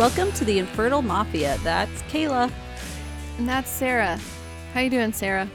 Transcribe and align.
Welcome 0.00 0.32
to 0.32 0.46
the 0.46 0.58
Infertile 0.58 1.02
Mafia. 1.02 1.58
That's 1.62 2.00
Kaela. 2.04 2.50
And 3.36 3.46
that's 3.46 3.68
Sarah. 3.68 4.18
How 4.72 4.80
you 4.80 4.88
doing, 4.88 5.12
Sarah? 5.12 5.46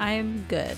I'm 0.00 0.44
good. 0.48 0.76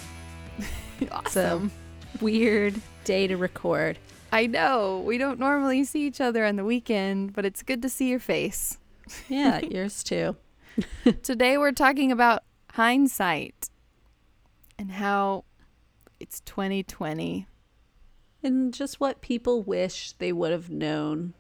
awesome. 1.11 1.73
Weird 2.21 2.79
day 3.05 3.27
to 3.29 3.39
record. 3.39 3.99
I 4.31 4.47
know. 4.47 5.03
We 5.07 5.17
don't 5.17 5.39
normally 5.39 5.85
see 5.85 6.07
each 6.07 6.21
other 6.21 6.45
on 6.45 6.57
the 6.57 6.67
weekend, 6.67 7.33
but 7.33 7.47
it's 7.47 7.63
good 7.63 7.81
to 7.81 7.89
see 7.89 8.11
your 8.11 8.19
face. 8.19 8.77
Yeah, 9.27 9.61
yours 9.71 10.05
too. 10.05 10.37
Today 11.23 11.57
we're 11.57 11.73
talking 11.73 12.13
about 12.13 12.43
hindsight 12.73 13.71
and 14.79 14.91
how 14.91 15.45
it's 16.21 16.41
2020. 16.41 17.47
And 18.43 18.75
just 18.75 19.01
what 19.01 19.23
people 19.23 19.63
wish 19.63 20.13
they 20.19 20.31
would 20.31 20.53
have 20.53 20.69
known 20.69 21.33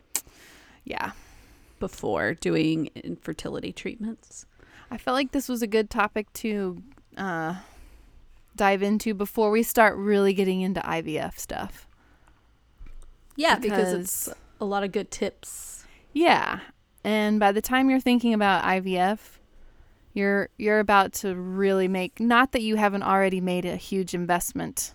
Yeah. 0.86 1.12
Before 1.82 2.34
doing 2.34 2.88
infertility 2.94 3.72
treatments. 3.72 4.46
I 4.88 4.98
felt 4.98 5.16
like 5.16 5.32
this 5.32 5.48
was 5.48 5.62
a 5.62 5.66
good 5.66 5.90
topic 5.90 6.32
to 6.34 6.80
uh, 7.16 7.56
dive 8.54 8.84
into 8.84 9.14
before 9.14 9.50
we 9.50 9.64
start 9.64 9.96
really 9.96 10.32
getting 10.32 10.60
into 10.60 10.80
IVF 10.80 11.36
stuff. 11.40 11.88
Yeah, 13.34 13.58
because, 13.58 13.92
it's 13.94 14.28
a 14.60 14.64
lot 14.64 14.84
of 14.84 14.92
good 14.92 15.10
tips. 15.10 15.84
Yeah. 16.12 16.60
And 17.02 17.40
by 17.40 17.50
the 17.50 17.60
time 17.60 17.90
you're 17.90 17.98
thinking 17.98 18.32
about 18.32 18.62
IVF, 18.62 19.18
you're 20.14 20.50
you're 20.58 20.78
about 20.78 21.14
to 21.14 21.34
really 21.34 21.88
make 21.88 22.20
not 22.20 22.52
that 22.52 22.62
you 22.62 22.76
haven't 22.76 23.02
already 23.02 23.40
made 23.40 23.64
a 23.64 23.74
huge 23.74 24.14
investment, 24.14 24.94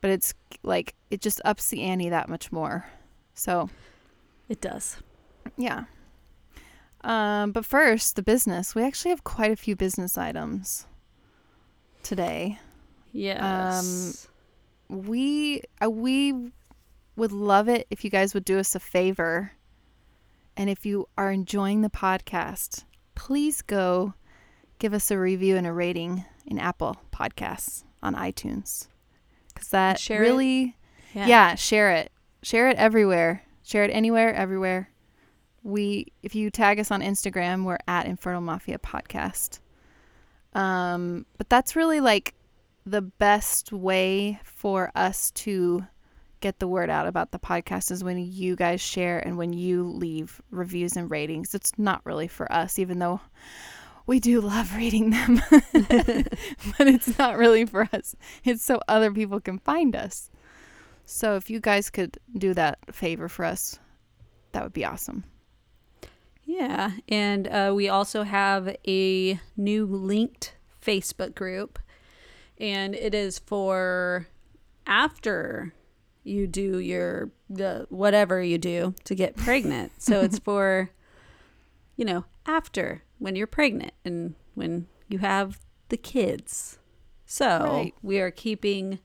but 0.00 0.10
it's 0.10 0.34
like 0.64 0.96
it 1.10 1.20
just 1.20 1.40
ups 1.44 1.68
the 1.68 1.82
ante 1.84 2.08
that 2.08 2.28
much 2.28 2.50
more. 2.50 2.86
So, 3.34 3.70
It 4.48 4.60
does. 4.60 4.96
yeah. 5.56 5.84
Um, 7.02 7.52
but 7.52 7.64
first, 7.64 8.16
the 8.16 8.22
business. 8.22 8.74
We 8.74 8.82
actually 8.82 9.10
have 9.10 9.24
quite 9.24 9.52
a 9.52 9.56
few 9.56 9.76
business 9.76 10.18
items 10.18 10.86
today. 12.02 12.58
Yes. 13.12 14.28
we 14.88 15.62
uh, 15.82 15.90
we 15.90 16.52
would 17.16 17.32
love 17.32 17.68
it 17.68 17.86
if 17.90 18.04
you 18.04 18.10
guys 18.10 18.34
would 18.34 18.44
do 18.44 18.58
us 18.58 18.74
a 18.74 18.80
favor 18.80 19.52
and 20.56 20.70
if 20.70 20.86
you 20.86 21.08
are 21.16 21.30
enjoying 21.30 21.82
the 21.82 21.90
podcast 21.90 22.84
please 23.14 23.60
go 23.62 24.14
give 24.78 24.94
us 24.94 25.10
a 25.10 25.18
review 25.18 25.56
and 25.56 25.66
a 25.66 25.72
rating 25.72 26.24
in 26.46 26.58
apple 26.58 26.96
podcasts 27.12 27.84
on 28.02 28.14
itunes 28.14 28.86
because 29.52 29.68
that 29.68 30.08
really 30.08 30.76
yeah. 31.14 31.54
share 31.54 31.90
it 31.90 32.12
share 32.42 32.68
it 32.68 32.76
everywhere 32.76 33.42
share 33.62 33.84
it 33.84 33.90
anywhere 33.90 34.32
everywhere 34.34 34.90
we 35.68 36.06
if 36.22 36.34
you 36.34 36.50
tag 36.50 36.80
us 36.80 36.90
on 36.90 37.02
instagram 37.02 37.64
we're 37.64 37.78
at 37.86 38.06
Infertile 38.06 38.40
mafia 38.40 38.78
podcast. 38.78 39.60
Um 40.54 41.26
but 41.36 41.48
that's 41.48 41.76
really 41.76 42.00
like 42.00 42.34
the 42.86 43.02
best 43.02 43.70
way 43.70 44.40
for 44.44 44.90
us 44.94 45.30
to 45.32 45.86
get 46.40 46.58
the 46.58 46.68
word 46.68 46.88
out 46.88 47.06
about 47.06 47.32
the 47.32 47.38
podcast 47.38 47.90
is 47.90 48.02
when 48.02 48.18
you 48.18 48.56
guys 48.56 48.80
share 48.80 49.18
and 49.18 49.36
when 49.36 49.52
you 49.52 49.84
leave 49.84 50.40
reviews 50.50 50.96
and 50.96 51.10
ratings. 51.10 51.54
It's 51.54 51.78
not 51.78 52.00
really 52.06 52.28
for 52.28 52.50
us 52.50 52.78
even 52.78 52.98
though 52.98 53.20
we 54.06 54.20
do 54.20 54.40
love 54.40 54.74
reading 54.74 55.10
them. 55.10 55.42
But 56.78 56.88
it's 56.88 57.18
not 57.18 57.36
really 57.36 57.66
for 57.66 57.88
us. 57.92 58.16
It's 58.42 58.64
so 58.64 58.80
other 58.88 59.12
people 59.12 59.38
can 59.38 59.58
find 59.58 59.94
us. 59.94 60.30
So 61.04 61.36
if 61.36 61.50
you 61.50 61.60
guys 61.60 61.90
could 61.90 62.18
do 62.36 62.54
that 62.54 62.78
favor 62.94 63.28
for 63.28 63.44
us, 63.44 63.78
that 64.52 64.62
would 64.62 64.72
be 64.72 64.84
awesome. 64.84 65.24
Yeah, 66.50 66.92
and 67.08 67.46
uh, 67.46 67.72
we 67.76 67.90
also 67.90 68.22
have 68.22 68.74
a 68.88 69.38
new 69.54 69.84
linked 69.84 70.54
Facebook 70.82 71.34
group, 71.34 71.78
and 72.56 72.94
it 72.94 73.14
is 73.14 73.38
for 73.38 74.26
after 74.86 75.74
you 76.24 76.46
do 76.46 76.78
your 76.78 77.30
the 77.50 77.86
whatever 77.90 78.42
you 78.42 78.56
do 78.56 78.94
to 79.04 79.14
get 79.14 79.36
pregnant. 79.36 79.92
so 79.98 80.20
it's 80.24 80.38
for 80.38 80.90
you 81.96 82.06
know 82.06 82.24
after 82.46 83.02
when 83.18 83.36
you're 83.36 83.46
pregnant 83.46 83.92
and 84.02 84.34
when 84.54 84.86
you 85.08 85.18
have 85.18 85.58
the 85.90 85.98
kids. 85.98 86.78
So 87.26 87.46
Right. 87.62 87.94
we 88.02 88.20
are 88.20 88.30
keeping 88.30 89.00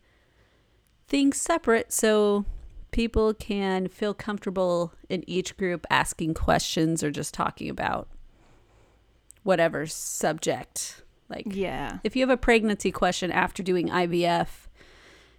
things 1.09 1.41
separate 1.41 1.91
so 1.91 2.45
people 2.93 3.33
can 3.33 3.89
feel 3.89 4.13
comfortable 4.13 4.93
in 5.09 5.27
each 5.29 5.57
group 5.57 5.85
asking 5.89 6.33
questions 6.33 7.03
or 7.03 7.11
just 7.11 7.33
talking 7.33 7.69
about 7.69 8.07
whatever 9.43 9.85
subject. 9.85 11.03
Like 11.27 11.47
Yeah. 11.49 11.97
if 12.03 12.15
you 12.15 12.21
have 12.21 12.29
a 12.29 12.37
pregnancy 12.37 12.91
question 12.91 13.31
after 13.31 13.61
doing 13.63 13.89
IVF, 13.89 14.69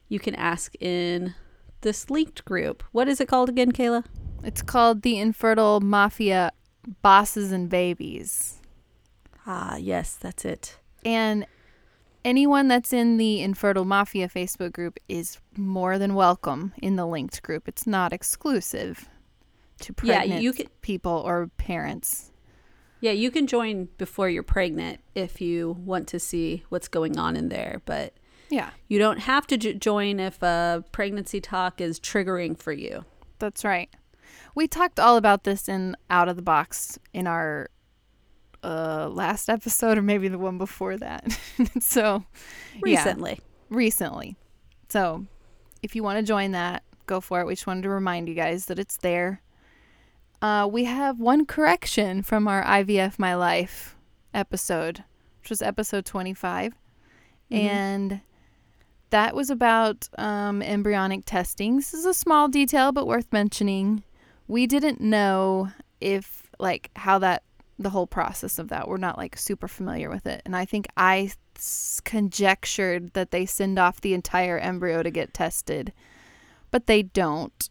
you 0.09 0.19
can 0.19 0.35
ask 0.35 0.75
in 0.81 1.35
this 1.81 2.11
linked 2.11 2.45
group. 2.45 2.83
What 2.93 3.09
is 3.09 3.21
it 3.21 3.29
called 3.29 3.49
again, 3.49 3.73
Kaela? 3.73 4.05
It's 4.43 4.61
called 4.63 5.03
the 5.03 5.19
Infertile 5.19 5.81
Mafia 5.81 6.51
Bosses 7.03 7.53
and 7.53 7.69
Babies. 7.71 8.61
Ah, 9.47 9.77
yes, 9.77 10.15
that's 10.17 10.45
it. 10.45 10.79
And 11.05 11.47
anyone 12.25 12.69
that's 12.69 12.93
in 12.93 13.17
the 13.17 13.41
Infertile 13.43 13.85
Mafia 13.85 14.29
Facebook 14.29 14.73
group 14.73 14.99
is 15.09 15.39
more 15.57 15.99
than 15.99 16.15
welcome 16.15 16.73
in 16.83 16.97
the 16.97 17.07
linked 17.07 17.43
group. 17.43 17.69
It's 17.69 17.87
not 17.87 18.13
exclusive 18.13 19.09
to 19.81 19.93
pregnant 19.93 20.29
Yeah, 20.29 20.39
you 20.39 20.53
can- 20.53 20.69
people 20.81 21.13
or 21.25 21.49
parents. 21.57 22.31
Yeah, 23.01 23.13
you 23.13 23.31
can 23.31 23.47
join 23.47 23.89
before 23.99 24.31
you're 24.31 24.43
pregnant 24.43 25.01
if 25.15 25.41
you 25.41 25.77
want 25.85 26.09
to 26.09 26.19
see 26.19 26.65
what's 26.71 26.89
going 26.89 27.19
on 27.19 27.37
in 27.37 27.49
there, 27.51 27.83
but 27.85 28.15
Yeah, 28.51 28.71
you 28.89 28.99
don't 28.99 29.19
have 29.21 29.47
to 29.49 29.57
j- 29.57 29.75
join 29.75 30.21
if 30.21 30.43
a 30.43 30.85
pregnancy 30.93 31.41
talk 31.41 31.81
is 31.81 32.01
triggering 32.01 32.57
for 32.59 32.73
you. 32.73 33.05
that's 33.41 33.65
right. 33.65 33.91
We 34.55 34.67
talked 34.69 34.99
all 35.01 35.17
about 35.17 35.45
this 35.45 35.69
in 35.69 35.97
Out 36.09 36.29
of 36.29 36.37
the 36.37 36.43
Box 36.43 36.99
in 37.13 37.27
our 37.27 37.69
uh, 38.65 39.09
last 39.13 39.49
episode 39.49 39.99
or 39.99 40.03
maybe 40.03 40.29
the 40.29 40.39
one 40.39 40.59
before 40.59 40.97
that. 40.97 41.39
so, 41.81 42.25
yeah. 42.75 42.81
Recently. 42.83 43.41
recently. 43.69 44.37
So, 44.89 45.27
if 45.83 45.95
you 45.95 46.03
want 46.03 46.19
to 46.19 46.25
join 46.25 46.53
that, 46.53 46.83
go 47.07 47.21
for 47.21 47.41
it. 47.41 47.47
We 47.47 47.55
just 47.55 47.67
wanted 47.67 47.83
to 47.83 47.91
remind 47.91 48.29
you 48.29 48.35
guys 48.35 48.67
that 48.67 48.79
it's 48.79 48.97
there. 48.97 49.43
Uh, 50.41 50.69
we 50.71 50.85
have 50.85 51.21
one 51.21 51.47
correction 51.47 52.23
from 52.23 52.49
our 52.49 52.63
IVF 52.65 53.19
My 53.19 53.35
Life 53.35 53.97
episode, 54.33 55.05
which 55.41 55.51
was 55.51 55.63
episode 55.63 56.05
25. 56.05 56.75
Mhm. 57.51 57.57
And 57.57 58.21
that 59.11 59.35
was 59.35 59.49
about 59.51 60.09
um, 60.19 60.61
embryonic 60.63 61.25
testing. 61.25 61.77
This 61.77 61.95
is 61.95 62.05
a 62.05 62.15
small 62.15 62.49
detail, 62.49 62.93
but 62.93 63.07
worth 63.07 63.33
mentioning. 63.33 64.03
We 64.49 64.67
didn't 64.67 65.01
know 65.01 65.71
if, 66.01 66.51
like, 66.59 66.91
how 66.97 67.19
that, 67.21 67.43
the 67.79 67.91
whole 67.91 68.07
process 68.07 68.59
of 68.59 68.69
that, 68.69 68.89
we're 68.89 68.97
not, 68.97 69.19
like, 69.19 69.37
super 69.37 69.69
familiar 69.69 70.09
with 70.11 70.27
it. 70.27 70.43
And 70.45 70.55
I 70.55 70.65
think 70.65 70.87
I 70.97 71.33
conjectured 72.05 73.13
that 73.15 73.31
they 73.31 73.47
send 73.47 73.79
off 73.79 74.01
the 74.01 74.15
entire 74.15 74.59
embryo 74.59 75.03
to 75.03 75.11
get 75.11 75.35
tested, 75.35 75.93
but 76.71 76.87
they 76.87 77.03
don't. 77.03 77.69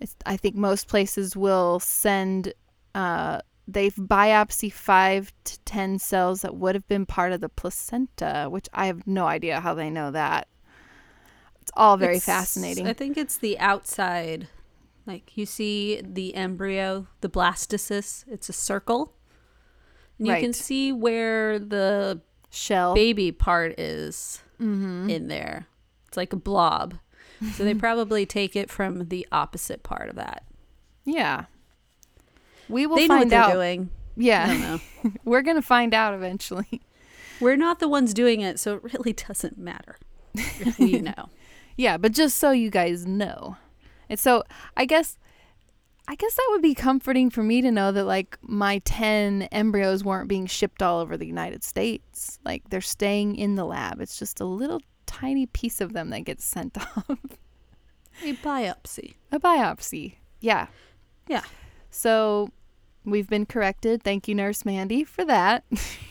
It's, 0.00 0.16
I 0.26 0.36
think 0.36 0.56
most 0.56 0.88
places 0.88 1.36
will 1.36 1.80
send, 1.80 2.52
uh, 2.94 3.40
they 3.66 3.90
biopsy 3.90 4.70
five 4.72 5.32
to 5.44 5.58
10 5.60 5.98
cells 5.98 6.42
that 6.42 6.56
would 6.56 6.74
have 6.74 6.86
been 6.88 7.06
part 7.06 7.32
of 7.32 7.40
the 7.40 7.48
placenta, 7.48 8.48
which 8.50 8.68
I 8.74 8.86
have 8.86 9.06
no 9.06 9.26
idea 9.26 9.60
how 9.60 9.72
they 9.74 9.88
know 9.88 10.10
that. 10.10 10.48
It's 11.62 11.72
all 11.74 11.96
very 11.96 12.16
It's- 12.16 12.26
fascinating. 12.26 12.86
I 12.86 12.92
think 12.92 13.16
it's 13.16 13.38
the 13.38 13.58
outside. 13.58 14.48
Like 15.06 15.36
you 15.36 15.46
see 15.46 16.02
the 16.04 16.34
embryo, 16.34 17.06
the 17.22 17.30
blastocyst, 17.30 18.24
it's 18.28 18.48
a 18.50 18.52
circle. 18.52 19.13
And 20.18 20.28
you 20.28 20.34
can 20.36 20.52
see 20.52 20.92
where 20.92 21.58
the 21.58 22.20
Shell. 22.50 22.94
baby 22.94 23.32
part 23.32 23.78
is 23.78 24.42
mm-hmm. 24.60 25.10
in 25.10 25.28
there. 25.28 25.66
It's 26.08 26.16
like 26.16 26.32
a 26.32 26.36
blob. 26.36 26.94
So 27.54 27.64
they 27.64 27.74
probably 27.74 28.24
take 28.26 28.54
it 28.56 28.70
from 28.70 29.08
the 29.08 29.26
opposite 29.32 29.82
part 29.82 30.08
of 30.08 30.16
that. 30.16 30.44
Yeah. 31.04 31.44
We 32.68 32.86
will 32.86 32.96
they 32.96 33.08
find 33.08 33.32
out. 33.32 33.52
doing. 33.52 33.90
I 33.92 34.00
Yeah. 34.16 34.46
don't 34.46 34.60
know. 34.60 34.80
We're 35.24 35.42
going 35.42 35.56
to 35.56 35.62
find 35.62 35.92
out 35.92 36.14
eventually. 36.14 36.80
We're 37.40 37.56
not 37.56 37.80
the 37.80 37.88
ones 37.88 38.14
doing 38.14 38.40
it, 38.40 38.60
so 38.60 38.76
it 38.76 38.84
really 38.84 39.12
doesn't 39.12 39.58
matter. 39.58 39.96
we 40.78 41.00
know. 41.00 41.28
Yeah, 41.76 41.96
but 41.96 42.12
just 42.12 42.38
so 42.38 42.52
you 42.52 42.70
guys 42.70 43.04
know. 43.06 43.56
And 44.08 44.18
so 44.18 44.44
I 44.76 44.84
guess 44.84 45.18
I 46.06 46.16
guess 46.16 46.34
that 46.34 46.48
would 46.50 46.62
be 46.62 46.74
comforting 46.74 47.30
for 47.30 47.42
me 47.42 47.62
to 47.62 47.70
know 47.70 47.90
that 47.92 48.04
like 48.04 48.38
my 48.42 48.78
10 48.84 49.42
embryos 49.52 50.04
weren't 50.04 50.28
being 50.28 50.46
shipped 50.46 50.82
all 50.82 51.00
over 51.00 51.16
the 51.16 51.26
United 51.26 51.64
States. 51.64 52.38
Like 52.44 52.68
they're 52.70 52.80
staying 52.80 53.36
in 53.36 53.54
the 53.54 53.64
lab. 53.64 54.00
It's 54.00 54.18
just 54.18 54.40
a 54.40 54.44
little 54.44 54.82
tiny 55.06 55.46
piece 55.46 55.80
of 55.80 55.92
them 55.94 56.10
that 56.10 56.20
gets 56.24 56.44
sent 56.44 56.76
off. 56.96 57.18
A 58.22 58.34
biopsy. 58.34 59.14
a 59.32 59.40
biopsy. 59.40 60.16
Yeah. 60.40 60.66
Yeah. 61.26 61.42
So 61.90 62.50
We've 63.04 63.28
been 63.28 63.44
corrected. 63.44 64.02
Thank 64.02 64.28
you, 64.28 64.34
Nurse 64.34 64.64
Mandy, 64.64 65.04
for 65.04 65.24
that. 65.24 65.64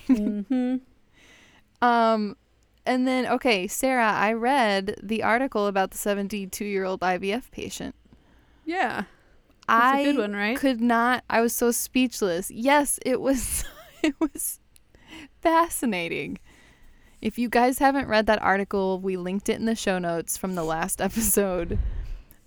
mm-hmm. 0.07 0.77
Um, 1.81 2.37
and 2.85 3.05
then 3.05 3.25
okay, 3.27 3.67
Sarah, 3.67 4.13
I 4.13 4.31
read 4.31 4.95
the 5.03 5.21
article 5.21 5.67
about 5.67 5.91
the 5.91 5.97
72 5.97 6.63
year 6.63 6.85
old 6.85 7.01
IVF 7.01 7.51
patient. 7.51 7.93
Yeah. 8.63 9.03
That's 9.67 9.95
I 9.97 9.99
a 9.99 10.03
good 10.13 10.17
one, 10.19 10.33
right? 10.33 10.57
could 10.57 10.81
not. 10.81 11.23
I 11.29 11.41
was 11.41 11.53
so 11.55 11.71
speechless. 11.71 12.51
Yes, 12.51 12.99
it 13.05 13.21
was. 13.21 13.65
It 14.03 14.15
was 14.19 14.59
fascinating. 15.41 16.37
If 17.21 17.37
you 17.39 17.47
guys 17.47 17.79
haven't 17.79 18.09
read 18.09 18.25
that 18.25 18.41
article, 18.41 18.99
we 18.99 19.15
linked 19.15 19.47
it 19.47 19.53
in 19.55 19.63
the 19.63 19.75
show 19.75 19.97
notes 19.97 20.35
from 20.35 20.55
the 20.55 20.63
last 20.65 20.99
episode 21.09 21.79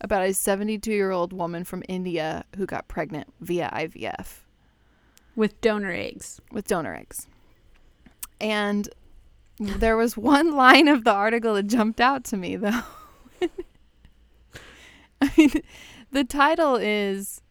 about 0.02 0.22
a 0.22 0.34
72 0.34 0.92
year 0.92 1.12
old 1.12 1.32
woman 1.32 1.64
from 1.64 1.82
India 1.88 2.44
who 2.56 2.66
got 2.66 2.88
pregnant 2.88 3.32
via 3.40 3.70
IVF 3.72 4.40
With 5.34 5.58
donor 5.62 5.90
eggs. 5.92 6.42
with 6.52 6.66
donor 6.66 6.94
eggs. 6.94 7.26
And 8.38 8.90
there 9.58 9.96
was 9.96 10.14
one 10.14 10.52
line 10.54 10.88
of 10.88 11.04
the 11.04 11.12
article 11.12 11.54
that 11.54 11.68
jumped 11.68 12.02
out 12.02 12.22
to 12.24 12.36
me, 12.36 12.56
though. 12.56 12.82
I 15.22 15.32
mean, 15.38 15.52
the 16.16 16.24
title 16.24 16.76
is 16.76 17.42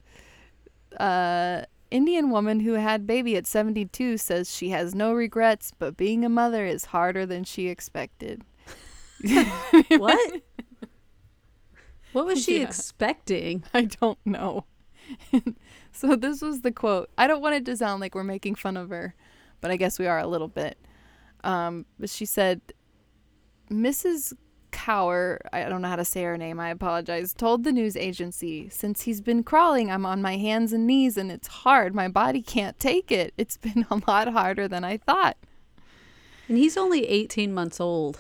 uh, 1.00 1.62
Indian 1.92 2.32
woman 2.32 2.62
who 2.62 2.74
had 2.74 3.06
baby 3.06 3.36
at 3.38 3.46
72 3.46 4.18
says 4.18 4.52
she 4.56 4.70
has 4.70 4.96
no 4.96 5.14
regrets, 5.14 5.72
but 5.78 5.96
being 5.96 6.26
a 6.26 6.30
mother 6.30 6.66
is 6.66 6.86
harder 6.86 7.28
than 7.28 7.44
she 7.44 7.68
expected. 7.68 8.42
What? 9.90 10.42
what 12.14 12.26
was 12.26 12.44
she 12.44 12.58
Yeah. 12.60 12.64
expecting? 12.68 13.64
I 13.74 13.84
don't 13.86 14.18
know. 14.26 14.66
so 15.92 16.16
this 16.16 16.42
was 16.42 16.62
the 16.62 16.72
quote. 16.72 17.10
I 17.18 17.28
don't 17.28 17.42
want 17.42 17.56
it 17.56 17.66
to 17.66 17.78
sound 17.78 18.02
like 18.02 18.16
we're 18.16 18.24
making 18.24 18.56
fun 18.56 18.78
of 18.78 18.90
her, 18.90 19.14
but 19.62 19.70
I 19.70 19.76
guess 19.78 20.00
we 20.00 20.08
are 20.08 20.18
a 20.20 20.28
little 20.28 20.48
bit. 20.48 20.78
Um, 21.44 21.86
but 22.00 22.10
she 22.10 22.26
said, 22.26 22.62
Mrs. 23.70 24.34
Kaur, 24.86 25.40
I 25.52 25.64
don't 25.68 25.82
know 25.82 25.88
how 25.88 25.96
to 25.96 26.06
say 26.06 26.24
her 26.24 26.38
name, 26.38 26.60
I 26.60 26.70
apologize, 26.70 27.34
told 27.34 27.64
the 27.64 27.72
news 27.72 27.98
agency, 27.98 28.70
since 28.70 29.02
he's 29.02 29.20
been 29.20 29.42
crawling, 29.44 29.90
I'm 29.90 30.06
on 30.06 30.22
my 30.22 30.38
hands 30.38 30.74
and 30.74 30.86
knees 30.86 31.18
and 31.18 31.32
it's 31.32 31.48
hard. 31.48 31.96
My 31.96 32.08
body 32.08 32.42
can't 32.44 32.80
take 32.80 33.12
it. 33.12 33.34
It's 33.36 33.58
been 33.58 33.88
a 33.90 34.02
lot 34.08 34.28
harder 34.28 34.68
than 34.68 34.84
I 34.84 34.98
thought. 34.98 35.38
And 36.48 36.58
he's 36.60 36.78
only 36.78 37.08
18 37.08 37.52
months 37.54 37.80
old. 37.80 38.20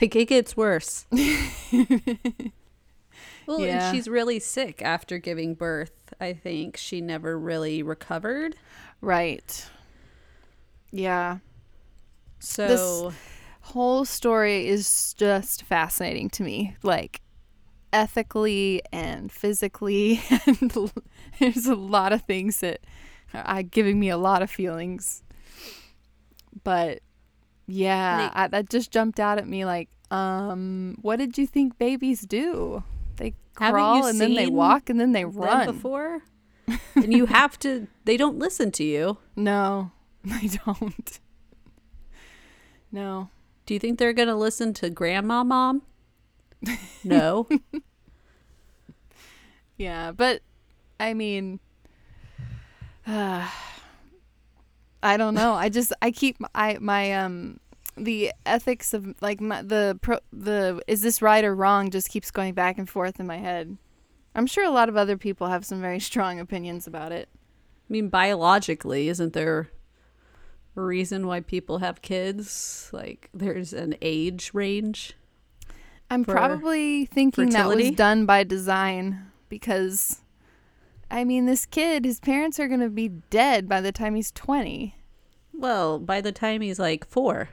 Like, 0.00 0.16
it 0.16 0.26
gets 0.26 0.56
worse. 0.56 1.06
well, 1.12 1.22
Yeah. 3.60 3.88
and 3.88 3.96
she's 3.96 4.08
really 4.08 4.40
sick 4.40 4.82
after 4.82 5.18
giving 5.18 5.54
birth. 5.54 6.12
I 6.20 6.32
think 6.32 6.76
she 6.76 7.00
never 7.00 7.38
really 7.38 7.82
recovered. 7.82 8.56
Right. 9.00 9.66
Yeah. 10.90 11.38
So, 12.40 13.12
whole 13.66 14.04
story 14.04 14.68
is 14.68 15.12
just 15.14 15.64
fascinating 15.64 16.30
to 16.30 16.42
me 16.44 16.76
like 16.84 17.20
ethically 17.92 18.80
and 18.92 19.32
physically 19.32 20.20
and 20.46 20.92
there's 21.40 21.66
a 21.66 21.74
lot 21.74 22.12
of 22.12 22.22
things 22.22 22.60
that 22.60 22.80
are 23.34 23.62
giving 23.62 23.98
me 23.98 24.08
a 24.08 24.16
lot 24.16 24.40
of 24.42 24.50
feelings. 24.50 25.22
But 26.62 27.00
yeah 27.66 28.30
I, 28.32 28.46
that 28.46 28.70
just 28.70 28.92
jumped 28.92 29.18
out 29.18 29.38
at 29.38 29.48
me 29.48 29.64
like 29.64 29.88
um 30.12 30.96
what 31.02 31.16
did 31.16 31.36
you 31.36 31.46
think 31.46 31.76
babies 31.78 32.20
do? 32.20 32.84
They 33.16 33.34
crawl 33.56 34.06
and 34.06 34.20
then 34.20 34.34
they 34.34 34.46
walk 34.46 34.88
and 34.88 35.00
then 35.00 35.10
they 35.10 35.24
run. 35.24 35.66
before. 35.66 36.22
and 36.94 37.12
you 37.12 37.26
have 37.26 37.58
to, 37.60 37.88
they 38.04 38.16
don't 38.16 38.38
listen 38.38 38.70
to 38.72 38.84
you. 38.84 39.18
no 39.36 39.90
they 40.24 40.48
don't. 40.64 41.20
No 42.92 43.30
Do 43.66 43.74
you 43.74 43.80
think 43.80 43.98
they're 43.98 44.12
going 44.12 44.28
to 44.28 44.34
listen 44.34 44.72
to 44.74 44.90
grandma 44.90 45.44
mom? 45.44 45.82
No. 47.04 47.48
Yeah, 49.76 50.12
but 50.12 50.42
I 50.98 51.14
mean, 51.14 51.60
uh, 53.06 53.48
I 55.02 55.16
don't 55.16 55.34
know. 55.34 55.54
I 55.54 55.68
just 55.68 55.92
I 56.00 56.10
keep 56.10 56.38
I 56.54 56.78
my 56.80 57.12
um 57.12 57.60
the 57.96 58.32
ethics 58.44 58.92
of 58.92 59.14
like 59.20 59.40
my, 59.40 59.62
the 59.62 59.98
pro 60.00 60.18
the 60.32 60.82
is 60.86 61.02
this 61.02 61.22
right 61.22 61.44
or 61.44 61.54
wrong 61.54 61.90
just 61.90 62.10
keeps 62.10 62.30
going 62.30 62.54
back 62.54 62.78
and 62.78 62.88
forth 62.88 63.20
in 63.20 63.26
my 63.26 63.38
head. 63.38 63.76
I'm 64.34 64.46
sure 64.46 64.64
a 64.64 64.70
lot 64.70 64.88
of 64.88 64.96
other 64.96 65.16
people 65.16 65.48
have 65.48 65.64
some 65.64 65.80
very 65.80 66.00
strong 66.10 66.40
opinions 66.40 66.86
about 66.86 67.12
it. 67.12 67.28
I 67.34 67.92
mean, 67.92 68.08
biologically, 68.08 69.08
isn't 69.08 69.32
there 69.32 69.68
reason 70.82 71.26
why 71.26 71.40
people 71.40 71.78
have 71.78 72.02
kids? 72.02 72.88
Like, 72.92 73.28
there's 73.32 73.72
an 73.72 73.96
age 74.02 74.50
range. 74.52 75.14
I'm 76.10 76.24
probably 76.24 77.06
thinking 77.06 77.50
that 77.50 77.66
was 77.68 77.90
done 77.92 78.26
by 78.26 78.44
design 78.44 79.30
because 79.48 80.20
I 81.10 81.24
mean 81.24 81.46
this 81.46 81.66
kid 81.66 82.04
his 82.04 82.20
parents 82.20 82.60
are 82.60 82.68
going 82.68 82.80
to 82.80 82.88
be 82.88 83.08
dead 83.08 83.68
by 83.68 83.80
the 83.80 83.90
time 83.92 84.14
he's 84.14 84.30
20. 84.30 84.94
Well, 85.52 85.98
by 85.98 86.20
the 86.20 86.30
time 86.32 86.60
he's 86.60 86.78
like 86.78 87.06
four, 87.06 87.48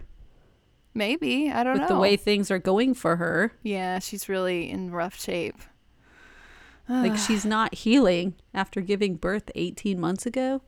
Maybe, 0.93 1.49
I 1.51 1.63
don't 1.63 1.73
with 1.73 1.81
know. 1.83 1.87
the 1.95 1.99
way 1.99 2.15
things 2.15 2.51
are 2.51 2.59
going 2.59 2.93
for 2.93 3.15
her, 3.15 3.53
Yeah, 3.63 3.97
she's 3.97 4.29
really 4.29 4.69
in 4.69 4.91
rough 4.91 5.19
shape. 5.19 5.57
like 6.87 7.17
she's 7.27 7.45
not 7.45 7.73
healing 7.73 8.35
after 8.53 8.81
giving 8.81 9.15
birth 9.15 9.49
18 9.55 9.99
months 9.99 10.27
ago. 10.27 10.61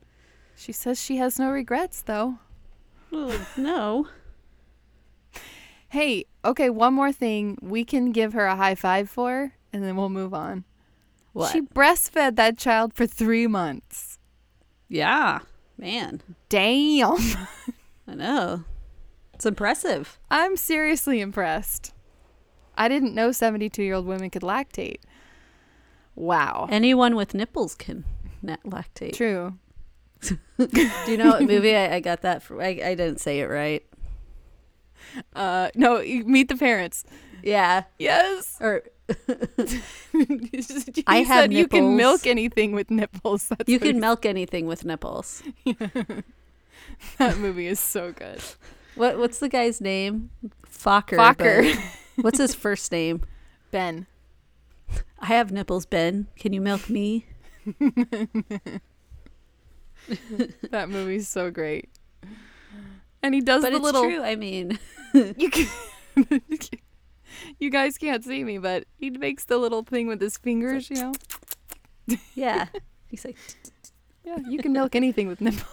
She 0.55 0.71
says 0.71 0.99
she 0.99 1.17
has 1.17 1.37
no 1.37 1.51
regrets, 1.51 2.01
though. 2.01 2.39
Well, 3.15 3.39
no. 3.55 4.07
Hey, 5.87 6.25
okay, 6.43 6.69
one 6.69 6.93
more 6.93 7.13
thing 7.13 7.57
we 7.61 7.85
can 7.85 8.11
give 8.11 8.33
her 8.33 8.45
a 8.45 8.57
high 8.57 8.75
five 8.75 9.09
for, 9.09 9.53
and 9.71 9.83
then 9.83 9.95
we'll 9.95 10.09
move 10.09 10.33
on. 10.33 10.65
What? 11.31 11.51
She 11.51 11.61
breastfed 11.61 12.35
that 12.35 12.57
child 12.57 12.93
for 12.93 13.07
three 13.07 13.47
months. 13.47 14.19
yeah, 14.89 15.39
man. 15.77 16.21
Damn. 16.49 17.17
I 18.07 18.15
know. 18.15 18.63
It's 19.33 19.45
impressive. 19.45 20.19
I'm 20.29 20.57
seriously 20.57 21.21
impressed. 21.21 21.93
I 22.77 22.89
didn't 22.89 23.15
know 23.15 23.31
72 23.31 23.81
year 23.81 23.95
old 23.95 24.05
women 24.05 24.29
could 24.29 24.41
lactate. 24.41 24.99
Wow. 26.15 26.67
Anyone 26.69 27.15
with 27.15 27.33
nipples 27.33 27.75
can 27.75 28.03
lactate. 28.43 29.13
True. 29.13 29.57
Do 30.57 31.11
you 31.11 31.17
know 31.17 31.29
what 31.31 31.43
movie 31.43 31.75
I, 31.75 31.95
I 31.95 31.99
got 31.99 32.21
that 32.21 32.41
from? 32.43 32.59
I, 32.59 32.67
I 32.83 32.95
didn't 32.95 33.19
say 33.19 33.39
it 33.39 33.45
right. 33.45 33.83
Uh, 35.35 35.69
no, 35.75 35.99
you 35.99 36.25
meet 36.25 36.49
the 36.49 36.55
parents. 36.55 37.03
Yeah. 37.43 37.83
Yes. 37.99 38.57
Or 38.59 38.83
you 40.13 41.03
I 41.07 41.19
have 41.19 41.51
you 41.51 41.67
can 41.67 41.95
nipples. 41.95 41.97
milk 41.97 42.27
anything 42.27 42.71
with 42.71 42.89
nipples. 42.89 43.47
That's 43.49 43.69
you 43.69 43.75
what 43.77 43.83
can 43.87 43.99
milk 43.99 44.25
anything 44.25 44.65
with 44.65 44.83
nipples. 44.83 45.43
that 47.17 47.37
movie 47.37 47.67
is 47.67 47.79
so 47.79 48.11
good. 48.11 48.41
What 48.95 49.17
What's 49.17 49.39
the 49.39 49.49
guy's 49.49 49.79
name? 49.79 50.31
Focker. 50.67 51.17
Focker. 51.17 51.75
but 52.15 52.23
What's 52.23 52.39
his 52.39 52.55
first 52.55 52.91
name? 52.91 53.21
Ben. 53.71 54.07
I 55.19 55.27
have 55.27 55.51
nipples, 55.51 55.85
Ben. 55.85 56.27
Can 56.37 56.53
you 56.53 56.61
milk 56.61 56.89
me? 56.89 57.25
That 60.71 60.89
movie's 60.89 61.27
so 61.27 61.51
great. 61.51 61.89
And 63.23 63.33
he 63.33 63.41
does 63.41 63.63
But 63.63 63.71
the 63.71 63.77
it's 63.77 63.83
little 63.83 64.03
true. 64.03 64.21
I 64.21 64.35
mean, 64.35 64.77
you 65.13 65.49
can 65.49 65.67
You 67.59 67.69
guys 67.69 67.97
can't 67.97 68.23
see 68.23 68.43
me, 68.43 68.57
but 68.59 68.85
he 68.97 69.09
makes 69.09 69.45
the 69.45 69.57
little 69.57 69.83
thing 69.83 70.07
with 70.07 70.21
his 70.21 70.37
fingers, 70.37 70.89
you 70.89 70.95
know. 70.97 71.13
yeah. 72.35 72.67
He's 73.07 73.25
like, 73.25 73.37
Yeah, 74.23 74.37
you 74.47 74.59
can 74.59 74.71
milk 74.73 74.95
anything 74.95 75.27
with 75.27 75.41
nipples. 75.41 75.65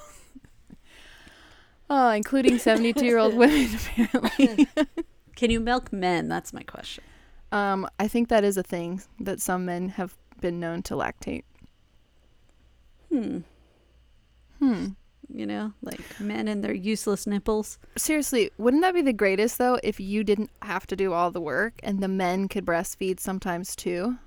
Oh, 1.90 2.08
including 2.10 2.54
72-year-old 2.54 3.34
women 3.34 3.68
apparently. 3.74 4.66
can 5.36 5.50
you 5.50 5.60
milk 5.60 5.92
men? 5.92 6.26
That's 6.28 6.52
my 6.54 6.62
question. 6.62 7.04
Um, 7.52 7.86
I 8.00 8.08
think 8.08 8.28
that 8.30 8.44
is 8.44 8.56
a 8.56 8.62
thing 8.62 9.02
that 9.20 9.40
some 9.42 9.66
men 9.66 9.90
have 9.90 10.16
been 10.40 10.58
known 10.58 10.80
to 10.84 10.94
lactate. 10.94 11.44
Hmm. 13.10 13.40
Hmm. 14.62 14.86
You 15.34 15.46
know, 15.46 15.72
like 15.82 16.00
men 16.20 16.46
and 16.46 16.62
their 16.62 16.74
useless 16.74 17.26
nipples. 17.26 17.78
Seriously, 17.96 18.50
wouldn't 18.58 18.82
that 18.82 18.94
be 18.94 19.02
the 19.02 19.12
greatest 19.12 19.58
though 19.58 19.78
if 19.82 19.98
you 19.98 20.22
didn't 20.24 20.50
have 20.60 20.86
to 20.88 20.94
do 20.96 21.12
all 21.12 21.30
the 21.30 21.40
work 21.40 21.80
and 21.82 22.00
the 22.00 22.08
men 22.08 22.48
could 22.48 22.64
breastfeed 22.66 23.18
sometimes 23.18 23.74
too? 23.74 24.18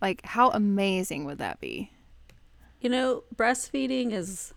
Like 0.00 0.24
how 0.24 0.50
amazing 0.50 1.24
would 1.24 1.38
that 1.38 1.60
be? 1.60 1.90
You 2.80 2.88
know, 2.88 3.24
breastfeeding 3.34 4.12
is 4.12 4.54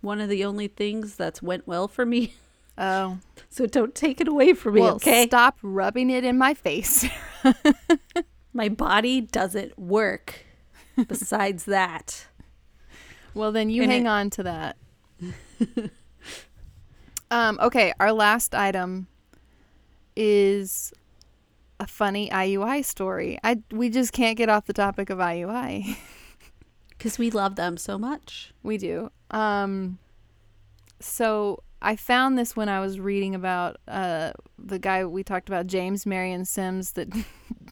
one 0.00 0.20
of 0.20 0.28
the 0.28 0.44
only 0.44 0.66
things 0.66 1.14
that's 1.14 1.42
went 1.42 1.66
well 1.68 1.86
for 1.88 2.04
me. 2.06 2.34
Oh, 2.78 3.18
So 3.50 3.66
don't 3.66 3.94
take 3.94 4.18
it 4.18 4.26
away 4.28 4.54
from 4.54 4.74
me, 4.76 4.80
well, 4.80 4.94
okay? 4.94 5.26
stop 5.26 5.58
rubbing 5.62 6.08
it 6.08 6.24
in 6.24 6.38
my 6.38 6.54
face. 6.54 7.04
My 8.54 8.70
body 8.70 9.20
doesn't 9.20 9.78
work. 9.78 10.46
Besides 11.06 11.66
that, 11.66 12.28
Well, 13.34 13.52
then 13.52 13.70
you 13.70 13.82
And 13.82 13.92
hang 13.92 14.04
it- 14.06 14.08
on 14.08 14.30
to 14.30 14.42
that. 14.44 14.76
um, 17.30 17.58
okay, 17.62 17.92
our 17.98 18.12
last 18.12 18.54
item 18.54 19.06
is 20.16 20.92
a 21.80 21.86
funny 21.86 22.28
IUI 22.30 22.84
story. 22.84 23.38
I 23.42 23.58
we 23.70 23.88
just 23.90 24.12
can't 24.12 24.36
get 24.36 24.48
off 24.48 24.66
the 24.66 24.72
topic 24.72 25.10
of 25.10 25.18
IUI. 25.18 25.96
Because 26.90 27.18
we 27.18 27.30
love 27.30 27.56
them 27.56 27.76
so 27.76 27.98
much. 27.98 28.52
we 28.62 28.76
do. 28.78 29.10
Um, 29.30 29.98
so 31.00 31.62
I 31.80 31.96
found 31.96 32.38
this 32.38 32.54
when 32.54 32.68
I 32.68 32.78
was 32.80 33.00
reading 33.00 33.34
about 33.34 33.78
uh 33.88 34.32
the 34.58 34.78
guy 34.78 35.04
we 35.04 35.24
talked 35.24 35.48
about, 35.48 35.66
James 35.66 36.04
Marion 36.06 36.44
Sims, 36.44 36.92
that 36.92 37.08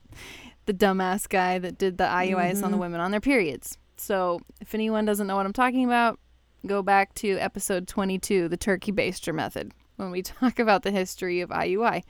the 0.66 0.74
dumbass 0.74 1.28
guy 1.28 1.58
that 1.58 1.78
did 1.78 1.98
the 1.98 2.04
IUIs 2.04 2.64
on 2.64 2.70
the 2.72 2.76
Mhm. 2.76 2.80
women 2.80 3.00
on 3.00 3.10
their 3.10 3.20
periods. 3.20 3.76
So 4.00 4.40
if 4.60 4.74
anyone 4.74 5.04
doesn't 5.04 5.26
know 5.26 5.36
what 5.36 5.46
I'm 5.46 5.52
talking 5.52 5.84
about, 5.84 6.18
go 6.66 6.82
back 6.82 7.14
to 7.16 7.36
episode 7.36 7.86
22, 7.86 8.48
the 8.48 8.56
turkey 8.56 8.92
baster 8.92 9.34
method, 9.34 9.72
when 9.96 10.10
we 10.10 10.22
talk 10.22 10.58
about 10.58 10.82
the 10.82 10.90
history 10.90 11.40
of 11.40 11.50
IUI. 11.50 12.02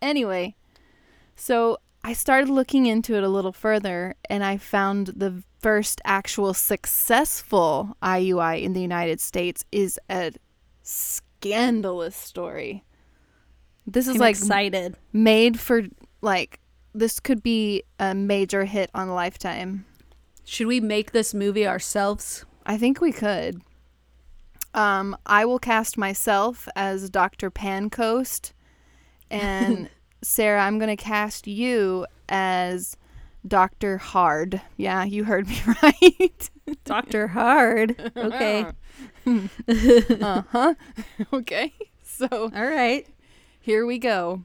Anyway, 0.00 0.56
so 1.36 1.78
I 2.02 2.14
started 2.14 2.48
looking 2.48 2.86
into 2.86 3.14
it 3.14 3.22
a 3.22 3.28
little 3.28 3.52
further 3.52 4.14
and 4.30 4.42
I 4.42 4.56
found 4.56 5.08
the 5.08 5.42
first 5.60 6.00
actual 6.04 6.54
successful 6.54 7.96
IUI 8.02 8.62
in 8.62 8.72
the 8.72 8.80
United 8.80 9.20
States 9.20 9.64
is 9.70 10.00
a 10.08 10.32
scandalous 10.82 12.16
story. 12.16 12.84
This 13.86 14.08
is 14.08 14.14
I'm 14.14 14.20
like 14.20 14.36
excited. 14.36 14.96
made 15.12 15.60
for 15.60 15.82
like 16.22 16.60
this 16.94 17.20
could 17.20 17.42
be 17.42 17.82
a 17.98 18.14
major 18.14 18.64
hit 18.64 18.90
on 18.94 19.08
Lifetime. 19.10 19.84
Should 20.48 20.66
we 20.66 20.80
make 20.80 21.12
this 21.12 21.34
movie 21.34 21.66
ourselves? 21.66 22.46
I 22.64 22.78
think 22.78 23.02
we 23.02 23.12
could. 23.12 23.60
Um, 24.72 25.14
I 25.26 25.44
will 25.44 25.58
cast 25.58 25.98
myself 25.98 26.66
as 26.74 27.10
Dr. 27.10 27.50
Pancoast, 27.50 28.52
and 29.30 29.90
Sarah, 30.22 30.62
I'm 30.62 30.78
going 30.78 30.88
to 30.88 30.96
cast 30.96 31.46
you 31.46 32.06
as 32.30 32.96
Dr. 33.46 33.98
Hard. 33.98 34.62
Yeah, 34.78 35.04
you 35.04 35.24
heard 35.24 35.48
me 35.48 35.60
right. 35.82 36.50
Dr. 36.86 37.26
Hard. 37.26 38.10
Okay. 38.16 38.64
uh 40.22 40.42
huh. 40.50 40.74
okay. 41.30 41.74
So 42.02 42.26
All 42.30 42.48
right. 42.66 43.06
here 43.60 43.84
we 43.84 43.98
go. 43.98 44.44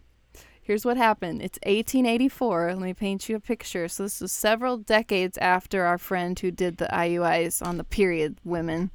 Here's 0.63 0.86
what 0.86 0.96
happened. 0.96 1.41
It's 1.41 1.60
1884. 1.63 2.75
Let 2.75 2.82
me 2.82 2.93
paint 2.93 3.27
you 3.27 3.36
a 3.36 3.39
picture. 3.41 3.89
So 3.89 4.03
this 4.03 4.22
was 4.22 4.32
several 4.32 4.77
decades 4.77 5.38
after 5.39 5.84
our 5.84 5.98
friend 5.98 6.39
who 6.39 6.51
did 6.51 6.77
the 6.77 6.86
IUIs 6.86 7.65
on 7.65 7.75
the 7.75 7.84
period 7.84 8.38
women. 8.46 8.89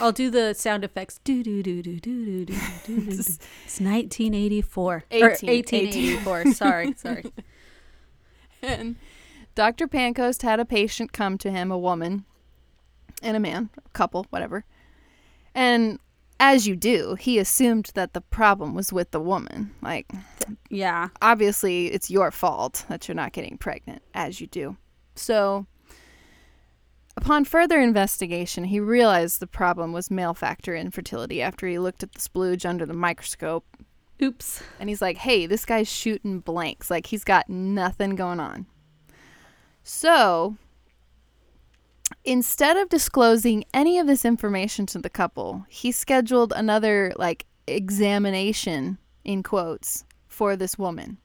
I'll 0.00 0.12
do 0.12 0.30
the 0.30 0.52
sound 0.52 0.84
effects. 0.84 1.20
Do 1.22 1.42
do 1.44 1.62
do 1.62 1.80
do 1.80 2.00
do 2.00 2.20
do 2.20 2.44
do 2.44 2.54
do. 2.84 3.08
It's 3.08 3.80
1984 3.80 5.04
1884. 5.10 6.52
sorry, 6.52 6.92
sorry. 6.96 7.24
And 8.60 8.96
Dr. 9.54 9.86
Pancoast 9.86 10.42
had 10.42 10.58
a 10.58 10.64
patient 10.64 11.12
come 11.12 11.38
to 11.38 11.50
him, 11.50 11.70
a 11.70 11.78
woman 11.78 12.24
and 13.22 13.36
a 13.36 13.40
man, 13.40 13.70
a 13.84 13.88
couple, 13.90 14.26
whatever. 14.30 14.64
And 15.54 15.98
as 16.44 16.66
you 16.66 16.74
do, 16.74 17.14
he 17.14 17.38
assumed 17.38 17.92
that 17.94 18.14
the 18.14 18.20
problem 18.20 18.74
was 18.74 18.92
with 18.92 19.12
the 19.12 19.20
woman. 19.20 19.70
Like, 19.80 20.10
Yeah. 20.68 21.08
obviously, 21.22 21.86
it's 21.92 22.10
your 22.10 22.32
fault 22.32 22.84
that 22.88 23.06
you're 23.06 23.14
not 23.14 23.32
getting 23.32 23.56
pregnant, 23.56 24.02
as 24.12 24.40
you 24.40 24.48
do. 24.48 24.76
So, 25.14 25.66
upon 27.16 27.44
further 27.44 27.80
investigation, 27.80 28.64
he 28.64 28.80
realized 28.80 29.38
the 29.38 29.46
problem 29.46 29.92
was 29.92 30.10
male 30.10 30.34
factor 30.34 30.74
infertility 30.74 31.40
after 31.40 31.68
he 31.68 31.78
looked 31.78 32.02
at 32.02 32.12
the 32.12 32.18
splooge 32.20 32.66
under 32.68 32.84
the 32.86 32.92
microscope 32.92 33.64
Oops. 34.20 34.64
and 34.80 34.88
he's 34.88 35.00
like, 35.00 35.18
hey, 35.18 35.46
this 35.46 35.64
guy's 35.64 35.88
shooting 35.88 36.40
blanks. 36.40 36.90
Like, 36.90 37.06
he's 37.06 37.22
got 37.24 37.48
nothing 37.48 38.16
going 38.16 38.40
on. 38.40 38.66
So, 39.84 40.56
instead 42.24 42.76
of 42.76 42.88
disclosing 42.88 43.64
any 43.72 43.98
of 43.98 44.06
this 44.06 44.24
information 44.24 44.86
to 44.86 44.98
the 44.98 45.10
couple, 45.10 45.64
he 45.68 45.92
scheduled 45.92 46.52
another, 46.54 47.12
like, 47.16 47.46
examination, 47.66 48.98
in 49.24 49.42
quotes, 49.42 50.04
for 50.28 50.56
this 50.56 50.78
woman. 50.78 51.18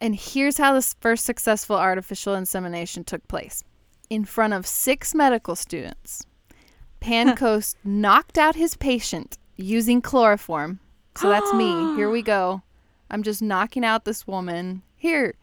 And 0.00 0.14
here's 0.14 0.58
how 0.58 0.74
this 0.74 0.94
first 1.00 1.24
successful 1.24 1.76
artificial 1.76 2.34
insemination 2.34 3.04
took 3.04 3.26
place 3.28 3.64
in 4.08 4.24
front 4.24 4.54
of 4.54 4.66
six 4.66 5.14
medical 5.14 5.56
students. 5.56 6.24
Pancoast 7.00 7.74
knocked 7.84 8.38
out 8.38 8.56
his 8.56 8.76
patient 8.76 9.38
using 9.56 10.00
chloroform. 10.00 10.80
So 11.16 11.28
that's 11.28 11.52
me. 11.52 11.66
Here 11.96 12.10
we 12.10 12.22
go. 12.22 12.62
I'm 13.10 13.22
just 13.22 13.42
knocking 13.42 13.84
out 13.84 14.04
this 14.04 14.26
woman. 14.26 14.82
Here, 14.96 15.34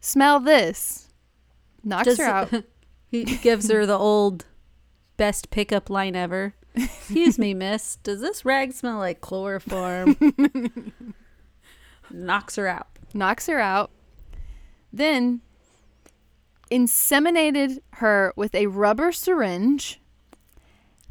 smell 0.00 0.40
this. 0.40 1.08
Knocks 1.82 2.04
Does- 2.06 2.18
her 2.18 2.24
out. 2.24 2.52
He 3.22 3.36
gives 3.36 3.70
her 3.70 3.86
the 3.86 3.96
old 3.96 4.44
best 5.16 5.50
pickup 5.50 5.88
line 5.88 6.16
ever. 6.16 6.54
Excuse 6.74 7.38
me, 7.38 7.54
miss. 7.54 7.96
Does 8.02 8.20
this 8.20 8.44
rag 8.44 8.72
smell 8.72 8.98
like 8.98 9.20
chloroform? 9.20 10.16
Knocks 12.10 12.56
her 12.56 12.66
out. 12.66 12.88
knocks 13.14 13.46
her 13.46 13.60
out, 13.60 13.90
then 14.92 15.40
inseminated 16.70 17.78
her 17.94 18.32
with 18.36 18.54
a 18.54 18.66
rubber 18.66 19.12
syringe, 19.12 20.00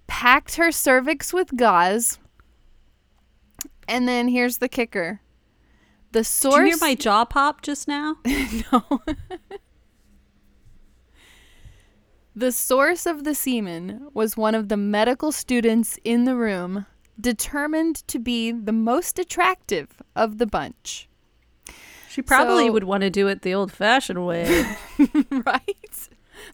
packed 0.05 0.55
her 0.55 0.71
cervix 0.71 1.31
with 1.31 1.55
gauze, 1.55 2.19
and 3.87 4.07
then 4.07 4.27
here's 4.27 4.57
the 4.57 4.69
kicker. 4.69 5.21
The 6.11 6.23
source 6.23 6.55
Did 6.55 6.61
you 6.61 6.67
hear 6.67 6.77
my 6.79 6.95
jaw 6.95 7.25
pop 7.25 7.61
just 7.61 7.87
now? 7.87 8.17
no. 8.25 9.01
The 12.35 12.51
source 12.51 13.05
of 13.05 13.23
the 13.23 13.35
semen 13.35 14.07
was 14.13 14.35
one 14.37 14.55
of 14.55 14.69
the 14.69 14.77
medical 14.77 15.31
students 15.31 15.99
in 16.03 16.25
the 16.25 16.35
room, 16.35 16.85
determined 17.19 18.07
to 18.07 18.19
be 18.19 18.51
the 18.51 18.71
most 18.71 19.19
attractive 19.19 20.01
of 20.15 20.37
the 20.39 20.45
bunch. 20.47 21.07
She 22.09 22.21
probably 22.21 22.67
So- 22.67 22.73
would 22.73 22.83
want 22.83 23.01
to 23.01 23.09
do 23.09 23.27
it 23.27 23.41
the 23.41 23.53
old 23.53 23.71
fashioned 23.71 24.25
way. 24.25 24.65
right? 25.31 26.09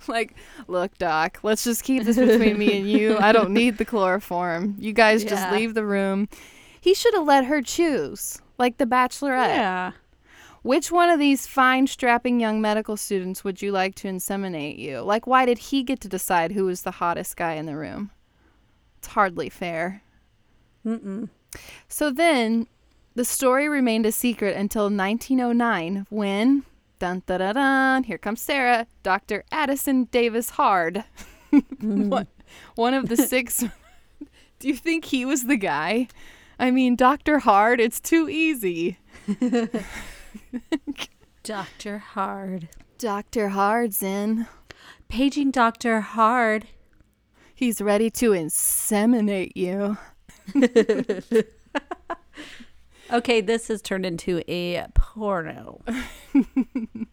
Like, 0.08 0.36
look, 0.68 0.98
Doc, 0.98 1.40
let's 1.44 1.64
just 1.64 1.84
keep 1.84 2.04
this 2.04 2.18
between 2.18 2.58
me 2.58 2.78
and 2.78 2.90
you. 2.90 3.18
I 3.18 3.32
don't 3.32 3.52
need 3.52 3.78
the 3.78 3.86
chloroform. 3.86 4.76
You 4.78 4.94
guys 4.94 5.24
just 5.24 5.52
leave 5.52 5.74
the 5.74 5.86
room. 5.86 6.28
He 6.80 6.94
should 6.94 7.14
have 7.14 7.26
let 7.26 7.46
her 7.46 7.62
choose, 7.62 8.40
like 8.58 8.78
the 8.78 8.86
bachelorette. 8.86 9.48
yeah. 9.56 9.92
Which 10.62 10.92
one 10.92 11.10
of 11.10 11.20
these 11.20 11.48
fine, 11.48 11.88
strapping 11.88 12.40
young 12.40 12.60
medical 12.60 12.98
students 12.98 13.44
would 13.44 13.62
you 13.62 13.72
like 13.72 13.96
to 13.96 14.08
inseminate 14.08 14.78
you? 14.78 15.02
Like, 15.02 15.26
why 15.26 15.46
did 15.46 15.58
he 15.58 15.84
get 15.84 16.02
to 16.02 16.10
decide 16.10 16.52
who 16.52 16.66
was 16.66 16.82
the 16.82 16.92
hottest 16.92 17.38
guy 17.38 17.54
in 17.54 17.66
the 17.66 17.78
room? 17.78 18.12
It's 18.98 19.08
hardly 19.08 19.50
fair. 19.50 20.02
Mm-mm. 20.86 21.30
So 21.88 22.12
then, 22.12 22.68
the 23.16 23.26
story 23.26 23.70
remained 23.70 24.06
a 24.06 24.12
secret 24.12 24.56
until 24.56 24.84
1909 24.90 26.06
when, 26.10 26.64
dun 27.00 27.24
dun 27.26 27.40
dun 27.40 27.56
dun, 27.56 28.04
here 28.04 28.18
comes 28.18 28.42
Sarah, 28.42 28.86
Dr. 29.04 29.46
Addison 29.52 30.06
Davis 30.06 30.52
Hard, 30.52 31.06
mm-hmm. 31.54 32.10
one, 32.10 32.28
one 32.76 32.94
of 32.94 33.08
the 33.08 33.18
six. 33.34 33.64
Do 34.60 34.68
you 34.68 34.76
think 34.76 35.06
he 35.06 35.26
was 35.26 35.46
the 35.46 35.58
guy? 35.58 36.10
I 36.60 36.72
mean, 36.72 36.98
Dr. 36.98 37.40
Hard, 37.40 37.80
it's 37.80 38.02
too 38.02 38.28
easy. 38.28 38.98
Dr. 41.44 41.98
Hard. 42.00 42.70
Dr. 42.98 43.50
Hard's 43.50 44.04
in. 44.04 44.48
Paging 45.08 45.52
Dr. 45.52 46.02
Hard. 46.02 46.68
He's 47.56 47.82
ready 47.82 48.10
to 48.12 48.32
inseminate 48.32 49.52
you. 49.56 49.98
Okay, 53.12 53.42
this 53.42 53.70
has 53.70 53.82
turned 53.82 54.06
into 54.06 54.44
a 54.48 54.86
porno. 54.94 55.82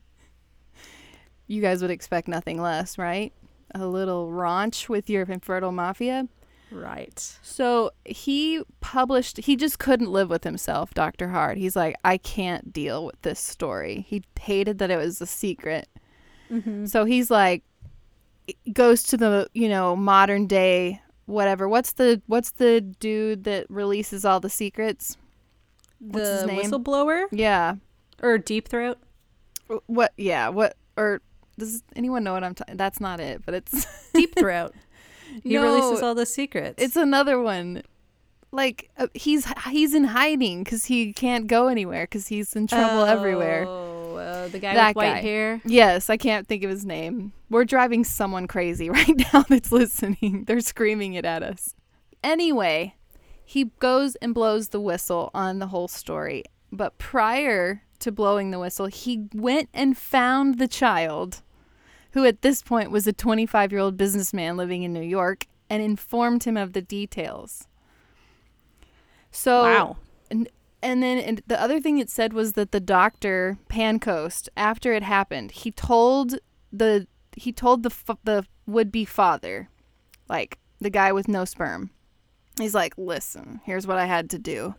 You 1.49 1.63
guys 1.63 1.81
would 1.81 1.93
expect 1.93 2.27
nothing 2.27 2.61
less, 2.61 2.99
right? 2.99 3.33
A 3.73 3.87
little 3.87 4.31
raunch 4.31 4.89
with 4.89 5.09
your 5.09 5.23
infertile 5.23 5.71
mafia. 5.71 6.27
Right. 6.71 7.39
So 7.43 7.93
he 8.05 8.63
published, 8.81 9.39
he 9.39 9.57
just 9.57 9.79
couldn't 9.79 10.11
live 10.11 10.31
with 10.31 10.45
himself, 10.45 10.93
Dr. 10.95 11.29
Hard. 11.29 11.59
He's 11.59 11.77
like, 11.77 11.95
I 12.05 12.19
can't 12.19 12.73
deal 12.73 13.07
with 13.07 13.21
this 13.23 13.39
story. 13.41 14.05
He 14.09 14.23
hated 14.39 14.79
that 14.79 14.91
it 14.91 14.97
was 14.97 15.21
a 15.21 15.27
secret. 15.27 15.89
Mm-hmm. 16.51 16.87
So 16.87 17.05
he's 17.05 17.31
like, 17.31 17.63
goes 18.73 19.03
to 19.05 19.17
the, 19.17 19.49
you 19.55 19.69
know, 19.69 19.95
modern 19.97 20.47
day, 20.47 21.01
whatever. 21.27 21.69
What's 21.69 21.93
the, 21.93 22.21
what's 22.27 22.51
the 22.53 22.81
dude 22.81 23.45
that 23.45 23.67
releases 23.71 24.25
all 24.25 24.41
the 24.41 24.51
secrets? 24.51 25.17
What's 26.01 26.29
his 26.29 26.41
the 26.43 26.47
name? 26.49 26.61
whistleblower 26.63 27.25
Yeah. 27.31 27.77
or 28.23 28.39
deep 28.39 28.69
throat? 28.69 28.99
What, 29.87 30.13
yeah, 30.17 30.49
what, 30.49 30.77
or 30.97 31.21
does 31.59 31.83
anyone 31.97 32.23
know 32.23 32.33
what 32.35 32.45
I'm 32.45 32.55
talking? 32.55 32.77
That's 32.77 33.01
not 33.01 33.19
it, 33.19 33.43
but 33.45 33.55
it's 33.55 33.87
Deep 34.15 34.35
throat. 34.37 34.73
He 35.43 35.55
No, 35.55 35.63
releases 35.63 36.03
all 36.03 36.15
the 36.15 36.27
secrets. 36.27 36.83
It's 36.83 36.97
another 36.97 37.41
one. 37.41 37.83
Like 38.53 38.91
uh, 38.97 39.09
he's 39.15 39.47
he's 39.69 39.95
in 39.95 40.05
hiding 40.05 40.65
because 40.65 40.87
he 40.87 41.13
can't 41.13 41.47
go 41.47 41.67
anywhere 41.69 42.05
because 42.05 42.29
he's 42.29 42.55
in 42.57 42.67
trouble 42.67 43.05
everywhere. 43.05 43.65
Oh, 43.67 44.17
uh, 44.17 44.49
the 44.49 44.59
guy 44.59 44.75
That 44.75 44.89
with 44.91 44.97
white 44.97 45.15
guy. 45.15 45.21
hair. 45.21 45.61
Yes, 45.65 46.09
I 46.09 46.17
can't 46.17 46.47
think 46.47 46.63
of 46.65 46.71
his 46.71 46.87
name. 46.87 47.33
We're 47.51 47.65
driving 47.65 48.05
someone 48.05 48.47
crazy 48.47 48.89
right 48.99 49.17
now 49.33 49.45
that's 49.49 49.73
listening. 49.73 50.45
They're 50.47 50.61
screaming 50.61 51.15
it 51.15 51.25
at 51.25 51.43
us. 51.43 51.75
Anyway, 52.25 52.95
he 53.45 53.65
goes 53.79 54.17
and 54.17 54.33
blows 54.33 54.71
the 54.71 54.81
whistle 54.81 55.31
on 55.35 55.59
the 55.59 55.67
whole 55.69 55.89
story. 55.89 56.45
But 56.73 56.99
prior 56.99 57.83
to 58.01 58.13
blowing 58.13 58.51
the 58.53 58.59
whistle, 58.59 58.87
he 58.87 59.29
went 59.35 59.69
and 59.75 59.97
found 59.99 60.59
the 60.59 60.69
child, 60.69 61.43
who 62.13 62.25
at 62.25 62.43
this 62.43 62.63
point 62.63 62.91
was 62.91 63.07
a 63.07 63.13
25 63.13 63.73
year 63.73 63.81
old 63.81 63.97
businessman 63.97 64.57
living 64.57 64.83
in 64.83 64.93
New 64.93 65.01
York, 65.01 65.47
and 65.69 65.83
informed 65.83 66.45
him 66.45 66.57
of 66.57 66.73
the 66.73 66.83
details. 66.83 67.67
So, 69.31 69.63
wow. 69.63 69.97
and 70.31 70.49
then 71.03 71.19
and 71.19 71.43
the 71.47 71.61
other 71.61 71.81
thing 71.81 71.99
it 71.99 72.09
said 72.09 72.33
was 72.33 72.55
that 72.55 72.73
the 72.73 72.81
doctor 72.81 73.59
Pancoast, 73.69 74.49
after 74.57 74.93
it 74.93 75.03
happened, 75.03 75.51
he 75.53 75.71
told 75.71 76.39
the 76.73 77.07
he 77.37 77.53
told 77.53 77.83
the 77.83 77.91
f- 77.91 78.19
the 78.25 78.47
would 78.67 78.91
be 78.91 79.05
father, 79.05 79.69
like 80.29 80.59
the 80.81 80.91
guy 80.91 81.13
with 81.13 81.29
no 81.29 81.45
sperm. 81.45 81.91
He's 82.59 82.75
like, 82.75 82.95
listen, 82.97 83.61
here's 83.65 83.87
what 83.87 83.99
I 83.99 84.07
had 84.07 84.31
to 84.31 84.39
do. 84.39 84.75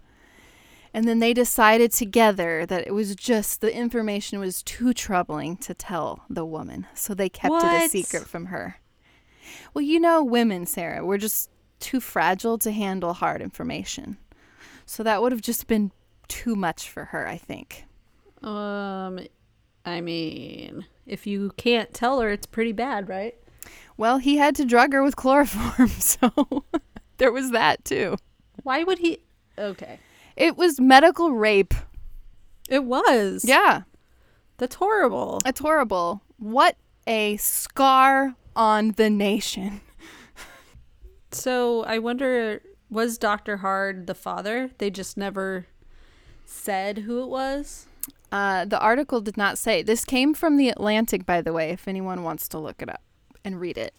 And 0.97 1.07
then 1.07 1.19
they 1.19 1.31
decided 1.31 1.91
together 1.91 2.65
that 2.65 2.87
it 2.87 2.91
was 2.91 3.15
just 3.15 3.61
the 3.61 3.71
information 3.71 4.39
was 4.39 4.63
too 4.63 4.95
troubling 4.95 5.55
to 5.57 5.75
tell 5.75 6.25
the 6.27 6.43
woman, 6.43 6.87
so 6.95 7.13
they 7.13 7.29
kept 7.29 7.53
it 7.63 7.71
a 7.71 7.87
secret 7.87 8.27
from 8.27 8.47
her. 8.47 8.79
Well, 9.75 9.83
you 9.83 9.99
know, 9.99 10.23
women, 10.23 10.65
Sarah, 10.65 11.05
we're 11.05 11.19
just 11.19 11.51
too 11.79 11.99
fragile 11.99 12.57
to 12.57 12.71
handle 12.71 13.13
hard 13.13 13.43
information. 13.43 14.17
So 14.87 15.03
that 15.03 15.21
would 15.21 15.31
have 15.31 15.41
just 15.41 15.67
been 15.67 15.91
too 16.29 16.55
much 16.55 16.89
for 16.89 17.05
her, 17.05 17.27
I 17.27 17.37
think. 17.37 17.85
Um, 18.41 19.19
I 19.85 20.01
mean, 20.01 20.83
if 21.05 21.27
you 21.27 21.51
can't 21.57 21.93
tell 21.93 22.21
her, 22.21 22.31
it's 22.31 22.47
pretty 22.47 22.71
bad, 22.71 23.07
right? 23.07 23.35
Well, 23.97 24.17
he 24.17 24.37
had 24.37 24.55
to 24.55 24.65
drug 24.65 24.93
her 24.93 25.03
with 25.03 25.15
chloroform, 25.15 25.89
so 25.99 26.63
there 27.17 27.31
was 27.31 27.51
that 27.51 27.85
too. 27.85 28.17
Why 28.63 28.83
would 28.83 28.97
he? 28.97 29.19
Okay. 29.59 29.99
It 30.37 30.55
was 30.57 30.79
medical 30.79 31.31
rape. 31.33 31.73
It 32.69 32.83
was. 32.83 33.43
Yeah, 33.45 33.81
That's 34.57 34.75
horrible. 34.75 35.41
it's 35.45 35.59
horrible. 35.59 36.21
What 36.37 36.77
a 37.07 37.37
scar 37.37 38.35
on 38.55 38.91
the 38.97 39.09
nation. 39.09 39.81
So 41.31 41.83
I 41.83 41.99
wonder, 41.99 42.61
was 42.89 43.17
Dr. 43.17 43.57
Hard 43.57 44.07
the 44.07 44.15
father? 44.15 44.71
They 44.77 44.89
just 44.89 45.17
never 45.17 45.67
said 46.45 46.99
who 46.99 47.21
it 47.21 47.27
was. 47.27 47.85
Uh, 48.31 48.65
the 48.65 48.79
article 48.79 49.21
did 49.21 49.37
not 49.37 49.57
say. 49.57 49.81
This 49.83 50.05
came 50.05 50.33
from 50.33 50.57
the 50.57 50.69
Atlantic, 50.69 51.25
by 51.25 51.41
the 51.41 51.53
way, 51.53 51.69
if 51.71 51.87
anyone 51.87 52.23
wants 52.23 52.47
to 52.49 52.57
look 52.59 52.81
it 52.81 52.89
up 52.89 53.01
and 53.43 53.59
read 53.59 53.77
it. 53.77 53.93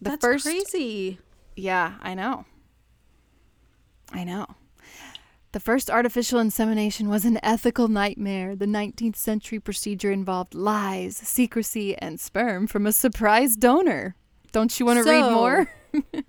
The 0.00 0.10
That's 0.10 0.24
first, 0.24 0.44
crazy. 0.44 1.18
Yeah, 1.56 1.94
I 2.00 2.14
know. 2.14 2.44
I 4.12 4.24
know. 4.24 4.46
The 5.54 5.60
first 5.60 5.88
artificial 5.88 6.40
insemination 6.40 7.08
was 7.08 7.24
an 7.24 7.38
ethical 7.40 7.86
nightmare. 7.86 8.56
The 8.56 8.66
19th 8.66 9.14
century 9.14 9.60
procedure 9.60 10.10
involved 10.10 10.52
lies, 10.52 11.16
secrecy, 11.16 11.96
and 11.96 12.18
sperm 12.18 12.66
from 12.66 12.88
a 12.88 12.92
surprise 12.92 13.54
donor. 13.54 14.16
Don't 14.50 14.80
you 14.80 14.84
want 14.84 15.04
to 15.04 15.08
read 15.08 15.30
more? 15.30 15.70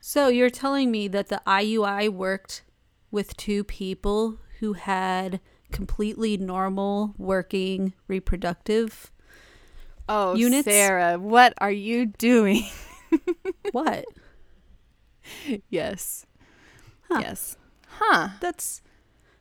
So 0.00 0.28
you're 0.28 0.50
telling 0.50 0.90
me 0.90 1.08
that 1.08 1.28
the 1.28 1.40
IUI 1.46 2.10
worked 2.10 2.62
with 3.10 3.36
two 3.36 3.64
people 3.64 4.38
who 4.60 4.74
had 4.74 5.40
completely 5.72 6.36
normal 6.36 7.14
working 7.18 7.94
reproductive 8.06 9.10
Oh, 10.08 10.36
Units? 10.36 10.66
Sarah, 10.66 11.18
what 11.18 11.54
are 11.58 11.72
you 11.72 12.06
doing? 12.06 12.64
what? 13.72 14.04
yes. 15.70 16.26
Huh. 17.08 17.20
Yes. 17.20 17.56
Huh. 17.98 18.28
That's 18.40 18.82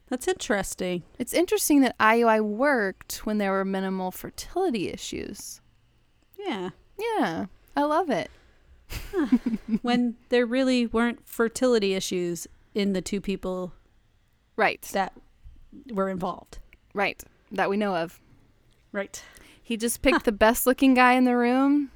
that's 0.09 0.27
interesting. 0.27 1.03
It's 1.17 1.33
interesting 1.33 1.81
that 1.81 1.97
IUI 1.97 2.41
worked 2.41 3.25
when 3.25 3.37
there 3.39 3.51
were 3.51 3.65
minimal 3.65 4.11
fertility 4.11 4.89
issues. 4.89 5.61
Yeah. 6.37 6.69
Yeah, 6.97 7.45
I 7.75 7.83
love 7.83 8.09
it. 8.09 8.29
when 9.81 10.15
there 10.29 10.45
really 10.45 10.85
weren't 10.85 11.27
fertility 11.27 11.93
issues 11.95 12.47
in 12.73 12.93
the 12.93 13.01
two 13.01 13.19
people 13.19 13.73
Right. 14.55 14.81
that 14.93 15.13
were 15.91 16.07
involved. 16.09 16.59
Right. 16.93 17.21
That 17.51 17.69
we 17.69 17.77
know 17.77 17.95
of. 17.95 18.21
Right. 18.91 19.21
He 19.61 19.75
just 19.75 20.01
picked 20.01 20.23
the 20.25 20.31
best 20.31 20.65
looking 20.67 20.93
guy 20.93 21.13
in 21.13 21.25
the 21.25 21.35
room, 21.35 21.91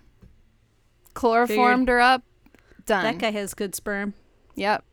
chloroformed 1.14 1.88
her 1.88 2.00
up, 2.02 2.24
done. 2.86 3.04
That 3.04 3.18
guy 3.20 3.32
has 3.32 3.54
good 3.54 3.76
sperm. 3.76 4.14
Yep. 4.56 4.84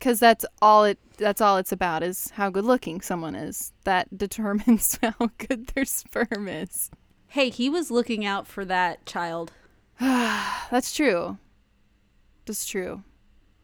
Cuz 0.00 0.20
that's 0.20 0.44
all 0.60 0.84
it 0.84 0.98
that's 1.16 1.40
all 1.40 1.56
it's 1.56 1.72
about 1.72 2.02
is 2.02 2.30
how 2.30 2.50
good 2.50 2.64
looking 2.64 3.00
someone 3.00 3.34
is. 3.34 3.72
That 3.84 4.16
determines 4.24 4.98
how 5.02 5.30
good 5.38 5.68
their 5.68 5.84
sperm 5.84 6.48
is. 6.48 6.90
Hey, 7.28 7.50
he 7.50 7.68
was 7.68 7.90
looking 7.90 8.24
out 8.24 8.46
for 8.46 8.64
that 8.64 9.04
child. 9.06 9.52
That's 9.98 10.94
true. 10.94 11.38
That's 12.44 12.66
true. 12.66 13.02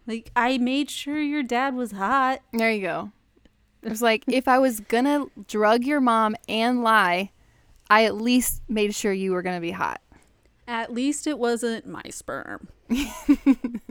Like 0.07 0.31
I 0.35 0.59
made 0.59 0.91
sure 0.91 1.21
your 1.21 1.43
dad 1.43 1.75
was 1.75 1.93
hot. 1.93 2.41
There 2.53 2.73
you 2.73 2.83
go. 2.83 3.13
It 3.83 3.89
was 3.89 4.03
like 4.03 4.25
if 4.27 4.49
I 4.49 4.59
was 4.59 4.81
gonna 4.81 5.27
drug 5.47 5.85
your 5.85 6.01
mom 6.01 6.37
and 6.49 6.83
lie, 6.83 7.31
I 7.89 8.05
at 8.05 8.17
least 8.17 8.63
made 8.69 8.95
sure 8.95 9.13
you 9.13 9.33
were 9.33 9.43
gonna 9.43 9.61
be 9.61 9.73
hot. 9.73 10.01
At 10.67 10.93
least 10.93 11.27
it 11.27 11.39
wasn't 11.39 11.87
my 11.87 12.03
sperm. 12.11 12.69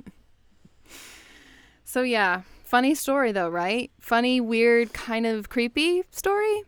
So 1.92 2.04
yeah, 2.04 2.44
funny 2.64 2.96
story 2.96 3.34
though, 3.34 3.50
right? 3.50 3.92
Funny, 4.00 4.40
weird, 4.40 4.94
kind 4.94 5.26
of 5.26 5.50
creepy 5.50 6.04
story. 6.10 6.64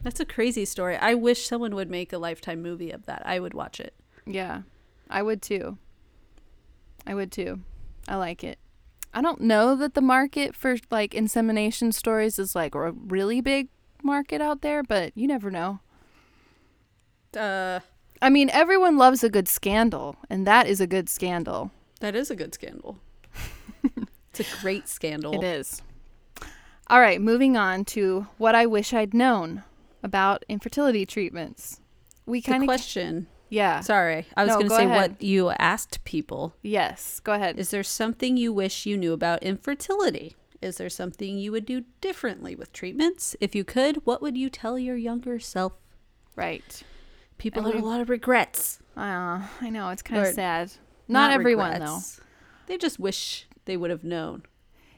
That's 0.00 0.18
a 0.18 0.24
crazy 0.24 0.64
story. 0.64 0.96
I 0.96 1.12
wish 1.12 1.46
someone 1.46 1.74
would 1.74 1.90
make 1.90 2.10
a 2.10 2.16
lifetime 2.16 2.62
movie 2.62 2.90
of 2.90 3.04
that. 3.04 3.20
I 3.26 3.38
would 3.38 3.52
watch 3.52 3.80
it. 3.80 3.92
Yeah, 4.24 4.62
I 5.10 5.20
would 5.20 5.42
too. 5.42 5.76
I 7.06 7.14
would 7.14 7.30
too. 7.30 7.60
I 8.08 8.16
like 8.16 8.42
it. 8.42 8.58
I 9.12 9.20
don't 9.20 9.42
know 9.42 9.76
that 9.76 9.92
the 9.92 10.00
market 10.00 10.56
for 10.56 10.78
like 10.90 11.12
insemination 11.12 11.92
stories 11.92 12.38
is 12.38 12.54
like 12.54 12.74
a 12.74 12.92
really 12.92 13.42
big 13.42 13.68
market 14.02 14.40
out 14.40 14.62
there, 14.62 14.82
but 14.82 15.12
you 15.14 15.26
never 15.26 15.50
know. 15.50 15.80
Uh 17.36 17.80
I 18.22 18.30
mean, 18.30 18.48
everyone 18.48 18.96
loves 18.96 19.22
a 19.22 19.28
good 19.28 19.48
scandal, 19.48 20.16
and 20.30 20.46
that 20.46 20.66
is 20.66 20.80
a 20.80 20.86
good 20.86 21.10
scandal. 21.10 21.72
that 22.00 22.16
is 22.16 22.30
a 22.30 22.34
good 22.34 22.54
scandal. 22.54 23.00
it's 24.38 24.54
a 24.58 24.60
great 24.60 24.88
scandal. 24.88 25.34
It 25.34 25.44
is. 25.44 25.82
All 26.88 27.00
right, 27.00 27.20
moving 27.20 27.56
on 27.56 27.84
to 27.86 28.26
what 28.38 28.54
I 28.54 28.66
wish 28.66 28.92
I'd 28.92 29.14
known 29.14 29.62
about 30.02 30.44
infertility 30.48 31.06
treatments. 31.06 31.80
We 32.26 32.42
kind 32.42 32.62
of 32.62 32.66
question. 32.66 33.28
yeah. 33.48 33.80
Sorry. 33.80 34.26
I 34.36 34.44
was 34.44 34.50
No, 34.50 34.54
going 34.56 34.66
to 34.66 34.68
go 34.70 34.76
say 34.76 34.84
ahead. 34.86 35.10
what 35.12 35.22
you 35.22 35.50
asked 35.50 36.04
people. 36.04 36.54
Yes, 36.62 37.20
go 37.20 37.32
ahead. 37.32 37.58
Is 37.58 37.70
there 37.70 37.82
something 37.82 38.36
you 38.36 38.52
wish 38.52 38.84
you 38.86 38.96
knew 38.98 39.12
about 39.12 39.42
infertility? 39.42 40.36
Is 40.60 40.76
there 40.76 40.90
something 40.90 41.38
you 41.38 41.50
would 41.52 41.66
do 41.66 41.84
differently 42.00 42.54
with 42.54 42.72
treatments? 42.72 43.34
If 43.40 43.54
you 43.54 43.64
could, 43.64 44.04
what 44.06 44.22
would 44.22 44.36
you 44.36 44.48
tell 44.50 44.78
your 44.78 44.96
younger 44.96 45.38
self? 45.40 45.72
right. 46.36 46.82
People 47.38 47.64
And 47.66 47.74
have 47.74 47.82
a 47.82 47.86
lot 47.86 48.00
of 48.00 48.08
regrets. 48.08 48.78
Uh, 48.96 49.40
I 49.60 49.68
know 49.70 49.88
it's 49.88 50.02
kind 50.02 50.24
of 50.24 50.32
sad. 50.32 50.70
Not, 51.08 51.32
everyone 51.32 51.72
regrets. 51.72 52.20
They 52.68 52.76
just 52.78 53.00
wish 53.00 53.48
they 53.64 53.76
would 53.76 53.90
have 53.90 54.04
known. 54.04 54.44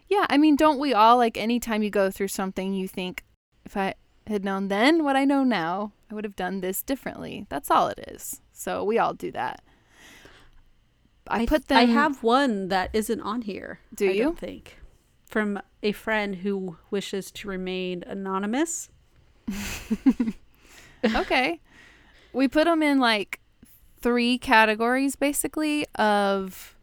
Yeah, 0.09 0.27
I 0.29 0.37
mean, 0.37 0.57
don't 0.57 0.79
we 0.79 0.93
all 0.93 1.17
like 1.17 1.37
anytime 1.37 1.83
you 1.83 1.91
go 1.91 2.11
through 2.11 2.29
something, 2.29 2.75
you 2.75 2.87
think, 2.87 3.25
if 3.65 3.77
I 3.77 3.95
had 4.27 4.45
known 4.45 4.69
then 4.69 5.05
what 5.05 5.17
I 5.17 5.25
know 5.25 5.45
now, 5.45 5.93
I 6.11 6.15
would 6.15 6.25
have 6.25 6.37
done 6.37 6.61
this 6.61 6.83
differently. 6.83 7.47
That's 7.49 7.71
all 7.71 7.89
it 7.89 7.99
is. 8.09 8.41
So 8.53 8.85
we 8.85 8.99
all 8.99 9.15
do 9.15 9.31
that. 9.33 9.63
I, 11.27 11.47
put 11.47 11.69
them. 11.69 11.79
I 11.79 11.85
have 11.87 12.23
one 12.23 12.69
that 12.69 12.91
isn't 12.93 13.21
on 13.21 13.43
here. 13.43 13.81
Do 13.95 14.09
I 14.09 14.13
you? 14.13 14.23
don't 14.25 14.39
think 14.39 14.79
from 15.27 15.61
a 15.83 15.93
friend 15.93 16.37
who 16.37 16.77
wishes 16.91 17.31
to 17.33 17.49
remain 17.49 18.05
anonymous. 18.07 18.91
okay. 21.05 21.61
We 22.33 22.49
put 22.49 22.65
them 22.65 22.83
in 22.83 22.99
like 23.01 23.41
three 24.01 24.39
categories 24.39 25.17
basically 25.17 25.87
of 25.95 26.74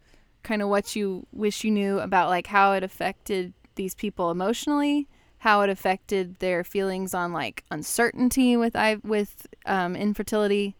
kind 0.42 0.62
of 0.62 0.68
what 0.68 0.94
you 0.96 1.26
wish 1.32 1.64
you 1.64 1.70
knew 1.70 1.98
about 2.00 2.28
like 2.28 2.46
how 2.48 2.72
it 2.72 2.82
affected 2.82 3.52
these 3.74 3.94
people 3.94 4.30
emotionally, 4.30 5.08
how 5.38 5.62
it 5.62 5.70
affected 5.70 6.38
their 6.40 6.64
feelings 6.64 7.14
on 7.14 7.32
like 7.32 7.64
uncertainty 7.70 8.56
with 8.56 8.76
I 8.76 8.96
with 9.02 9.46
um, 9.66 9.96
infertility, 9.96 10.76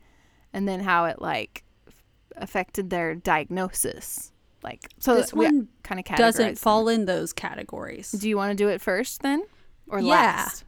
and 0.52 0.68
then 0.68 0.80
how 0.80 1.04
it 1.06 1.20
like 1.20 1.64
affected 2.36 2.88
their 2.90 3.14
diagnosis 3.14 4.32
like 4.62 4.88
so 4.98 5.14
this 5.16 5.34
one 5.34 5.68
kind 5.82 5.98
of 6.00 6.06
doesn't 6.16 6.56
fall 6.58 6.88
in 6.88 7.04
those 7.04 7.32
categories. 7.32 8.12
Do 8.12 8.28
you 8.28 8.36
want 8.36 8.50
to 8.50 8.56
do 8.56 8.68
it 8.68 8.80
first 8.80 9.22
then, 9.22 9.42
or 9.88 10.00
Yeah. 10.00 10.10
last? 10.12 10.64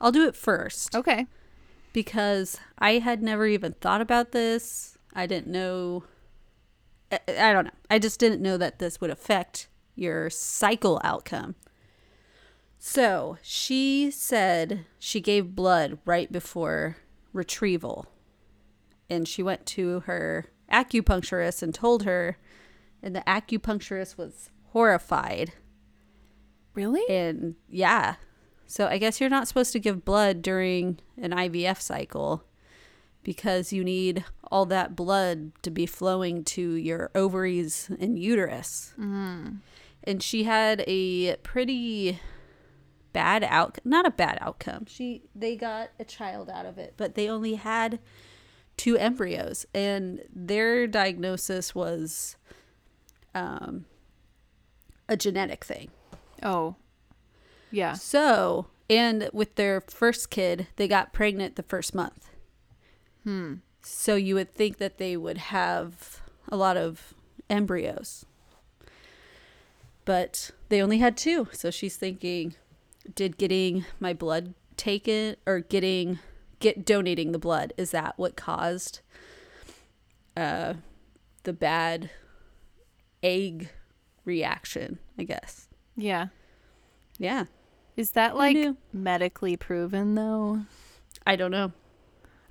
I'll 0.00 0.12
do 0.12 0.26
it 0.26 0.34
first 0.36 0.94
Okay. 0.94 1.26
because 1.92 2.58
I 2.78 2.98
had 2.98 3.22
never 3.22 3.46
even 3.46 3.72
thought 3.74 4.00
about 4.00 4.32
this. 4.32 4.96
I 5.14 5.26
didn't 5.26 5.48
know. 5.48 6.04
I, 7.12 7.52
don't 7.52 7.66
know. 7.66 7.72
I 7.90 7.98
just 7.98 8.18
didn't 8.18 8.42
know 8.42 8.56
that 8.56 8.78
this 8.78 9.00
would 9.00 9.10
affect 9.10 9.68
your 9.94 10.30
cycle 10.30 11.00
outcome. 11.04 11.54
So 12.78 13.38
she 13.42 14.10
said 14.10 14.86
she 14.98 15.20
gave 15.20 15.54
blood 15.54 15.98
right 16.04 16.32
before 16.32 16.96
retrieval. 17.32 18.06
And 19.10 19.28
she 19.28 19.42
went 19.42 19.66
to 19.66 20.00
her 20.00 20.46
acupuncturist 20.72 21.62
and 21.62 21.74
told 21.74 22.04
her, 22.04 22.38
and 23.02 23.14
the 23.14 23.22
acupuncturist 23.26 24.16
was 24.16 24.50
horrified. 24.70 25.52
Really? 26.74 27.02
And 27.14 27.56
yeah. 27.68 28.16
So 28.66 28.86
I 28.86 28.96
guess 28.96 29.20
you're 29.20 29.28
not 29.28 29.48
supposed 29.48 29.72
to 29.72 29.78
give 29.78 30.04
blood 30.04 30.40
during 30.40 30.98
an 31.20 31.32
IVF 31.32 31.80
cycle 31.80 32.44
because 33.22 33.72
you 33.72 33.84
need 33.84 34.24
all 34.50 34.66
that 34.66 34.96
blood 34.96 35.52
to 35.62 35.70
be 35.70 35.86
flowing 35.86 36.44
to 36.44 36.74
your 36.74 37.10
ovaries 37.14 37.90
and 38.00 38.18
uterus. 38.18 38.94
And 40.04 40.22
she 40.22 40.44
had 40.44 40.84
a 40.86 41.36
pretty 41.36 42.18
bad 43.12 43.44
out 43.44 43.78
not 43.84 44.06
a 44.06 44.10
bad 44.10 44.38
outcome. 44.40 44.86
She 44.86 45.22
they 45.34 45.54
got 45.54 45.90
a 46.00 46.04
child 46.04 46.48
out 46.48 46.66
of 46.66 46.78
it, 46.78 46.94
but 46.96 47.14
they 47.14 47.28
only 47.28 47.54
had 47.54 47.98
two 48.76 48.96
embryos 48.96 49.66
and 49.74 50.22
their 50.34 50.86
diagnosis 50.86 51.74
was 51.74 52.36
um 53.34 53.84
a 55.08 55.16
genetic 55.16 55.64
thing. 55.64 55.90
Oh. 56.42 56.76
Yeah. 57.70 57.94
So, 57.94 58.66
and 58.90 59.30
with 59.32 59.54
their 59.54 59.80
first 59.80 60.30
kid, 60.30 60.66
they 60.76 60.88
got 60.88 61.12
pregnant 61.12 61.56
the 61.56 61.62
first 61.62 61.94
month. 61.94 62.30
Hmm. 63.24 63.54
So 63.82 64.14
you 64.14 64.34
would 64.36 64.54
think 64.54 64.78
that 64.78 64.98
they 64.98 65.16
would 65.16 65.38
have 65.38 66.20
a 66.48 66.56
lot 66.56 66.76
of 66.76 67.14
embryos. 67.50 68.24
But 70.04 70.50
they 70.68 70.82
only 70.82 70.98
had 70.98 71.16
two. 71.16 71.48
So 71.52 71.70
she's 71.70 71.96
thinking, 71.96 72.54
did 73.14 73.36
getting 73.38 73.84
my 74.00 74.12
blood 74.12 74.54
taken 74.76 75.36
or 75.46 75.60
getting 75.60 76.18
get 76.58 76.84
donating 76.86 77.32
the 77.32 77.38
blood 77.38 77.72
is 77.76 77.90
that 77.90 78.14
what 78.16 78.36
caused 78.36 79.00
uh 80.36 80.74
the 81.42 81.52
bad 81.52 82.08
egg 83.22 83.70
reaction, 84.24 84.98
I 85.18 85.24
guess. 85.24 85.68
Yeah. 85.96 86.28
Yeah. 87.18 87.44
Is 87.96 88.12
that 88.12 88.36
like 88.36 88.56
medically 88.92 89.56
proven 89.56 90.14
though? 90.14 90.62
I 91.26 91.36
don't 91.36 91.50
know. 91.50 91.72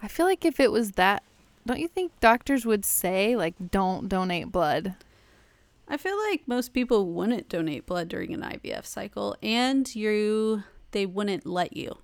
I 0.01 0.07
feel 0.07 0.25
like 0.25 0.45
if 0.45 0.59
it 0.59 0.71
was 0.71 0.91
that, 0.91 1.23
don't 1.65 1.79
you 1.79 1.87
think 1.87 2.11
doctors 2.19 2.65
would 2.65 2.85
say 2.85 3.35
like 3.35 3.55
don't 3.71 4.09
donate 4.09 4.51
blood? 4.51 4.95
I 5.87 5.97
feel 5.97 6.17
like 6.29 6.47
most 6.47 6.73
people 6.73 7.07
wouldn't 7.07 7.49
donate 7.49 7.85
blood 7.85 8.07
during 8.07 8.33
an 8.33 8.41
IVF 8.41 8.85
cycle 8.85 9.35
and 9.43 9.93
you 9.93 10.63
they 10.91 11.05
wouldn't 11.05 11.45
let 11.45 11.75
you. 11.75 11.97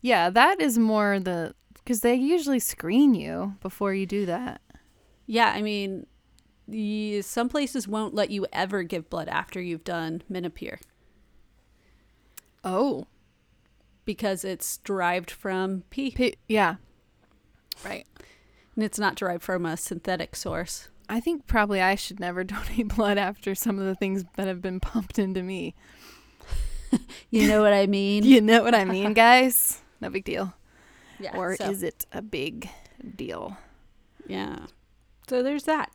Yeah, 0.00 0.30
that 0.30 0.60
is 0.60 0.78
more 0.78 1.20
the 1.20 1.54
because 1.74 2.00
they 2.00 2.14
usually 2.14 2.58
screen 2.58 3.14
you 3.14 3.54
before 3.60 3.94
you 3.94 4.06
do 4.06 4.26
that. 4.26 4.60
Yeah, 5.26 5.52
I 5.54 5.62
mean 5.62 6.06
the, 6.66 7.22
some 7.22 7.48
places 7.48 7.88
won't 7.88 8.14
let 8.14 8.30
you 8.30 8.46
ever 8.52 8.82
give 8.82 9.08
blood 9.08 9.28
after 9.28 9.60
you've 9.60 9.84
done 9.84 10.22
Menopur 10.30 10.78
Oh, 12.62 13.06
because 14.08 14.42
it's 14.42 14.78
derived 14.78 15.30
from 15.30 15.82
pee 15.90 16.10
P- 16.12 16.34
yeah, 16.48 16.76
right. 17.84 18.06
and 18.74 18.82
it's 18.82 18.98
not 18.98 19.16
derived 19.16 19.42
from 19.42 19.66
a 19.66 19.76
synthetic 19.76 20.34
source. 20.34 20.88
I 21.10 21.20
think 21.20 21.46
probably 21.46 21.82
I 21.82 21.94
should 21.94 22.18
never 22.18 22.42
donate 22.54 22.88
blood 22.96 23.18
after 23.18 23.54
some 23.54 23.78
of 23.78 23.84
the 23.84 23.94
things 23.94 24.24
that 24.36 24.46
have 24.48 24.62
been 24.62 24.80
pumped 24.80 25.18
into 25.18 25.42
me. 25.42 25.74
You 27.30 27.46
know 27.48 27.60
what 27.60 27.74
I 27.74 27.86
mean? 27.86 28.24
You 28.24 28.40
know 28.40 28.62
what 28.62 28.74
I 28.74 28.84
mean, 28.96 29.12
guys? 29.12 29.82
No 30.00 30.08
big 30.08 30.24
deal. 30.24 30.54
Yeah. 31.20 31.36
or 31.36 31.54
so, 31.56 31.68
is 31.70 31.82
it 31.82 32.06
a 32.12 32.22
big 32.22 32.70
deal? 33.16 33.58
yeah. 34.26 34.60
So 35.28 35.42
there's 35.42 35.64
that 35.64 35.90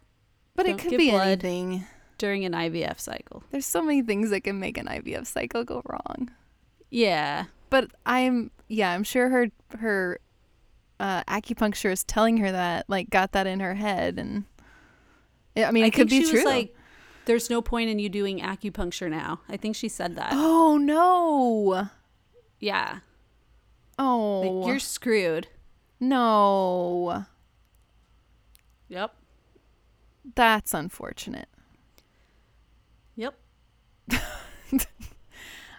But 0.56 0.68
Don't 0.68 0.80
it 0.80 0.84
could 0.88 0.98
be 1.00 1.10
anything. 1.10 1.86
during 2.20 2.46
an 2.46 2.52
IVF 2.52 3.00
cycle. 3.00 3.42
There's 3.50 3.66
so 3.66 3.82
many 3.82 4.04
things 4.04 4.30
that 4.30 4.42
can 4.42 4.60
make 4.60 4.78
an 4.78 4.86
IVF 4.86 5.26
cycle 5.26 5.64
go 5.64 5.82
wrong. 5.90 6.30
Yeah. 6.92 7.46
But 7.74 7.90
I'm 8.06 8.52
yeah, 8.68 8.92
I'm 8.92 9.04
sure 9.04 9.30
her 9.30 9.48
her 9.80 10.20
uh, 11.00 11.24
acupuncturist 11.24 12.04
telling 12.06 12.38
her 12.38 12.52
that 12.52 12.88
like 12.88 13.10
got 13.10 13.32
that 13.32 13.48
in 13.48 13.62
her 13.62 13.74
head, 13.74 14.20
and 14.20 14.44
Yeah, 15.56 15.70
I 15.70 15.72
mean 15.72 15.84
I 15.84 15.88
it 15.88 15.94
could 15.94 16.08
be 16.08 16.22
she 16.24 16.30
true. 16.30 16.38
was 16.42 16.46
like, 16.46 16.76
"There's 17.26 17.50
no 17.50 17.64
point 17.64 17.90
in 17.90 17.98
you 17.98 18.10
doing 18.10 18.42
acupuncture 18.42 19.10
now." 19.10 19.40
I 19.50 19.58
think 19.58 19.76
she 19.76 19.90
said 19.90 20.16
that. 20.18 20.34
oh 20.34 20.78
no, 20.78 21.90
Yeah, 22.60 23.00
oh 23.98 24.42
like 24.42 24.68
you're 24.68 24.78
screwed. 24.78 25.48
no, 26.00 27.26
Yep. 28.88 29.16
that's 30.36 30.76
unfortunate. 30.76 31.50
Yep. 33.16 33.34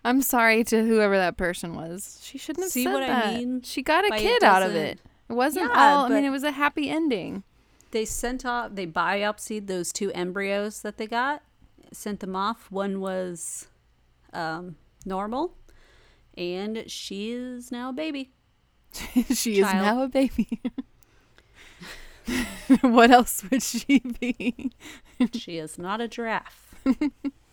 I'm 0.04 0.20
sorry 0.22 0.64
to 0.64 0.84
whoever 0.84 1.16
that 1.16 1.36
person 1.36 1.74
was. 1.74 2.18
She 2.22 2.36
shouldn't 2.38 2.64
have 2.64 2.72
See 2.72 2.84
said 2.84 2.92
what 2.92 3.02
I 3.02 3.06
that. 3.06 3.34
mean 3.34 3.62
She 3.62 3.82
got 3.82 4.04
a 4.06 4.10
by 4.10 4.16
it 4.18 4.20
kid 4.20 4.44
out 4.44 4.62
of 4.62 4.68
doesn't- 4.72 4.86
it. 4.86 5.00
It 5.30 5.32
wasn't 5.32 5.70
Yeah, 5.72 5.94
all. 5.94 6.04
I 6.04 6.08
mean, 6.10 6.24
it 6.24 6.30
was 6.30 6.42
a 6.42 6.50
happy 6.50 6.90
ending. 6.90 7.44
They 7.92 8.04
sent 8.04 8.44
off. 8.44 8.74
They 8.74 8.86
biopsied 8.86 9.66
those 9.68 9.90
two 9.92 10.12
embryos 10.12 10.82
that 10.82 10.98
they 10.98 11.06
got. 11.06 11.42
Sent 11.92 12.20
them 12.20 12.36
off. 12.36 12.70
One 12.70 13.00
was 13.00 13.68
um, 14.34 14.76
normal, 15.06 15.54
and 16.36 16.84
she 16.90 17.30
is 17.30 17.72
now 17.72 17.88
a 17.90 17.92
baby. 17.94 18.32
she 19.32 19.60
is 19.60 19.66
Child. 19.66 19.82
now 19.82 20.02
a 20.02 20.08
baby. 20.08 20.60
what 22.82 23.10
else 23.10 23.44
would 23.50 23.62
she 23.62 24.00
be? 24.20 24.72
she 25.32 25.58
is 25.58 25.78
not 25.78 26.00
a 26.00 26.08
giraffe. 26.08 26.74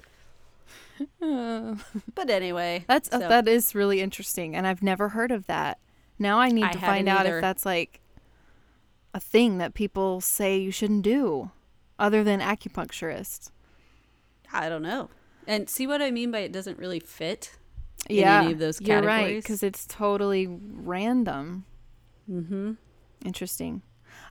Uh, 1.21 1.75
But 2.15 2.29
anyway, 2.29 2.85
that's 2.87 3.11
uh, 3.11 3.19
that 3.19 3.47
is 3.47 3.73
really 3.75 4.01
interesting, 4.01 4.55
and 4.55 4.65
I've 4.67 4.83
never 4.83 5.09
heard 5.09 5.31
of 5.31 5.47
that. 5.47 5.79
Now 6.19 6.39
I 6.39 6.49
need 6.49 6.65
I 6.65 6.71
to 6.73 6.79
find 6.79 7.07
out 7.07 7.25
either. 7.25 7.37
if 7.37 7.41
that's 7.41 7.65
like 7.65 8.01
a 9.13 9.19
thing 9.19 9.57
that 9.57 9.73
people 9.73 10.21
say 10.21 10.57
you 10.57 10.71
shouldn't 10.71 11.03
do, 11.03 11.51
other 11.99 12.23
than 12.23 12.39
acupuncturists. 12.39 13.51
I 14.53 14.69
don't 14.69 14.81
know. 14.83 15.09
And 15.47 15.69
see 15.69 15.87
what 15.87 16.01
I 16.01 16.11
mean 16.11 16.31
by 16.31 16.39
it 16.39 16.51
doesn't 16.51 16.77
really 16.77 16.99
fit. 16.99 17.57
in 18.09 18.17
yeah, 18.17 18.41
any 18.43 18.53
of 18.53 18.59
those 18.59 18.79
you're 18.81 19.01
right 19.01 19.21
categories. 19.21 19.43
because 19.43 19.63
it's 19.63 19.85
totally 19.85 20.47
random. 20.47 21.65
Mm-hmm. 22.29 22.73
Interesting. 23.25 23.81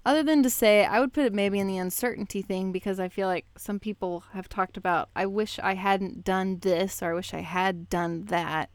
Other 0.05 0.23
than 0.23 0.43
to 0.43 0.51
say, 0.51 0.85
I 0.85 0.99
would 0.99 1.13
put 1.13 1.27
it 1.27 1.35
maybe 1.35 1.59
in 1.59 1.67
the 1.67 1.77
uncertainty 1.77 2.41
thing 2.43 2.73
because 2.73 2.99
I 2.99 3.09
feel 3.09 3.29
like 3.29 3.45
some 3.57 3.79
people 3.79 4.25
have 4.33 4.49
talked 4.49 4.77
about, 4.77 5.11
I 5.15 5.27
wish 5.27 5.59
I 5.59 5.75
hadn't 5.75 6.25
done 6.25 6.59
this 6.61 7.03
or 7.03 7.11
I 7.11 7.15
wish 7.15 7.35
I 7.35 7.41
had 7.41 7.91
done 7.91 8.25
that 8.27 8.71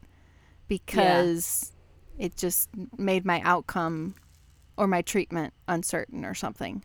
because 0.68 1.72
it 2.16 2.36
just 2.36 2.68
made 2.96 3.24
my 3.24 3.40
outcome 3.40 4.14
or 4.76 4.86
my 4.86 5.02
treatment 5.02 5.52
uncertain 5.66 6.24
or 6.24 6.34
something. 6.34 6.84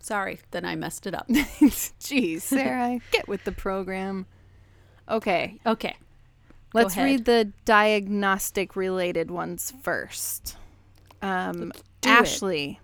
Sorry, 0.00 0.40
then 0.50 0.64
I 0.64 0.74
messed 0.74 1.06
it 1.06 1.14
up. 1.14 1.28
Jeez, 1.28 2.42
Sarah, 2.42 2.98
get 3.12 3.28
with 3.28 3.44
the 3.44 3.52
program. 3.52 4.26
Okay, 5.08 5.58
Okay. 5.64 5.96
let's 6.72 6.96
read 6.96 7.24
the 7.24 7.52
diagnostic 7.64 8.74
related 8.74 9.30
ones 9.30 9.72
first. 9.82 10.56
Um, 11.22 11.72
do 12.04 12.10
it. 12.10 12.12
Ashley. 12.12 12.80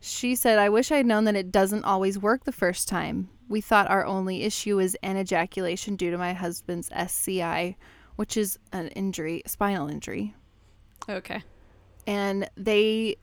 She 0.00 0.34
said, 0.34 0.58
I 0.58 0.68
wish 0.68 0.92
I'd 0.92 1.06
known 1.06 1.24
that 1.24 1.36
it 1.36 1.50
doesn't 1.50 1.84
always 1.84 2.18
work 2.18 2.44
the 2.44 2.52
first 2.52 2.88
time. 2.88 3.28
We 3.48 3.60
thought 3.60 3.90
our 3.90 4.06
only 4.06 4.42
issue 4.42 4.78
is 4.78 4.96
anejaculation 5.02 5.96
due 5.96 6.10
to 6.10 6.18
my 6.18 6.32
husband's 6.32 6.90
SCI, 6.92 7.76
which 8.16 8.36
is 8.36 8.58
an 8.72 8.88
injury, 8.88 9.42
spinal 9.46 9.88
injury. 9.88 10.34
Okay. 11.08 11.42
And 12.06 12.48
they 12.56 13.16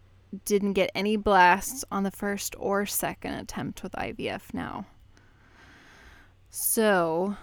didn't 0.44 0.74
get 0.74 0.92
any 0.94 1.16
blasts 1.16 1.86
on 1.92 2.04
the 2.04 2.12
first 2.12 2.56
or 2.58 2.86
second 2.86 3.36
attempt 3.36 3.84
with 3.84 3.94
IVF 3.94 4.54
now. 4.54 4.86
So 6.50 7.38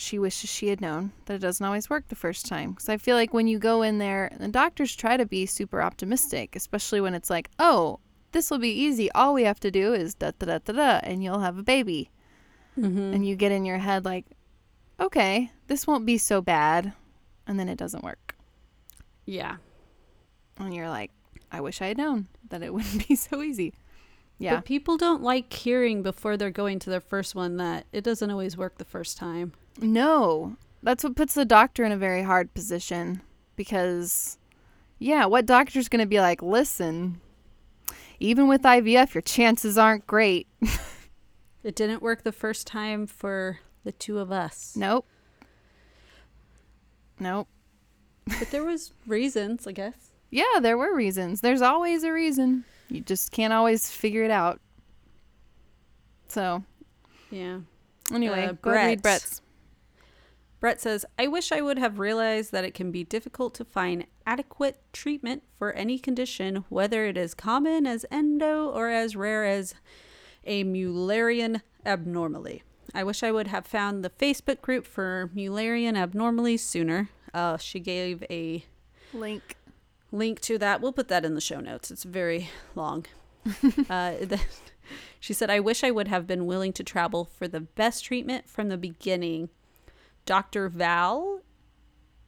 she 0.00 0.18
wishes 0.18 0.48
she 0.48 0.68
had 0.68 0.80
known 0.80 1.12
that 1.26 1.34
it 1.34 1.40
doesn't 1.40 1.64
always 1.64 1.90
work 1.90 2.08
the 2.08 2.14
first 2.14 2.46
time. 2.46 2.70
Because 2.70 2.88
I 2.88 2.96
feel 2.96 3.16
like 3.16 3.34
when 3.34 3.46
you 3.46 3.58
go 3.58 3.82
in 3.82 3.98
there, 3.98 4.34
the 4.40 4.48
doctors 4.48 4.96
try 4.96 5.18
to 5.18 5.26
be 5.26 5.44
super 5.44 5.82
optimistic, 5.82 6.56
especially 6.56 7.02
when 7.02 7.12
it's 7.14 7.28
like, 7.28 7.50
oh, 7.58 8.00
this 8.32 8.50
will 8.50 8.58
be 8.58 8.72
easy. 8.72 9.10
All 9.12 9.34
we 9.34 9.44
have 9.44 9.60
to 9.60 9.70
do 9.70 9.92
is 9.92 10.14
da 10.14 10.30
da 10.38 10.46
da 10.46 10.58
da 10.58 10.72
da, 10.72 11.00
and 11.02 11.22
you'll 11.22 11.40
have 11.40 11.58
a 11.58 11.62
baby. 11.62 12.10
Mm-hmm. 12.78 13.12
And 13.14 13.26
you 13.26 13.36
get 13.36 13.52
in 13.52 13.66
your 13.66 13.76
head 13.76 14.06
like, 14.06 14.24
okay, 14.98 15.52
this 15.66 15.86
won't 15.86 16.06
be 16.06 16.16
so 16.16 16.40
bad, 16.40 16.94
and 17.46 17.60
then 17.60 17.68
it 17.68 17.76
doesn't 17.76 18.04
work, 18.04 18.36
yeah. 19.26 19.56
and 20.58 20.74
you're 20.74 20.88
like, 20.88 21.10
I 21.52 21.60
wish 21.60 21.82
I 21.82 21.88
had 21.88 21.98
known 21.98 22.28
that 22.48 22.62
it 22.62 22.72
wouldn't 22.74 23.06
be 23.08 23.16
so 23.16 23.42
easy. 23.42 23.74
Yeah, 24.40 24.56
But 24.56 24.64
people 24.64 24.96
don't 24.96 25.22
like 25.22 25.52
hearing 25.52 26.02
before 26.02 26.36
they're 26.36 26.50
going 26.50 26.78
to 26.80 26.90
their 26.90 27.00
first 27.00 27.34
one 27.34 27.58
that 27.58 27.86
it 27.92 28.02
doesn't 28.02 28.30
always 28.30 28.56
work 28.56 28.78
the 28.78 28.84
first 28.84 29.16
time. 29.16 29.52
no, 29.80 30.56
that's 30.82 31.04
what 31.04 31.14
puts 31.14 31.34
the 31.34 31.44
doctor 31.44 31.84
in 31.84 31.92
a 31.92 31.96
very 31.98 32.22
hard 32.22 32.52
position 32.54 33.20
because, 33.54 34.38
yeah, 34.98 35.26
what 35.26 35.44
doctor's 35.44 35.88
gonna 35.90 36.06
be 36.06 36.20
like? 36.20 36.40
Listen, 36.42 37.20
even 38.18 38.48
with 38.48 38.62
IVF, 38.62 39.12
your 39.14 39.20
chances 39.22 39.76
aren't 39.78 40.06
great. 40.06 40.48
It 41.62 41.76
didn't 41.76 42.00
work 42.00 42.22
the 42.22 42.32
first 42.32 42.66
time 42.66 43.06
for 43.06 43.58
the 43.84 43.92
two 43.92 44.18
of 44.18 44.32
us. 44.32 44.72
Nope. 44.74 45.06
Nope. 47.18 47.48
But 48.26 48.50
there 48.50 48.64
was 48.64 48.92
reasons, 49.06 49.66
I 49.66 49.72
guess. 49.72 49.94
Yeah, 50.32 50.60
there 50.62 50.78
were 50.78 50.94
reasons. 50.94 51.40
There's 51.40 51.60
always 51.60 52.04
a 52.04 52.12
reason. 52.12 52.64
You 52.90 53.00
just 53.00 53.30
can't 53.32 53.52
always 53.52 53.90
figure 53.90 54.22
it 54.24 54.30
out. 54.30 54.60
So, 56.28 56.64
Yeah. 57.30 57.60
anyway, 58.12 58.46
Uh, 58.46 58.52
go 58.52 58.70
read 58.72 59.02
Brett. 59.02 59.20
Brett's. 59.20 59.42
Brett 60.60 60.80
says, 60.80 61.06
I 61.18 61.26
wish 61.26 61.52
I 61.52 61.62
would 61.62 61.78
have 61.78 61.98
realized 61.98 62.52
that 62.52 62.64
it 62.64 62.74
can 62.74 62.90
be 62.92 63.02
difficult 63.02 63.54
to 63.54 63.64
find 63.64 64.06
adequate 64.26 64.78
treatment 64.92 65.42
for 65.58 65.72
any 65.72 65.98
condition, 65.98 66.64
whether 66.68 67.06
it 67.06 67.16
is 67.16 67.32
common 67.34 67.86
as 67.86 68.04
endo 68.10 68.68
or 68.68 68.88
as 68.90 69.16
rare 69.16 69.46
as 69.46 69.74
a 70.44 70.64
Mullerian 70.64 71.62
abnormally. 71.86 72.62
I 72.94 73.04
wish 73.04 73.22
I 73.22 73.32
would 73.32 73.46
have 73.46 73.66
found 73.66 74.04
the 74.04 74.10
Facebook 74.10 74.60
group 74.60 74.84
for 74.86 75.30
Mullerian 75.34 75.96
abnormalities 75.96 76.62
sooner. 76.62 77.08
Uh, 77.32 77.56
she 77.56 77.80
gave 77.80 78.22
a 78.28 78.64
Link. 79.14 79.56
Link 80.12 80.40
to 80.42 80.58
that. 80.58 80.80
We'll 80.80 80.92
put 80.92 81.08
that 81.08 81.24
in 81.24 81.34
the 81.34 81.40
show 81.40 81.60
notes. 81.60 81.90
It's 81.90 82.04
very 82.04 82.48
long. 82.74 83.06
uh, 83.88 84.12
the, 84.20 84.40
she 85.18 85.32
said, 85.32 85.50
I 85.50 85.60
wish 85.60 85.82
I 85.84 85.90
would 85.90 86.08
have 86.08 86.26
been 86.26 86.46
willing 86.46 86.72
to 86.74 86.84
travel 86.84 87.24
for 87.24 87.48
the 87.48 87.60
best 87.60 88.04
treatment 88.04 88.48
from 88.48 88.68
the 88.68 88.76
beginning. 88.78 89.48
Dr. 90.26 90.68
Val, 90.68 91.40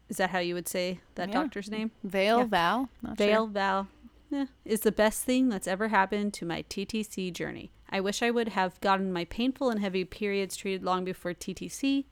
is 0.09 0.17
that 0.17 0.31
how 0.31 0.39
you 0.39 0.55
would 0.55 0.69
say 0.69 1.01
that 1.15 1.29
Yeah. 1.29 1.35
doctor's 1.43 1.71
name? 1.71 1.91
Vale, 2.03 2.39
Yeah. 2.41 2.45
Val. 2.47 2.89
Not 3.03 3.19
sure. 3.19 3.27
Vale 3.27 3.47
Val 3.47 3.89
eh, 4.33 4.47
is 4.65 4.81
the 4.81 4.93
best 4.93 5.25
thing 5.25 5.49
that's 5.49 5.69
ever 5.69 5.89
happened 5.89 6.33
to 6.35 6.47
my 6.47 6.63
TTC 6.63 7.31
journey. 7.33 7.73
I 7.91 8.01
wish 8.01 8.23
I 8.23 8.31
would 8.31 8.49
have 8.49 8.81
gotten 8.81 9.13
my 9.13 9.27
painful 9.27 9.69
and 9.69 9.81
heavy 9.81 10.05
periods 10.07 10.57
treated 10.57 10.83
long 10.83 11.05
before 11.05 11.35
TTC. 11.35 12.07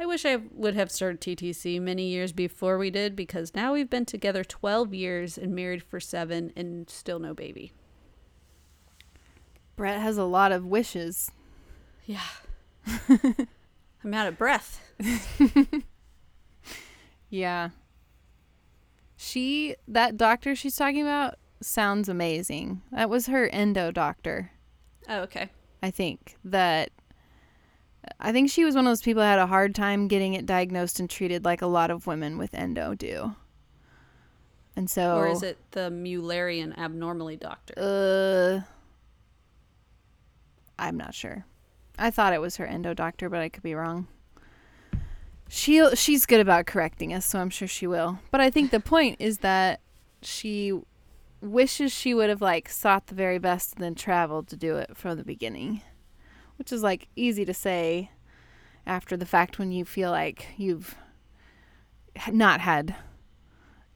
I 0.00 0.06
wish 0.06 0.24
I 0.24 0.36
would 0.54 0.74
have 0.74 0.90
started 0.90 1.20
TTC 1.20 1.80
many 1.80 2.08
years 2.08 2.32
before 2.32 2.78
we 2.78 2.90
did 2.90 3.14
because 3.14 3.54
now 3.54 3.74
we've 3.74 3.90
been 3.90 4.06
together 4.06 4.42
12 4.42 4.94
years 4.94 5.36
and 5.36 5.54
married 5.54 5.82
for 5.82 6.00
seven 6.00 6.52
and 6.56 6.88
still 6.88 7.18
no 7.18 7.34
baby. 7.34 7.72
Brett 9.76 10.00
has 10.00 10.16
a 10.16 10.24
lot 10.24 10.52
of 10.52 10.64
wishes. 10.64 11.30
Yeah. 12.06 12.22
I'm 13.08 14.14
out 14.14 14.26
of 14.26 14.38
breath. 14.38 14.80
Yeah. 17.30 17.70
She, 19.16 19.76
that 19.86 20.16
doctor 20.16 20.54
she's 20.54 20.76
talking 20.76 21.00
about, 21.00 21.36
sounds 21.62 22.08
amazing. 22.08 22.82
That 22.90 23.08
was 23.08 23.26
her 23.28 23.48
endo 23.48 23.92
doctor. 23.92 24.50
Oh, 25.08 25.20
okay. 25.20 25.50
I 25.82 25.90
think 25.90 26.36
that 26.44 26.90
I 28.18 28.32
think 28.32 28.50
she 28.50 28.64
was 28.64 28.74
one 28.74 28.86
of 28.86 28.90
those 28.90 29.02
people 29.02 29.20
that 29.20 29.30
had 29.30 29.38
a 29.38 29.46
hard 29.46 29.74
time 29.74 30.08
getting 30.08 30.34
it 30.34 30.46
diagnosed 30.46 31.00
and 31.00 31.08
treated 31.08 31.44
like 31.44 31.62
a 31.62 31.66
lot 31.66 31.90
of 31.90 32.06
women 32.06 32.38
with 32.38 32.54
endo 32.54 32.94
do. 32.94 33.34
And 34.76 34.88
so 34.88 35.16
Or 35.16 35.28
is 35.28 35.42
it 35.42 35.58
the 35.72 35.90
Mullerian 35.90 36.76
abnormally 36.78 37.36
doctor? 37.36 37.74
uh 37.76 38.60
I'm 40.78 40.96
not 40.96 41.14
sure. 41.14 41.44
I 41.98 42.10
thought 42.10 42.32
it 42.32 42.40
was 42.40 42.56
her 42.56 42.64
endo 42.66 42.94
doctor, 42.94 43.28
but 43.28 43.40
I 43.40 43.50
could 43.50 43.62
be 43.62 43.74
wrong. 43.74 44.08
She 45.48 45.84
she's 45.94 46.24
good 46.26 46.40
about 46.40 46.66
correcting 46.66 47.12
us, 47.12 47.26
so 47.26 47.38
I'm 47.40 47.50
sure 47.50 47.68
she 47.68 47.86
will. 47.86 48.20
But 48.30 48.40
I 48.40 48.50
think 48.50 48.70
the 48.70 48.80
point 48.80 49.16
is 49.18 49.38
that 49.38 49.80
she 50.22 50.80
wishes 51.42 51.92
she 51.92 52.14
would 52.14 52.28
have 52.30 52.40
like 52.40 52.68
sought 52.68 53.08
the 53.08 53.14
very 53.14 53.38
best 53.38 53.74
and 53.74 53.82
then 53.84 53.94
traveled 53.94 54.48
to 54.48 54.56
do 54.56 54.76
it 54.76 54.96
from 54.96 55.18
the 55.18 55.24
beginning. 55.24 55.82
Which 56.60 56.72
is 56.72 56.82
like 56.82 57.08
easy 57.16 57.46
to 57.46 57.54
say 57.54 58.10
after 58.86 59.16
the 59.16 59.24
fact 59.24 59.58
when 59.58 59.72
you 59.72 59.86
feel 59.86 60.10
like 60.10 60.48
you've 60.58 60.94
not 62.30 62.60
had 62.60 62.94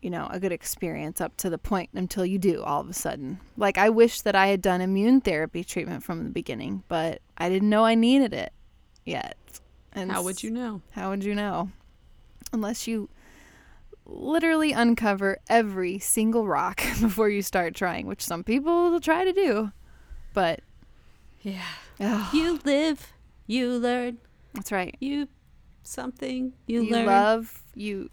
you 0.00 0.08
know, 0.08 0.28
a 0.30 0.40
good 0.40 0.52
experience 0.52 1.18
up 1.20 1.36
to 1.38 1.50
the 1.50 1.58
point 1.58 1.90
until 1.92 2.24
you 2.24 2.38
do 2.38 2.62
all 2.62 2.80
of 2.80 2.88
a 2.88 2.94
sudden. 2.94 3.38
Like 3.58 3.76
I 3.76 3.90
wish 3.90 4.22
that 4.22 4.34
I 4.34 4.46
had 4.46 4.62
done 4.62 4.80
immune 4.80 5.20
therapy 5.20 5.62
treatment 5.62 6.02
from 6.02 6.24
the 6.24 6.30
beginning, 6.30 6.84
but 6.88 7.20
I 7.36 7.50
didn't 7.50 7.68
know 7.68 7.84
I 7.84 7.94
needed 7.94 8.32
it 8.32 8.54
yet. 9.04 9.36
And 9.92 10.10
How 10.10 10.22
would 10.22 10.42
you 10.42 10.50
know? 10.50 10.80
How 10.92 11.10
would 11.10 11.22
you 11.22 11.34
know? 11.34 11.70
Unless 12.50 12.86
you 12.86 13.10
literally 14.06 14.72
uncover 14.72 15.38
every 15.48 15.98
single 15.98 16.46
rock 16.46 16.82
before 17.00 17.28
you 17.28 17.42
start 17.42 17.74
trying, 17.74 18.06
which 18.06 18.22
some 18.22 18.42
people 18.42 18.90
will 18.90 19.00
try 19.00 19.24
to 19.24 19.34
do. 19.34 19.72
But 20.32 20.60
Yeah. 21.42 21.62
Ugh, 22.00 22.34
You 22.34 22.58
live, 22.64 23.12
you 23.46 23.70
learn, 23.78 24.18
that's 24.54 24.72
right. 24.72 24.96
you 25.00 25.28
something, 25.82 26.52
you, 26.66 26.80
learn 26.80 26.86
You, 26.88 26.92
learn, 26.94 27.06
love, 27.06 27.62
you 27.74 28.10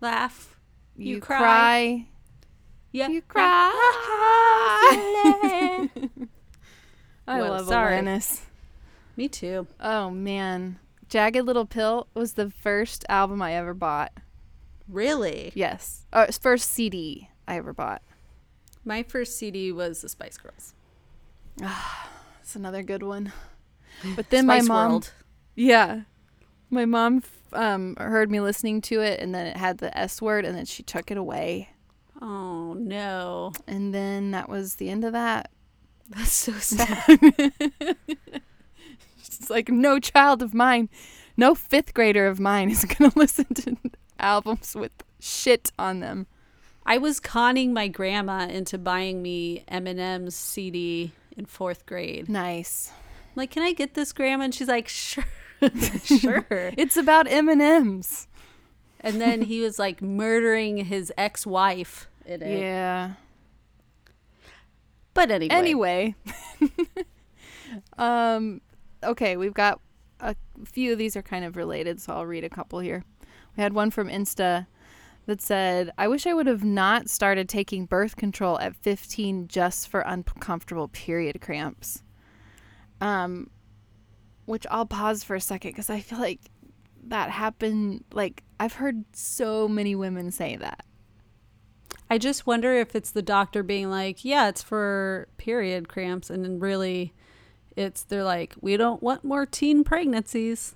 laugh, 0.00 0.58
you, 0.96 1.16
You 1.16 1.20
cry. 1.20 1.38
cry. 1.38 2.06
yeah, 2.92 3.08
You 3.08 3.22
cry. 3.22 3.70
I 7.26 7.40
Well, 7.40 7.50
love 7.50 7.66
sorry. 7.68 7.98
Alanis. 7.98 8.40
Me 9.16 9.28
too. 9.28 9.66
Oh 9.80 10.10
man. 10.10 10.78
Jagged 11.08 11.44
Little 11.44 11.66
Pill 11.66 12.06
was 12.14 12.34
the 12.34 12.50
first 12.50 13.04
album 13.08 13.40
I 13.42 13.54
ever 13.54 13.74
bought. 13.74 14.12
Really? 14.88 15.52
Yes. 15.54 16.04
Uh, 16.12 16.26
it's 16.28 16.38
first 16.38 16.70
CD 16.70 17.28
I 17.46 17.56
ever 17.56 17.72
bought. 17.72 18.02
My 18.84 19.02
first 19.02 19.36
CD 19.36 19.72
was 19.72 20.00
the 20.02 20.08
Spice 20.08 20.38
Girls. 20.38 20.74
It's 22.48 22.56
another 22.56 22.82
good 22.82 23.02
one. 23.02 23.30
But 24.16 24.30
then 24.30 24.46
my 24.46 24.62
mom 24.62 24.90
World. 24.92 25.12
Yeah. 25.54 26.02
My 26.70 26.86
mom 26.86 27.22
um 27.52 27.94
heard 27.96 28.30
me 28.30 28.40
listening 28.40 28.80
to 28.82 29.02
it 29.02 29.20
and 29.20 29.34
then 29.34 29.46
it 29.46 29.56
had 29.58 29.78
the 29.78 29.96
S 29.98 30.22
word 30.22 30.46
and 30.46 30.56
then 30.56 30.64
she 30.64 30.82
took 30.82 31.10
it 31.10 31.18
away. 31.18 31.68
Oh 32.22 32.72
no, 32.72 33.52
And 33.66 33.92
then 33.92 34.30
that 34.30 34.48
was 34.48 34.76
the 34.76 34.88
end 34.88 35.04
of 35.04 35.12
that. 35.12 35.50
that's 36.08 36.32
so 36.32 36.52
sad. 36.58 37.20
It's 39.18 39.50
like 39.50 39.68
no 39.68 39.98
child 40.00 40.40
of 40.40 40.54
mine, 40.54 40.88
no 41.36 41.54
5th 41.54 41.92
grader 41.92 42.26
of 42.28 42.40
mine 42.40 42.70
is 42.70 42.86
going 42.86 43.10
to 43.10 43.18
listen 43.18 43.52
to 43.56 43.76
albums 44.18 44.74
with 44.74 44.92
shit 45.20 45.70
on 45.78 46.00
them. 46.00 46.26
I 46.86 46.96
was 46.96 47.20
conning 47.20 47.74
my 47.74 47.88
grandma 47.88 48.46
into 48.46 48.78
buying 48.78 49.20
me 49.20 49.64
Eminem's 49.70 50.34
CD 50.34 51.12
in 51.38 51.46
fourth 51.46 51.86
grade. 51.86 52.28
Nice. 52.28 52.92
I'm 53.28 53.32
like, 53.36 53.50
can 53.50 53.62
I 53.62 53.72
get 53.72 53.94
this, 53.94 54.12
grandma? 54.12 54.44
And 54.44 54.54
she's 54.54 54.68
like, 54.68 54.88
sure, 54.88 55.24
sure. 56.04 56.46
It's 56.76 56.96
about 56.96 57.30
M&Ms. 57.30 58.26
And 59.00 59.20
then 59.20 59.42
he 59.42 59.60
was 59.60 59.78
like 59.78 60.02
murdering 60.02 60.78
his 60.78 61.12
ex-wife 61.16 62.08
in 62.26 62.42
it. 62.42 62.60
Yeah. 62.60 63.12
But 65.14 65.30
anyway, 65.30 65.54
Anyway, 65.54 66.14
um, 67.98 68.60
okay, 69.02 69.36
we've 69.36 69.54
got 69.54 69.80
a 70.20 70.34
few 70.64 70.92
of 70.92 70.98
these 70.98 71.16
are 71.16 71.22
kind 71.22 71.44
of 71.44 71.56
related, 71.56 72.00
so 72.00 72.12
I'll 72.12 72.26
read 72.26 72.44
a 72.44 72.48
couple 72.48 72.78
here. 72.80 73.04
We 73.56 73.62
had 73.62 73.72
one 73.72 73.90
from 73.90 74.08
Insta 74.08 74.66
that 75.28 75.42
said, 75.42 75.92
"I 75.98 76.08
wish 76.08 76.26
I 76.26 76.32
would 76.32 76.46
have 76.46 76.64
not 76.64 77.10
started 77.10 77.48
taking 77.48 77.84
birth 77.84 78.16
control 78.16 78.58
at 78.58 78.74
15 78.74 79.46
just 79.46 79.86
for 79.86 80.00
uncomfortable 80.00 80.88
period 80.88 81.40
cramps." 81.40 82.02
Um, 83.00 83.50
which 84.46 84.66
I'll 84.70 84.86
pause 84.86 85.22
for 85.22 85.36
a 85.36 85.40
second 85.40 85.72
because 85.72 85.90
I 85.90 86.00
feel 86.00 86.18
like 86.18 86.40
that 87.04 87.30
happened. 87.30 88.04
Like 88.12 88.42
I've 88.58 88.74
heard 88.74 89.04
so 89.12 89.68
many 89.68 89.94
women 89.94 90.30
say 90.30 90.56
that. 90.56 90.84
I 92.10 92.16
just 92.16 92.46
wonder 92.46 92.72
if 92.72 92.96
it's 92.96 93.10
the 93.10 93.22
doctor 93.22 93.62
being 93.62 93.90
like, 93.90 94.24
yeah, 94.24 94.48
it's 94.48 94.62
for 94.62 95.28
period 95.36 95.88
cramps, 95.88 96.30
and 96.30 96.42
then 96.42 96.58
really, 96.58 97.12
it's 97.76 98.02
they're 98.02 98.24
like, 98.24 98.54
we 98.62 98.78
don't 98.78 99.02
want 99.02 99.24
more 99.24 99.44
teen 99.44 99.84
pregnancies, 99.84 100.74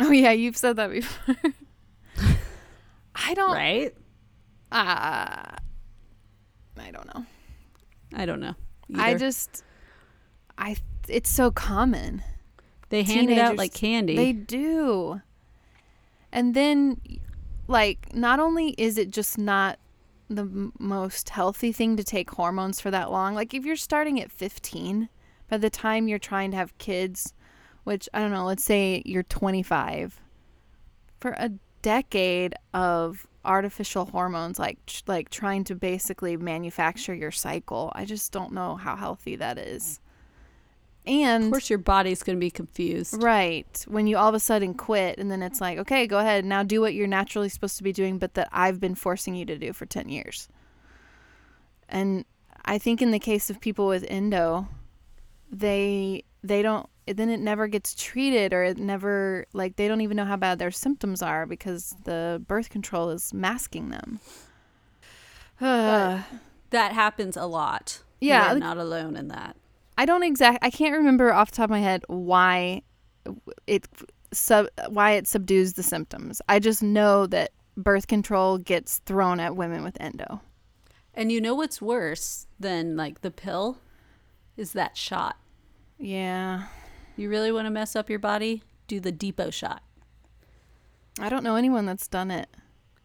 Oh 0.00 0.10
yeah, 0.10 0.32
you've 0.32 0.56
said 0.56 0.76
that 0.76 0.90
before. 0.90 1.36
I 3.22 3.34
don't. 3.34 3.52
right? 3.54 3.94
Uh, 4.72 5.56
I 6.78 6.90
don't 6.92 7.06
know. 7.14 7.24
I 8.14 8.26
don't 8.26 8.40
know. 8.40 8.54
I 8.96 9.14
just, 9.14 9.62
I 10.58 10.76
it's 11.08 11.30
so 11.30 11.50
common. 11.50 12.22
they 12.88 13.02
hand 13.02 13.30
it 13.30 13.38
out 13.38 13.56
like 13.56 13.74
candy. 13.74 14.16
They 14.16 14.32
do. 14.32 15.20
And 16.32 16.54
then, 16.54 17.00
like, 17.68 18.14
not 18.14 18.38
only 18.40 18.70
is 18.78 18.98
it 18.98 19.10
just 19.10 19.36
not 19.38 19.78
the 20.28 20.42
m- 20.42 20.72
most 20.78 21.30
healthy 21.30 21.72
thing 21.72 21.96
to 21.96 22.04
take 22.04 22.30
hormones 22.30 22.80
for 22.80 22.90
that 22.92 23.10
long, 23.10 23.34
like, 23.34 23.52
if 23.54 23.64
you're 23.64 23.76
starting 23.76 24.20
at 24.20 24.30
15, 24.30 25.08
by 25.48 25.56
the 25.58 25.70
time 25.70 26.06
you're 26.08 26.18
trying 26.20 26.52
to 26.52 26.56
have 26.56 26.76
kids, 26.78 27.34
which 27.84 28.08
I 28.14 28.20
don't 28.20 28.30
know, 28.30 28.44
let's 28.44 28.64
say 28.64 29.02
you're 29.04 29.24
25, 29.24 30.20
for 31.18 31.32
a 31.32 31.50
decade 31.82 32.54
of 32.74 33.26
artificial 33.44 34.04
hormones 34.04 34.58
like 34.58 34.78
like 35.06 35.30
trying 35.30 35.64
to 35.64 35.74
basically 35.74 36.36
manufacture 36.36 37.14
your 37.14 37.30
cycle 37.30 37.90
i 37.94 38.04
just 38.04 38.32
don't 38.32 38.52
know 38.52 38.76
how 38.76 38.94
healthy 38.94 39.34
that 39.34 39.56
is 39.56 40.00
and 41.06 41.44
of 41.44 41.50
course, 41.50 41.70
your 41.70 41.78
body's 41.78 42.22
going 42.22 42.36
to 42.36 42.40
be 42.40 42.50
confused. 42.50 43.22
Right. 43.22 43.84
When 43.88 44.06
you 44.06 44.18
all 44.18 44.28
of 44.28 44.34
a 44.34 44.40
sudden 44.40 44.74
quit 44.74 45.18
and 45.18 45.30
then 45.30 45.42
it's 45.42 45.60
like, 45.60 45.78
okay, 45.78 46.06
go 46.06 46.18
ahead, 46.18 46.44
now 46.44 46.62
do 46.62 46.80
what 46.80 46.94
you're 46.94 47.06
naturally 47.06 47.48
supposed 47.48 47.78
to 47.78 47.82
be 47.82 47.92
doing, 47.92 48.18
but 48.18 48.34
that 48.34 48.48
I've 48.52 48.80
been 48.80 48.94
forcing 48.94 49.34
you 49.34 49.46
to 49.46 49.56
do 49.56 49.72
for 49.72 49.86
10 49.86 50.08
years. 50.10 50.48
And 51.88 52.24
I 52.64 52.78
think 52.78 53.00
in 53.00 53.12
the 53.12 53.18
case 53.18 53.48
of 53.48 53.60
people 53.60 53.86
with 53.86 54.04
endo, 54.08 54.68
they 55.50 56.24
they 56.42 56.62
don't 56.62 56.88
then 57.06 57.28
it 57.28 57.40
never 57.40 57.66
gets 57.66 57.94
treated 57.94 58.52
or 58.52 58.62
it 58.62 58.78
never 58.78 59.46
like 59.52 59.76
they 59.76 59.88
don't 59.88 60.00
even 60.00 60.16
know 60.16 60.24
how 60.24 60.36
bad 60.36 60.58
their 60.58 60.70
symptoms 60.70 61.22
are 61.22 61.44
because 61.46 61.94
the 62.04 62.42
birth 62.46 62.70
control 62.70 63.10
is 63.10 63.32
masking 63.34 63.90
them. 63.90 64.20
That 65.58 66.92
happens 66.92 67.36
a 67.36 67.46
lot. 67.46 68.02
Yeah, 68.20 68.44
You're 68.44 68.54
like- 68.54 68.60
not 68.62 68.76
alone 68.78 69.16
in 69.16 69.28
that. 69.28 69.56
I 69.98 70.06
don't 70.06 70.22
exact. 70.22 70.64
I 70.64 70.70
can't 70.70 70.94
remember 70.96 71.32
off 71.32 71.50
the 71.50 71.56
top 71.58 71.64
of 71.64 71.70
my 71.70 71.80
head 71.80 72.04
why 72.06 72.82
it 73.66 73.86
sub 74.32 74.66
why 74.88 75.12
it 75.12 75.26
subdues 75.26 75.74
the 75.74 75.82
symptoms. 75.82 76.40
I 76.48 76.58
just 76.58 76.82
know 76.82 77.26
that 77.26 77.50
birth 77.76 78.06
control 78.06 78.56
gets 78.56 78.98
thrown 78.98 79.40
at 79.40 79.56
women 79.56 79.82
with 79.84 80.00
endo. 80.00 80.40
And 81.12 81.30
you 81.30 81.40
know 81.40 81.54
what's 81.54 81.82
worse 81.82 82.46
than 82.58 82.96
like 82.96 83.20
the 83.20 83.30
pill 83.30 83.78
is 84.56 84.72
that 84.72 84.96
shot. 84.96 85.36
Yeah, 85.98 86.68
You 87.20 87.28
really 87.28 87.52
want 87.52 87.66
to 87.66 87.70
mess 87.70 87.94
up 87.94 88.08
your 88.08 88.18
body? 88.18 88.62
Do 88.86 88.98
the 88.98 89.12
Depo 89.12 89.52
shot. 89.52 89.82
I 91.20 91.28
don't 91.28 91.44
know 91.44 91.56
anyone 91.56 91.84
that's 91.84 92.08
done 92.08 92.30
it. 92.30 92.48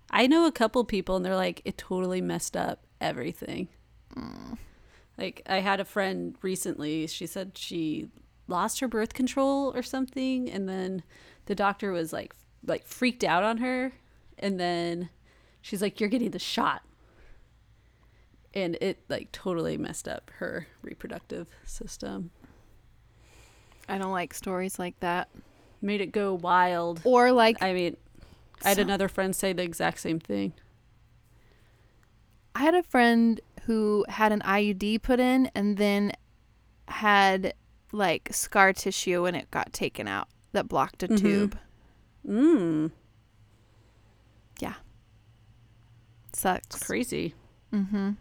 I 0.10 0.26
know 0.26 0.46
a 0.46 0.54
couple 0.54 0.86
people 0.86 1.18
and 1.18 1.26
they're 1.26 1.36
like, 1.36 1.62
it 1.66 1.78
totally 1.78 2.22
messed 2.22 2.56
up 2.56 2.86
everything. 3.02 3.68
Mm. 4.16 4.58
Like, 5.18 5.42
I 5.48 5.60
had 5.60 5.82
a 5.82 5.86
friend 5.86 6.38
recently, 6.42 7.08
she 7.08 7.28
said 7.28 7.58
she 7.58 8.08
lost 8.48 8.80
her 8.80 8.88
birth 8.88 9.14
control 9.14 9.74
or 9.76 9.84
something. 9.84 10.50
And 10.50 10.70
then 10.70 11.04
the 11.48 11.56
doctor 11.56 11.92
was 11.92 12.14
like, 12.14 12.34
like 12.66 12.88
freaked 12.88 13.26
out 13.26 13.44
on 13.44 13.58
her. 13.58 13.92
And 14.40 14.58
then 14.58 15.10
she's 15.62 15.82
like, 15.82 16.00
you're 16.00 16.08
getting 16.08 16.32
the 16.32 16.40
shot. 16.40 16.84
And 18.54 18.78
it 18.80 19.00
like 19.10 19.34
totally 19.34 19.76
messed 19.76 20.08
up 20.08 20.32
her 20.38 20.68
reproductive 20.82 21.48
system. 21.66 22.32
I 23.88 23.98
don't 23.98 24.12
like 24.12 24.34
stories 24.34 24.80
like 24.80 25.00
that. 25.02 25.30
Made 25.82 26.02
it 26.02 26.12
go 26.12 26.34
wild. 26.34 27.02
Or 27.04 27.32
like 27.32 27.62
I 27.62 27.74
mean, 27.74 27.98
I 28.64 28.70
had 28.70 28.78
So- 28.78 28.84
another 28.84 29.08
friend 29.08 29.36
say 29.36 29.54
the 29.54 29.64
exact 29.64 30.00
same 30.00 30.20
thing. 30.20 30.54
I 32.56 32.60
had 32.62 32.74
a 32.76 32.84
friend 32.84 33.42
who 33.64 34.06
had 34.08 34.32
an 34.32 34.42
IUD 34.42 35.00
put 35.02 35.20
in 35.20 35.52
and 35.54 35.78
then 35.78 36.14
had 36.88 37.54
like 37.92 38.30
scar 38.32 38.72
tissue 38.74 39.24
when 39.24 39.36
it 39.36 39.50
got 39.52 39.74
taken 39.74 40.08
out 40.08 40.28
that 40.54 40.68
blocked 40.68 41.04
a 41.04 41.08
Mhm. 41.08 41.18
tube. 41.20 41.58
Mm, 42.28 42.92
Yeah. 44.60 44.76
Sucks. 46.34 46.66
it's 46.76 46.80
crazy. 46.86 47.34
Mm-hmm. 47.74 48.12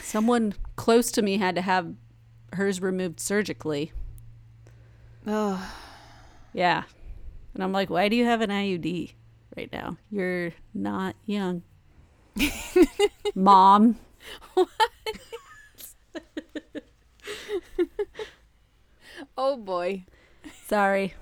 Someone 0.00 0.54
close 0.76 1.10
to 1.12 1.22
me 1.22 1.38
had 1.38 1.54
to 1.54 1.62
have 1.62 1.94
hers 2.54 2.80
removed 2.80 3.20
surgically. 3.20 3.92
Oh, 5.26 5.72
Yeah. 6.52 6.82
And 7.54 7.62
I'm 7.62 7.72
like, 7.72 7.90
why 7.90 8.08
do 8.08 8.16
you 8.16 8.24
have 8.24 8.40
an 8.40 8.50
IUD 8.50 9.12
right 9.56 9.70
now? 9.72 9.98
You're 10.10 10.52
not 10.72 11.14
young. 11.26 11.62
Mom. 13.34 13.98
oh 19.36 19.56
boy. 19.56 20.04
Sorry. 20.66 21.14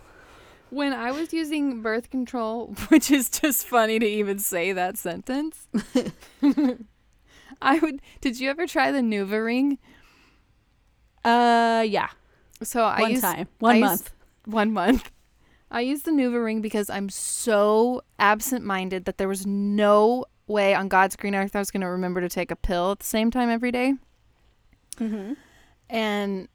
When 0.71 0.93
I 0.93 1.11
was 1.11 1.33
using 1.33 1.83
birth 1.83 2.11
control, 2.11 2.75
which 2.89 3.11
is 3.11 3.29
just 3.29 3.67
funny 3.67 3.99
to 3.99 4.07
even 4.07 4.39
say 4.39 4.73
that 4.73 4.97
sentence, 4.97 5.67
I 7.61 7.79
would. 7.81 8.01
Did 8.21 8.39
you 8.39 8.49
ever 8.51 8.67
try 8.69 8.93
the 8.93 9.01
NuvaRing? 9.01 9.79
Uh, 11.25 11.85
yeah. 11.89 12.11
So 12.63 12.85
I 12.85 13.01
One 13.01 13.11
used 13.11 13.23
time. 13.23 13.49
One 13.59 13.77
I 13.77 13.81
month. 13.81 14.13
one 14.45 14.73
month. 14.73 15.11
I 15.71 15.81
used 15.83 16.05
the 16.05 16.11
NuvaRing 16.11 16.63
because 16.63 16.91
I'm 16.91 17.09
so 17.09 18.03
absent-minded 18.19 19.05
that 19.05 19.19
there 19.19 19.29
was 19.29 19.47
no 19.47 20.25
way 20.49 20.75
on 20.75 20.89
God's 20.89 21.15
green 21.15 21.35
earth 21.35 21.55
I 21.55 21.61
was 21.61 21.71
going 21.71 21.83
to 21.83 21.89
remember 21.89 22.21
to 22.21 22.29
take 22.29 22.51
a 22.51 22.57
pill 22.57 22.91
at 22.93 22.99
the 22.99 23.07
same 23.07 23.31
time 23.31 23.49
every 23.49 23.71
day. 23.71 23.95
Mm-hmm. 24.97 25.35
And 25.89 26.49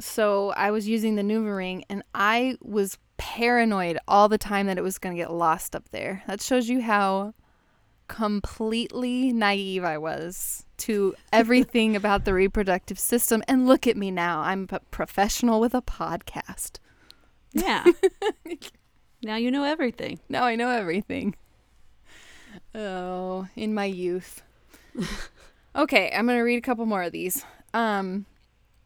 so 0.00 0.50
I 0.50 0.70
was 0.70 0.86
using 0.86 1.16
the 1.16 1.22
NuvaRing 1.22 1.82
and 1.88 2.02
I 2.14 2.56
was 2.60 2.98
paranoid 3.16 3.98
all 4.06 4.28
the 4.28 4.38
time 4.38 4.66
that 4.66 4.78
it 4.78 4.82
was 4.82 4.98
going 4.98 5.16
to 5.16 5.20
get 5.20 5.32
lost 5.32 5.74
up 5.74 5.88
there. 5.90 6.22
That 6.26 6.42
shows 6.42 6.68
you 6.68 6.82
how 6.82 7.34
completely 8.06 9.32
naive 9.32 9.82
I 9.82 9.98
was 9.98 10.66
to 10.78 11.14
everything 11.32 11.94
about 11.96 12.24
the 12.24 12.34
reproductive 12.34 12.98
system. 12.98 13.42
And 13.46 13.66
look 13.66 13.86
at 13.86 13.96
me 13.96 14.10
now. 14.10 14.40
I'm 14.40 14.68
a 14.70 14.80
professional 14.90 15.60
with 15.60 15.74
a 15.74 15.82
podcast. 15.82 16.78
Yeah. 17.52 17.84
now 19.22 19.36
you 19.36 19.50
know 19.50 19.64
everything. 19.64 20.20
Now 20.28 20.44
I 20.44 20.56
know 20.56 20.70
everything. 20.70 21.36
Oh, 22.74 23.48
in 23.56 23.74
my 23.74 23.84
youth. 23.84 24.42
okay, 25.76 26.12
I'm 26.14 26.26
going 26.26 26.38
to 26.38 26.42
read 26.42 26.58
a 26.58 26.62
couple 26.62 26.86
more 26.86 27.02
of 27.02 27.12
these. 27.12 27.44
Um, 27.74 28.26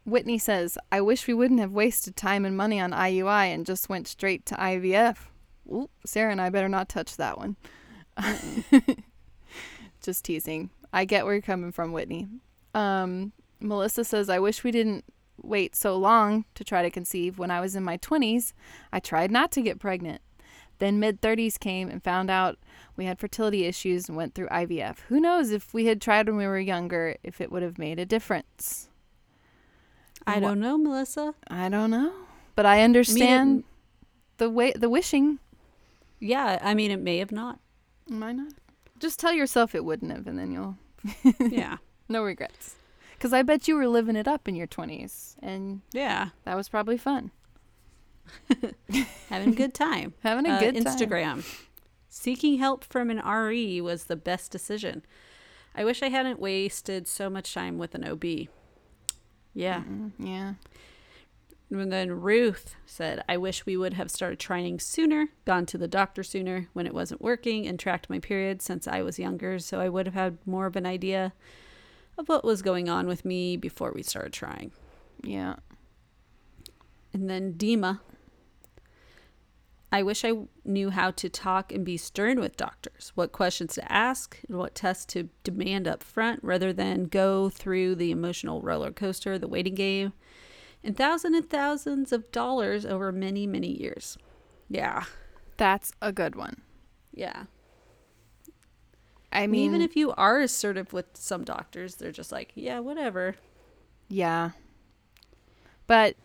Whitney 0.05 0.39
says, 0.39 0.79
I 0.91 1.01
wish 1.01 1.27
we 1.27 1.35
wouldn't 1.35 1.61
have 1.61 1.73
wasted 1.73 2.17
time 2.17 2.45
and 2.45 2.57
money 2.57 2.81
on 2.81 2.93
IUI 2.93 3.47
and 3.55 3.67
just 3.67 3.89
went 3.89 4.09
straight 4.09 4.45
to 4.47 4.55
IVF. 4.57 5.17
Oop, 5.73 5.91
Sarah 6.05 6.33
and 6.33 6.41
I 6.41 6.51
better 6.51 6.69
not 6.69 6.89
touch 6.89 7.17
that 7.17 7.39
one. 7.39 7.57
just 10.03 10.25
teasing. 10.25 10.71
I 10.93 11.05
get 11.05 11.25
where 11.25 11.35
you're 11.35 11.43
coming 11.43 11.73
from, 11.73 11.93
Whitney. 11.93 12.29
Um, 12.75 13.33
Melissa 13.61 14.05
says, 14.05 14.29
I 14.29 14.39
wish 14.39 14.65
we 14.65 14.71
didn't 14.71 15.05
wait 15.43 15.75
so 15.75 15.97
long 15.97 16.45
to 16.55 16.65
try 16.65 16.83
to 16.83 16.91
conceive. 16.91 17.39
When 17.39 17.51
I 17.51 17.61
was 17.61 17.75
in 17.75 17.85
my 17.85 17.99
20s, 17.99 18.53
I 18.93 19.01
tried 19.01 19.31
not 19.31 19.51
to 19.53 19.63
get 19.63 19.79
pregnant. 19.79 20.21
Then 20.79 20.99
mid 20.99 21.21
30s 21.21 21.59
came 21.61 21.89
and 21.89 22.03
found 22.03 22.31
out 22.31 22.59
we 22.97 23.05
had 23.05 23.21
fertility 23.21 23.65
issues 23.67 24.09
and 24.09 24.17
went 24.17 24.35
through 24.35 24.49
IVF. 24.49 24.99
Who 25.09 25.21
knows 25.21 25.51
if 25.51 25.73
we 25.73 25.87
had 25.87 26.01
tried 26.01 26.27
when 26.27 26.37
we 26.37 26.47
were 26.47 26.59
younger, 26.59 27.17
if 27.23 27.41
it 27.41 27.53
would 27.53 27.63
have 27.63 27.79
made 27.79 27.99
a 27.99 28.07
difference? 28.07 28.89
I 30.27 30.41
don't 30.41 30.61
know, 30.61 30.79
Melissa. 30.79 31.35
I 31.49 31.69
don't 31.69 31.91
know, 31.91 32.13
but 32.55 32.67
I 32.67 32.83
understand 32.83 33.65
the 34.39 34.51
way 34.51 34.73
the 34.73 34.89
wishing. 34.89 35.39
Yeah, 36.21 36.59
I 36.63 36.75
mean, 36.75 36.91
it 36.91 37.01
may 37.01 37.19
have 37.19 37.33
not. 37.33 37.59
Might 38.09 38.37
not? 38.37 38.53
Just 39.01 39.19
tell 39.19 39.33
yourself 39.33 39.75
it 39.75 39.85
wouldn't 39.85 40.13
have, 40.13 40.27
and 40.29 40.39
then 40.39 40.53
you'll 40.53 40.77
Yeah. 41.41 41.77
no 42.09 42.23
regrets. 42.23 42.77
Because 43.15 43.33
I 43.33 43.43
bet 43.43 43.69
you 43.69 43.77
were 43.77 43.87
living 43.89 44.17
it 44.17 44.27
up 44.29 44.49
in 44.49 44.55
your 44.57 44.67
20s, 44.67 45.37
and 45.41 45.81
Yeah. 45.93 46.31
that 46.45 46.57
was 46.57 46.69
probably 46.69 46.99
fun. 46.99 47.31
Having 49.29 49.53
a 49.53 49.57
good 49.57 49.75
time. 49.75 50.15
Having 50.23 50.47
a 50.47 50.51
Uh, 50.55 50.61
good 50.61 50.75
time. 50.75 50.85
Instagram. 50.85 51.65
Seeking 52.09 52.59
help 52.59 52.85
from 52.85 53.11
an 53.11 53.19
RE 53.19 53.81
was 53.81 54.05
the 54.05 54.17
best 54.17 54.51
decision. 54.53 55.05
I 55.75 55.85
wish 55.85 56.03
I 56.03 56.09
hadn't 56.09 56.39
wasted 56.41 57.09
so 57.09 57.31
much 57.31 57.55
time 57.55 57.79
with 57.79 57.95
an 57.95 58.05
OB. 58.07 58.49
Yeah. 59.55 59.83
Mm, 59.83 60.13
yeah. 60.19 60.55
And 61.73 61.91
then 61.91 62.21
Ruth 62.21 62.77
said, 62.85 63.25
I 63.31 63.39
wish 63.39 63.65
we 63.65 63.79
would 63.79 63.95
have 63.95 64.11
started 64.11 64.39
trying 64.39 64.79
sooner, 64.79 65.29
gone 65.47 65.65
to 65.67 65.79
the 65.79 65.89
doctor 65.89 66.23
sooner 66.23 66.69
when 66.75 66.87
it 66.87 66.93
wasn't 66.93 67.23
working, 67.23 67.67
and 67.67 67.79
tracked 67.79 68.11
my 68.11 68.19
period 68.19 68.61
since 68.61 68.87
I 68.87 69.01
was 69.01 69.19
younger, 69.19 69.59
so 69.59 69.81
I 69.81 69.89
would 69.89 70.05
have 70.07 70.15
had 70.15 70.37
more 70.47 70.67
of 70.67 70.77
an 70.77 70.85
idea 70.85 71.33
of 72.19 72.29
what 72.29 72.45
was 72.45 72.61
going 72.61 72.91
on 72.91 73.07
with 73.07 73.25
me 73.25 73.57
before 73.57 73.91
we 73.95 74.03
started 74.03 74.35
trying. 74.35 74.73
Yeah. 75.23 75.57
And 77.15 77.31
then 77.31 77.55
Dima. 77.55 78.01
I 79.91 80.03
wish 80.03 80.25
I 80.25 80.33
knew 80.65 80.91
how 80.91 81.11
to 81.13 81.29
talk 81.29 81.73
and 81.73 81.85
be 81.87 81.97
stern 81.97 82.39
with 82.39 82.57
doctors, 82.57 83.13
what 83.15 83.33
questions 83.33 83.75
to 83.75 83.93
ask, 83.93 84.39
and 84.47 84.59
what 84.59 84.75
tests 84.75 85.07
to 85.15 85.31
demand 85.43 85.89
up 85.89 86.03
front 86.03 86.41
rather 86.43 86.73
than 86.73 87.05
go 87.05 87.49
through 87.49 87.95
the 87.95 88.11
emotional 88.11 88.61
roller 88.61 88.91
coaster, 88.91 89.39
the 89.39 89.49
waiting 89.49 89.75
game, 89.75 90.13
and 90.85 90.97
thousands 90.97 91.37
and 91.37 91.49
thousands 91.51 92.13
of 92.13 92.31
dollars 92.33 92.85
over 92.85 93.13
many, 93.13 93.47
many 93.47 93.69
years. 93.69 94.19
Yeah. 94.69 95.05
That's 95.57 95.93
a 96.03 96.13
good 96.13 96.35
one. 96.35 96.63
Yeah. 97.15 97.45
I 99.33 99.47
mean, 99.47 99.65
even 99.65 99.81
if 99.81 99.97
you 99.97 100.13
are 100.13 100.41
assertive 100.41 100.93
with 100.93 101.07
some 101.15 101.45
doctors, 101.45 101.95
they're 101.97 102.13
just 102.13 102.33
like, 102.33 102.53
yeah, 102.55 102.81
whatever. 102.81 103.37
yeah. 104.09 104.51
But 105.87 106.17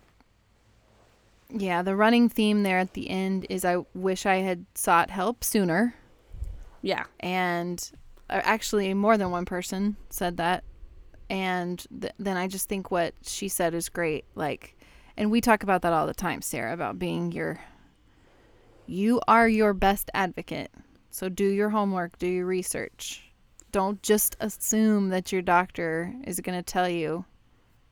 yeah, 1.49 1.81
the 1.81 1.95
running 1.95 2.29
theme 2.29 2.63
there 2.63 2.79
at 2.79 2.93
the 2.93 3.09
end 3.09 3.45
is 3.49 3.63
I 3.65 3.77
wish 3.93 4.25
I 4.25 4.37
had 4.37 4.65
sought 4.75 5.09
help 5.09 5.43
sooner. 5.43 5.95
Yeah. 6.81 7.05
and 7.19 7.91
uh, 8.29 8.41
actually 8.43 8.93
more 8.93 9.17
than 9.17 9.31
one 9.31 9.45
person 9.45 9.95
said 10.09 10.37
that 10.37 10.63
and 11.29 11.85
th- 12.01 12.13
then 12.19 12.37
i 12.37 12.47
just 12.47 12.69
think 12.69 12.91
what 12.91 13.13
she 13.21 13.47
said 13.47 13.73
is 13.73 13.89
great 13.89 14.25
like 14.35 14.75
and 15.15 15.31
we 15.31 15.41
talk 15.41 15.63
about 15.63 15.81
that 15.81 15.93
all 15.93 16.07
the 16.07 16.13
time 16.13 16.41
sarah 16.41 16.73
about 16.73 16.97
being 16.99 17.31
your 17.31 17.59
you 18.87 19.19
are 19.27 19.49
your 19.49 19.73
best 19.73 20.09
advocate. 20.13 20.71
So 21.09 21.27
do 21.27 21.45
your 21.45 21.69
homework 21.69 22.17
do 22.17 22.27
your 22.27 22.45
research. 22.45 23.29
Don't 23.73 24.01
just 24.01 24.37
assume 24.39 25.09
that 25.09 25.31
your 25.31 25.41
doctor 25.41 26.15
is 26.25 26.39
going 26.39 26.57
to 26.57 26.63
tell 26.63 26.87
you 26.87 27.25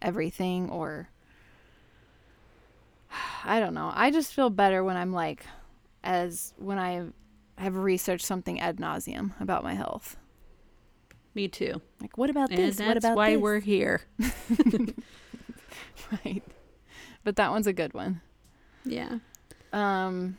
everything 0.01 0.69
or 0.69 1.09
i 3.43 3.59
don't 3.59 3.73
know. 3.73 3.91
I 3.93 4.09
just 4.09 4.33
feel 4.33 4.49
better 4.49 4.83
when 4.83 4.95
i'm 4.95 5.11
like 5.11 5.45
as 6.03 6.53
when 6.57 6.77
i 6.79 7.03
have 7.57 7.75
researched 7.75 8.25
something 8.25 8.59
ad 8.59 8.77
nauseum 8.77 9.39
about 9.41 9.63
my 9.63 9.73
health 9.73 10.17
Me 11.35 11.49
too. 11.49 11.81
like, 12.01 12.17
what 12.17 12.29
about 12.29 12.49
this? 12.49 12.79
What 12.79 12.95
about 12.97 13.17
why 13.17 13.33
this? 13.33 13.41
we're 13.41 13.59
here. 13.59 14.01
right. 16.25 16.41
But 17.25 17.35
that 17.35 17.51
one's 17.51 17.67
a 17.67 17.73
good 17.73 17.93
one. 17.93 18.21
Yeah. 18.85 19.19
Um, 19.73 20.37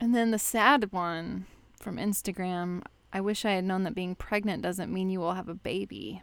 and 0.00 0.14
then 0.14 0.30
the 0.30 0.38
sad 0.38 0.92
one 0.92 1.46
from 1.80 1.96
Instagram. 1.96 2.82
I 3.12 3.20
wish 3.20 3.44
I 3.44 3.52
had 3.52 3.64
known 3.64 3.82
that 3.82 3.94
being 3.96 4.14
pregnant 4.14 4.62
doesn't 4.62 4.92
mean 4.92 5.10
you 5.10 5.18
will 5.18 5.34
have 5.34 5.48
a 5.48 5.54
baby. 5.54 6.22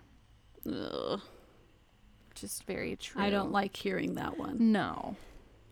Ugh. 0.65 1.19
Just 2.35 2.63
very 2.63 2.95
true. 2.95 3.21
I 3.21 3.29
don't 3.29 3.51
like 3.51 3.75
hearing 3.75 4.15
that 4.15 4.37
one. 4.37 4.71
No, 4.71 5.15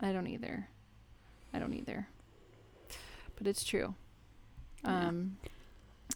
I 0.02 0.12
don't 0.12 0.28
either. 0.28 0.68
I 1.54 1.60
don't 1.60 1.74
either. 1.74 2.08
But 3.36 3.48
it's 3.48 3.64
true. 3.64 3.96
Yeah. 4.84 5.12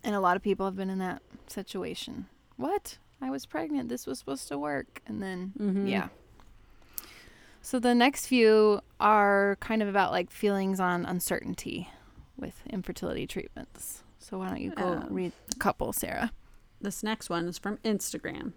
And 0.04 0.16
a 0.16 0.20
lot 0.20 0.36
of 0.36 0.42
people 0.44 0.66
have 0.66 0.76
been 0.76 0.90
in 0.90 1.00
that 1.00 1.22
situation. 1.48 2.28
What? 2.56 2.98
I 3.22 3.30
was 3.32 3.46
pregnant. 3.46 3.90
This 3.90 4.06
was 4.06 4.20
supposed 4.20 4.48
to 4.50 4.58
work, 4.58 5.02
and 5.08 5.22
then 5.22 5.54
Mhm. 5.60 5.90
Yeah. 5.90 6.10
So 7.62 7.80
the 7.80 7.96
next 7.96 8.28
few 8.28 8.82
are 9.00 9.58
kind 9.60 9.82
of 9.82 9.88
about 9.90 10.12
like 10.12 10.32
feelings 10.32 10.80
on 10.80 11.06
uncertainty 11.06 11.90
with 12.38 12.62
infertility 12.68 13.28
treatments. 13.28 14.04
So 14.20 14.38
why 14.38 14.50
don't 14.50 14.62
you 14.62 14.72
go 14.72 14.94
Um, 14.94 15.08
read 15.14 15.32
a 15.54 15.56
couple, 15.60 15.92
Sarah? 15.94 16.32
This 16.80 17.02
next 17.04 17.30
one 17.30 17.48
is 17.48 17.58
from 17.58 17.78
Instagram. 17.78 18.54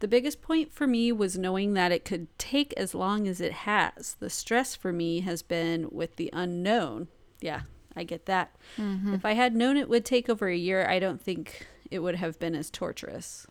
The 0.00 0.08
biggest 0.08 0.40
point 0.40 0.72
for 0.72 0.86
me 0.86 1.12
was 1.12 1.36
knowing 1.36 1.74
that 1.74 1.92
it 1.92 2.04
could 2.04 2.26
take 2.38 2.72
as 2.74 2.94
long 2.94 3.26
as 3.28 3.40
it 3.40 3.52
has. 3.52 4.16
The 4.20 4.30
stress 4.30 4.74
for 4.74 4.92
me 4.92 5.20
has 5.20 5.42
been 5.42 5.88
with 5.90 6.16
the 6.16 6.30
unknown. 6.32 7.08
Yeah, 7.40 7.62
I 7.98 8.04
get 8.04 8.26
that. 8.26 8.54
Mm-hmm. 8.76 9.14
If 9.14 9.24
I 9.24 9.32
had 9.32 9.54
known 9.56 9.76
it 9.76 9.88
would 9.88 10.04
take 10.04 10.28
over 10.28 10.48
a 10.48 10.56
year, 10.56 10.86
I 10.88 10.98
don't 10.98 11.20
think 11.20 11.66
it 11.90 11.98
would 11.98 12.14
have 12.14 12.38
been 12.38 12.54
as 12.54 12.70
torturous. 12.70 13.46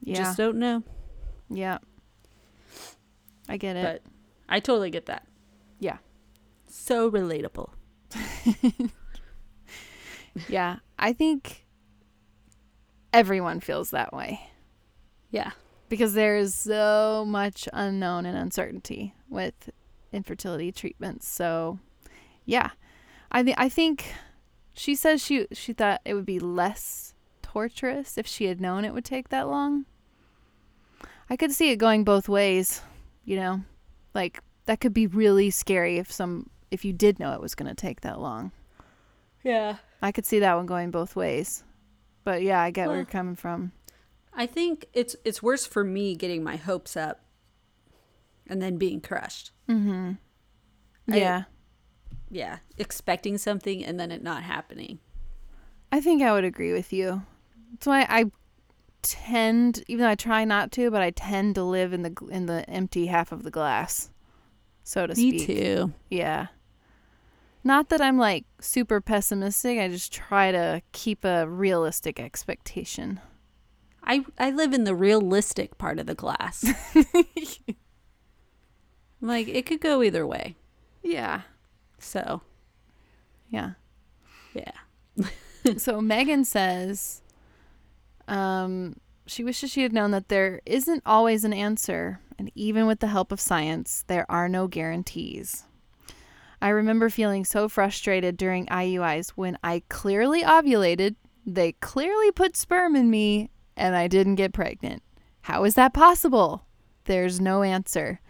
Yeah. 0.00 0.16
Just 0.16 0.38
don't 0.38 0.58
know. 0.58 0.82
yeah. 1.50 1.78
I 3.48 3.56
get 3.56 3.76
it. 3.76 3.82
But 3.84 4.12
I 4.48 4.60
totally 4.60 4.90
get 4.90 5.06
that. 5.06 5.26
Yeah. 5.80 5.98
So 6.68 7.10
relatable. 7.10 7.70
yeah. 10.48 10.76
I 10.98 11.12
think 11.12 11.66
everyone 13.12 13.60
feels 13.60 13.90
that 13.90 14.12
way 14.12 14.40
Yeah. 15.30 15.52
because 15.88 16.12
there 16.14 16.36
is 16.36 16.54
so 16.54 17.24
much 17.26 17.68
unknown 17.72 18.26
and 18.26 18.36
uncertainty 18.36 19.14
with 19.28 19.70
infertility 20.12 20.70
treatments. 20.72 21.26
So, 21.26 21.78
yeah. 22.44 22.70
I 23.30 23.42
th- 23.42 23.56
I 23.58 23.68
think 23.68 24.12
she 24.72 24.94
says 24.94 25.22
she 25.22 25.46
she 25.52 25.72
thought 25.72 26.00
it 26.04 26.14
would 26.14 26.26
be 26.26 26.38
less 26.38 27.14
torturous 27.42 28.16
if 28.18 28.26
she 28.26 28.46
had 28.46 28.60
known 28.60 28.84
it 28.84 28.94
would 28.94 29.04
take 29.04 29.28
that 29.28 29.48
long. 29.48 29.84
I 31.30 31.36
could 31.36 31.52
see 31.52 31.70
it 31.70 31.76
going 31.76 32.04
both 32.04 32.28
ways, 32.28 32.80
you 33.24 33.36
know. 33.36 33.62
Like 34.14 34.40
that 34.64 34.80
could 34.80 34.94
be 34.94 35.06
really 35.06 35.50
scary 35.50 35.98
if 35.98 36.10
some 36.10 36.48
if 36.70 36.84
you 36.84 36.92
did 36.92 37.18
know 37.18 37.32
it 37.34 37.40
was 37.40 37.54
going 37.54 37.68
to 37.68 37.74
take 37.74 38.00
that 38.02 38.20
long. 38.20 38.52
Yeah. 39.42 39.76
I 40.02 40.12
could 40.12 40.26
see 40.26 40.38
that 40.40 40.54
one 40.56 40.66
going 40.66 40.90
both 40.90 41.16
ways. 41.16 41.64
But 42.24 42.42
yeah, 42.42 42.60
I 42.60 42.70
get 42.70 42.88
where 42.88 42.96
you're 42.96 43.04
coming 43.06 43.36
from. 43.36 43.72
I 44.34 44.46
think 44.46 44.86
it's 44.92 45.16
it's 45.24 45.42
worse 45.42 45.66
for 45.66 45.82
me 45.84 46.14
getting 46.14 46.42
my 46.42 46.56
hopes 46.56 46.96
up 46.96 47.20
and 48.46 48.62
then 48.62 48.76
being 48.78 49.00
crushed. 49.00 49.50
Mhm. 49.68 50.18
I- 51.10 51.16
Yeah. 52.30 52.58
Expecting 52.76 53.38
something 53.38 53.84
and 53.84 53.98
then 53.98 54.10
it 54.10 54.22
not 54.22 54.42
happening. 54.42 54.98
I 55.90 56.00
think 56.00 56.22
I 56.22 56.32
would 56.32 56.44
agree 56.44 56.72
with 56.72 56.92
you. 56.92 57.22
That's 57.72 57.86
why 57.86 58.06
I 58.08 58.30
tend, 59.02 59.82
even 59.88 60.02
though 60.02 60.10
I 60.10 60.14
try 60.14 60.44
not 60.44 60.72
to, 60.72 60.90
but 60.90 61.02
I 61.02 61.10
tend 61.10 61.54
to 61.54 61.62
live 61.62 61.92
in 61.92 62.02
the 62.02 62.14
in 62.30 62.46
the 62.46 62.68
empty 62.68 63.06
half 63.06 63.32
of 63.32 63.42
the 63.42 63.50
glass, 63.50 64.10
so 64.84 65.06
to 65.06 65.14
Me 65.14 65.38
speak. 65.38 65.48
Me 65.48 65.54
too. 65.54 65.92
Yeah. 66.10 66.48
Not 67.64 67.88
that 67.88 68.00
I'm 68.00 68.18
like 68.18 68.44
super 68.60 69.00
pessimistic. 69.00 69.78
I 69.78 69.88
just 69.88 70.12
try 70.12 70.52
to 70.52 70.82
keep 70.92 71.24
a 71.24 71.48
realistic 71.48 72.20
expectation. 72.20 73.20
I 74.02 74.24
I 74.38 74.50
live 74.50 74.72
in 74.72 74.84
the 74.84 74.94
realistic 74.94 75.78
part 75.78 75.98
of 75.98 76.06
the 76.06 76.14
glass. 76.14 76.64
like 79.20 79.48
it 79.48 79.66
could 79.66 79.80
go 79.80 80.02
either 80.02 80.26
way. 80.26 80.56
Yeah. 81.02 81.42
So, 81.98 82.42
Yeah. 83.48 83.72
yeah. 84.54 84.72
so 85.76 86.00
Megan 86.00 86.44
says 86.44 87.22
um, 88.26 88.96
she 89.26 89.42
wishes 89.44 89.70
she 89.70 89.82
had 89.82 89.92
known 89.92 90.10
that 90.12 90.28
there 90.28 90.60
isn't 90.66 91.02
always 91.06 91.44
an 91.44 91.52
answer, 91.52 92.20
and 92.38 92.50
even 92.54 92.86
with 92.86 93.00
the 93.00 93.06
help 93.08 93.32
of 93.32 93.40
science, 93.40 94.04
there 94.06 94.30
are 94.30 94.48
no 94.48 94.66
guarantees. 94.68 95.64
I 96.60 96.68
remember 96.70 97.08
feeling 97.08 97.44
so 97.44 97.68
frustrated 97.68 98.36
during 98.36 98.66
IUIs 98.66 99.30
when 99.30 99.58
I 99.62 99.82
clearly 99.88 100.42
ovulated, 100.42 101.14
they 101.46 101.72
clearly 101.72 102.32
put 102.32 102.56
sperm 102.56 102.96
in 102.96 103.10
me, 103.10 103.50
and 103.76 103.94
I 103.96 104.08
didn't 104.08 104.34
get 104.36 104.52
pregnant. 104.52 105.02
How 105.42 105.64
is 105.64 105.74
that 105.74 105.94
possible? 105.94 106.66
There's 107.04 107.40
no 107.40 107.62
answer. 107.62 108.20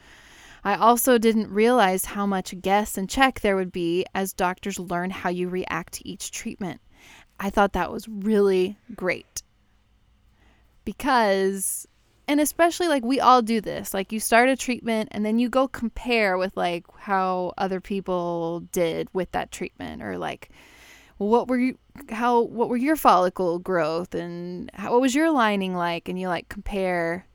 I 0.65 0.75
also 0.75 1.19
didn't 1.19 1.51
realize 1.51 2.05
how 2.05 2.27
much 2.27 2.61
guess 2.61 2.99
and 2.99 3.09
check 3.09 3.41
there 3.41 3.57
would 3.57 3.73
be 3.73 4.05
as 4.15 4.33
doctors 4.33 4.79
learn 4.79 5.11
how 5.11 5.31
you 5.31 5.49
react 5.49 5.95
to 5.95 6.09
each 6.09 6.31
treatment. 6.31 6.81
I 7.41 7.51
thought 7.51 7.73
that 7.75 7.93
was 7.93 8.09
really 8.09 8.79
great. 8.95 9.43
Because, 10.85 11.87
and 12.27 12.41
especially 12.41 12.89
like 12.89 13.05
we 13.05 13.21
all 13.21 13.43
do 13.43 13.61
this, 13.61 13.95
like 13.95 14.13
you 14.13 14.21
start 14.21 14.49
a 14.49 14.57
treatment 14.57 15.11
and 15.13 15.25
then 15.25 15.39
you 15.39 15.49
go 15.49 15.69
compare 15.69 16.37
with 16.39 16.57
like 16.57 16.85
how 16.99 17.53
other 17.57 17.81
people 17.81 18.61
did 18.73 19.09
with 19.13 19.31
that 19.33 19.53
treatment 19.53 20.03
or 20.03 20.19
like, 20.19 20.51
what 21.19 21.49
were 21.49 21.59
you, 21.59 21.79
how, 22.11 22.41
what 22.41 22.69
were 22.69 22.77
your 22.77 22.97
follicle 22.97 23.59
growth 23.59 24.15
and 24.15 24.71
how, 24.75 24.93
what 24.93 25.01
was 25.01 25.15
your 25.15 25.31
lining 25.31 25.75
like? 25.75 26.09
And 26.09 26.19
you 26.19 26.29
like 26.29 26.49
compare 26.49 27.27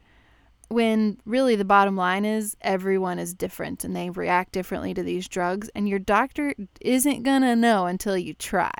when 0.73 1.17
really 1.25 1.55
the 1.55 1.65
bottom 1.65 1.95
line 1.95 2.25
is 2.25 2.57
everyone 2.61 3.19
is 3.19 3.33
different 3.33 3.83
and 3.83 3.95
they 3.95 4.09
react 4.09 4.51
differently 4.51 4.93
to 4.93 5.03
these 5.03 5.27
drugs 5.27 5.69
and 5.75 5.87
your 5.87 5.99
doctor 5.99 6.53
isn't 6.81 7.23
gonna 7.23 7.55
know 7.55 7.85
until 7.85 8.17
you 8.17 8.33
try 8.33 8.71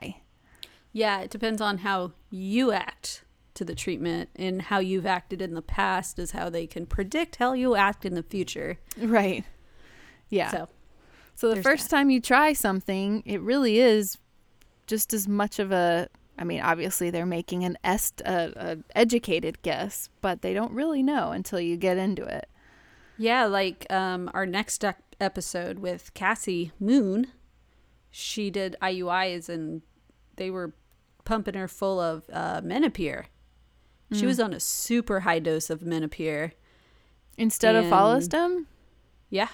Yeah, 0.91 1.21
it 1.21 1.29
depends 1.31 1.61
on 1.61 1.79
how 1.79 2.13
you 2.29 2.71
act 2.71 3.23
to 3.55 3.63
the 3.63 3.75
treatment 3.75 4.29
and 4.35 4.63
how 4.63 4.79
you've 4.79 5.05
acted 5.05 5.41
in 5.41 5.53
the 5.53 5.61
past 5.61 6.17
is 6.17 6.31
how 6.31 6.49
they 6.49 6.65
can 6.65 6.85
predict 6.87 7.35
how 7.35 7.53
you 7.53 7.75
act 7.75 8.03
in 8.05 8.15
the 8.15 8.23
future. 8.23 8.79
right 8.97 9.43
yeah 10.29 10.49
so, 10.49 10.69
So, 11.35 11.53
the 11.53 11.61
first 11.61 11.89
that. 11.89 11.95
time 11.95 12.09
you 12.09 12.19
try 12.19 12.53
something 12.53 13.21
it 13.25 13.41
really 13.41 13.79
is 13.79 14.17
just 14.87 15.13
as 15.13 15.27
much 15.27 15.59
of 15.59 15.71
a 15.71 16.07
i 16.37 16.43
mean 16.43 16.61
obviously 16.61 17.09
they're 17.09 17.25
making 17.25 17.63
an 17.63 17.77
est 17.83 18.21
a, 18.25 18.77
educated 18.95 19.61
guess 19.61 20.09
but 20.21 20.41
they 20.41 20.53
don't 20.53 20.71
really 20.71 21.03
know 21.03 21.31
until 21.31 21.59
you 21.59 21.77
get 21.77 21.97
into 21.97 22.23
it 22.23 22.49
yeah, 23.15 23.45
like 23.45 23.85
um 23.91 24.29
our 24.33 24.47
next 24.47 24.83
episode 25.21 25.77
with 25.77 26.11
Cassie 26.15 26.71
Moon, 26.79 27.27
she 28.09 28.49
did 28.49 28.75
IUIs 28.81 29.47
and 29.49 29.83
they 30.35 30.49
were 30.49 30.73
pumping 31.23 31.53
her 31.53 31.67
full 31.67 31.99
of 31.99 32.23
uh, 32.33 32.61
Menopur. 32.61 33.25
She 34.11 34.23
Mm. 34.23 34.27
was 34.27 34.39
on 34.39 34.51
a 34.51 34.59
super 34.59 35.19
high 35.21 35.37
dose 35.37 35.69
of 35.69 35.81
Menopur. 35.81 36.53
Instead 37.37 37.75
of 37.75 37.83
And- 37.85 37.93
Follistim? 37.93 38.65
Yeah. 39.29 39.49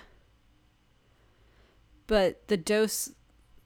But 2.08 2.48
the 2.48 2.58
dose 2.58 3.12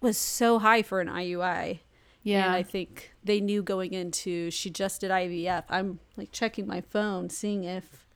was 0.01 0.17
so 0.17 0.57
high 0.57 0.81
for 0.81 1.01
an 1.01 1.07
IUI. 1.07 1.81
Yeah. 2.23 2.45
And 2.45 2.55
I 2.55 2.63
think 2.63 3.13
they 3.23 3.41
knew 3.41 3.61
going 3.61 3.93
into 3.93 4.49
she 4.49 4.69
just 4.69 5.01
did 5.01 5.11
IVF. 5.11 5.63
I'm 5.69 5.99
like 6.15 6.31
checking 6.31 6.65
my 6.65 6.81
phone, 6.81 7.29
seeing 7.29 7.65
if 7.65 8.07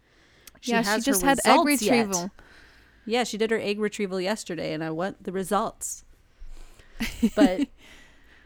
she 0.62 0.72
yeah, 0.72 0.82
she 0.82 1.01
just 1.01 1.22
had 1.22 1.39
egg 1.45 1.66
results 1.66 1.82
yet. 1.84 1.91
retrieval. 1.91 2.32
Yeah, 3.05 3.24
she 3.24 3.38
did 3.38 3.51
her 3.51 3.60
egg 3.60 3.80
retrieval 3.80 4.20
yesterday, 4.20 4.74
and 4.74 4.84
I 4.84 4.91
want 4.91 5.24
the 5.24 5.32
results. 5.32 6.03
But 7.36 7.68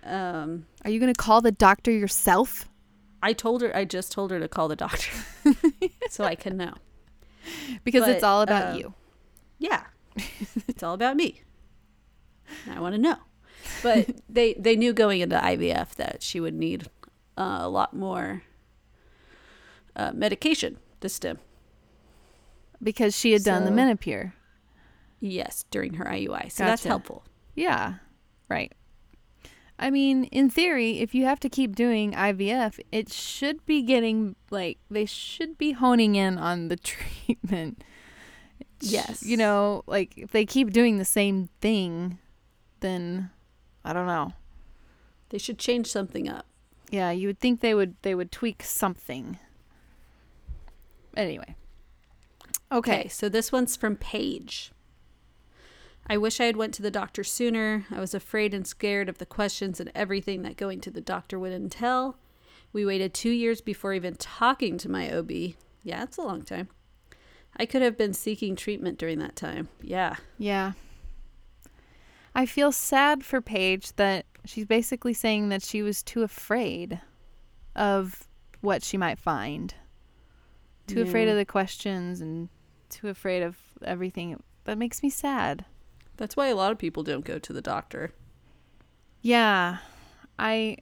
um, 0.03 0.66
Are 0.84 0.89
you 0.89 0.99
going 0.99 1.14
to 1.14 1.18
call 1.18 1.41
the 1.41 1.51
doctor 1.51 1.91
yourself? 1.91 2.68
I 3.24 3.34
told 3.34 3.62
her 3.62 3.76
I 3.76 3.86
just 3.86 4.12
told 4.12 4.32
her 4.32 4.39
to 4.39 4.47
call 4.47 4.68
the 4.68 4.76
doctor, 4.76 5.12
so 6.09 6.24
I 6.24 6.36
can 6.36 6.57
know. 6.57 6.74
Because 7.84 8.07
it's 8.07 8.24
all 8.24 8.41
about 8.41 8.74
uh, 8.74 8.78
you. 8.78 8.93
Yeah, 9.59 9.84
it's 10.68 10.84
all 10.84 10.95
about 10.95 11.16
me. 11.16 11.41
I 12.70 12.80
want 12.80 12.95
to 12.95 13.01
know. 13.01 13.18
But 13.84 14.09
they 14.30 14.53
they 14.53 14.76
knew 14.76 14.93
going 14.93 15.22
into 15.22 15.38
IVF 15.38 15.95
that 15.95 16.22
she 16.22 16.39
would 16.39 16.53
need 16.53 16.88
uh, 17.38 17.59
a 17.62 17.70
lot 17.70 17.95
more 17.95 18.43
uh, 19.95 20.12
medication 20.14 20.78
this 21.01 21.14
stim. 21.16 21.39
Because 22.82 23.16
she 23.16 23.34
had 23.34 23.43
done 23.43 23.66
the 23.66 23.72
Menopur. 23.72 24.34
Yes, 25.20 25.66
during 25.70 25.95
her 25.95 26.05
IUI, 26.05 26.51
so 26.51 26.64
that's 26.66 26.84
helpful. 26.84 27.24
Yeah. 27.55 27.95
Right. 28.49 28.74
I 29.78 29.89
mean, 29.89 30.26
in 30.26 30.49
theory, 30.49 30.99
if 30.99 31.16
you 31.16 31.26
have 31.26 31.39
to 31.41 31.49
keep 31.49 31.76
doing 31.76 32.14
IVF, 32.14 32.80
it 32.91 33.12
should 33.12 33.66
be 33.66 33.82
getting 33.82 34.36
like 34.49 34.78
they 34.89 35.05
should 35.05 35.57
be 35.57 35.72
honing 35.72 36.16
in 36.16 36.38
on 36.38 36.68
the 36.68 36.76
treatment. 37.28 37.84
Yes. 38.80 39.24
You 39.24 39.38
know, 39.38 39.84
like 39.88 40.18
if 40.18 40.32
they 40.32 40.45
keep 40.45 40.72
doing 40.72 40.97
the 40.97 41.05
same 41.05 41.49
thing, 41.62 42.20
then 42.80 43.32
I 43.84 43.93
don't 43.93 44.07
know. 44.07 44.34
They 45.29 45.38
should 45.38 45.57
change 45.57 45.88
something 45.88 46.27
up. 46.29 46.45
Yeah, 46.89 47.11
you 47.11 47.27
would 47.27 47.39
think 47.39 47.61
they 47.61 47.73
would 47.73 47.95
they 48.01 48.13
would 48.15 48.32
tweak 48.32 48.63
something. 48.63 49.39
Anyway. 51.15 51.55
Okay, 52.71 52.99
Okay. 53.01 53.07
so 53.09 53.27
this 53.27 53.51
one's 53.51 53.75
from 53.75 53.95
Paige. 53.97 54.71
I 56.07 56.17
wish 56.17 56.39
I 56.39 56.45
had 56.45 56.57
went 56.57 56.73
to 56.75 56.82
the 56.82 56.91
doctor 56.91 57.23
sooner. 57.23 57.86
I 57.91 57.99
was 57.99 58.13
afraid 58.13 58.53
and 58.53 58.65
scared 58.65 59.07
of 59.09 59.17
the 59.17 59.25
questions 59.25 59.79
and 59.79 59.91
everything 59.93 60.41
that 60.43 60.57
going 60.57 60.82
to 60.82 60.91
the 60.91 61.01
doctor 61.01 61.38
would 61.38 61.53
entail. 61.53 62.17
We 62.73 62.86
waited 62.86 63.13
two 63.13 63.29
years 63.29 63.61
before 63.61 63.93
even 63.93 64.15
talking 64.15 64.77
to 64.79 64.89
my 64.89 65.13
OB. 65.13 65.32
Yeah, 65.84 66.03
it's 66.03 66.17
a 66.17 66.21
long 66.23 66.43
time. 66.43 66.69
I 67.57 67.65
could 67.65 67.82
have 67.82 67.97
been 67.97 68.13
seeking 68.13 68.55
treatment 68.55 68.97
during 68.97 69.19
that 69.19 69.36
time. 69.36 69.67
Yeah. 69.82 70.15
Yeah. 70.38 70.73
I 72.34 72.45
feel 72.45 72.71
sad 72.71 73.23
for 73.23 73.41
Paige 73.41 73.93
that 73.95 74.25
she's 74.45 74.65
basically 74.65 75.13
saying 75.13 75.49
that 75.49 75.63
she 75.63 75.82
was 75.82 76.01
too 76.01 76.23
afraid 76.23 77.01
of 77.75 78.27
what 78.61 78.84
she 78.84 78.97
might 78.97 79.19
find. 79.19 79.73
Too 80.88 81.01
afraid 81.01 81.29
of 81.29 81.38
the 81.38 81.45
questions 81.45 82.19
and 82.21 82.49
too 82.89 83.07
afraid 83.07 83.43
of 83.43 83.57
everything. 83.82 84.41
That 84.65 84.77
makes 84.77 85.01
me 85.01 85.09
sad. 85.09 85.65
That's 86.17 86.36
why 86.36 86.47
a 86.47 86.55
lot 86.55 86.71
of 86.71 86.77
people 86.77 87.03
don't 87.03 87.25
go 87.25 87.39
to 87.39 87.53
the 87.53 87.61
doctor. 87.61 88.11
Yeah. 89.21 89.77
I 90.38 90.77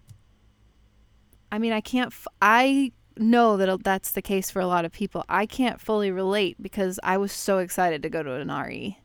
I 1.52 1.60
mean, 1.60 1.74
I 1.74 1.82
can't 1.82 2.12
f- 2.12 2.28
I 2.42 2.92
know 3.18 3.58
that 3.58 3.84
that's 3.84 4.12
the 4.12 4.22
case 4.22 4.50
for 4.50 4.60
a 4.62 4.68
lot 4.68 4.86
of 4.86 4.92
people. 4.92 5.24
I 5.28 5.46
can't 5.46 5.82
fully 5.82 6.12
relate 6.12 6.62
because 6.62 7.00
I 7.04 7.18
was 7.18 7.32
so 7.32 7.58
excited 7.58 8.02
to 8.04 8.10
go 8.10 8.24
to 8.24 8.34
an 8.34 8.50
RE. 8.50 8.98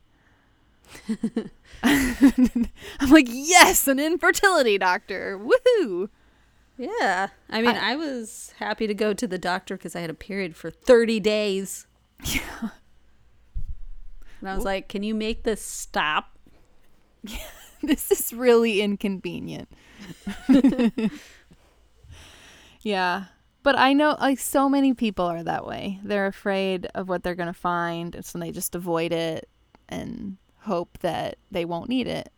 I'm 1.83 3.09
like, 3.09 3.27
yes, 3.29 3.87
an 3.87 3.99
infertility 3.99 4.77
doctor. 4.77 5.39
Woohoo! 5.39 6.09
Yeah. 6.77 7.29
I 7.49 7.61
mean, 7.61 7.75
I, 7.75 7.95
was 7.95 8.53
happy 8.59 8.87
to 8.87 8.93
go 8.93 9.13
to 9.13 9.27
the 9.27 9.37
doctor 9.37 9.77
because 9.77 9.95
I 9.95 10.01
had 10.01 10.09
a 10.09 10.15
period 10.15 10.55
for 10.55 10.69
30 10.69 11.19
days. 11.19 11.87
Yeah. 12.23 12.69
And 14.41 14.49
I 14.49 14.55
was 14.55 14.65
like, 14.65 14.89
can 14.89 15.03
you 15.03 15.15
make 15.15 15.43
this 15.43 15.61
stop? 15.61 16.37
This 17.85 18.11
is 18.11 18.33
really 18.33 18.81
inconvenient. 18.81 19.69
yeah. 22.81 23.25
But 23.63 23.77
I 23.77 23.93
know 23.93 24.17
like 24.19 24.39
so 24.39 24.69
many 24.69 24.93
people 24.93 25.25
are 25.25 25.43
that 25.43 25.65
way. 25.65 25.99
They're 26.03 26.27
afraid 26.27 26.87
of 26.95 27.09
what 27.09 27.23
they're 27.23 27.35
going 27.35 27.47
to 27.47 27.53
find, 27.53 28.15
and 28.15 28.25
so 28.25 28.39
they 28.39 28.51
just 28.51 28.75
avoid 28.75 29.11
it 29.11 29.49
and 29.89 30.37
hope 30.65 30.97
that 30.99 31.37
they 31.51 31.65
won't 31.65 31.89
need 31.89 32.07
it. 32.07 32.31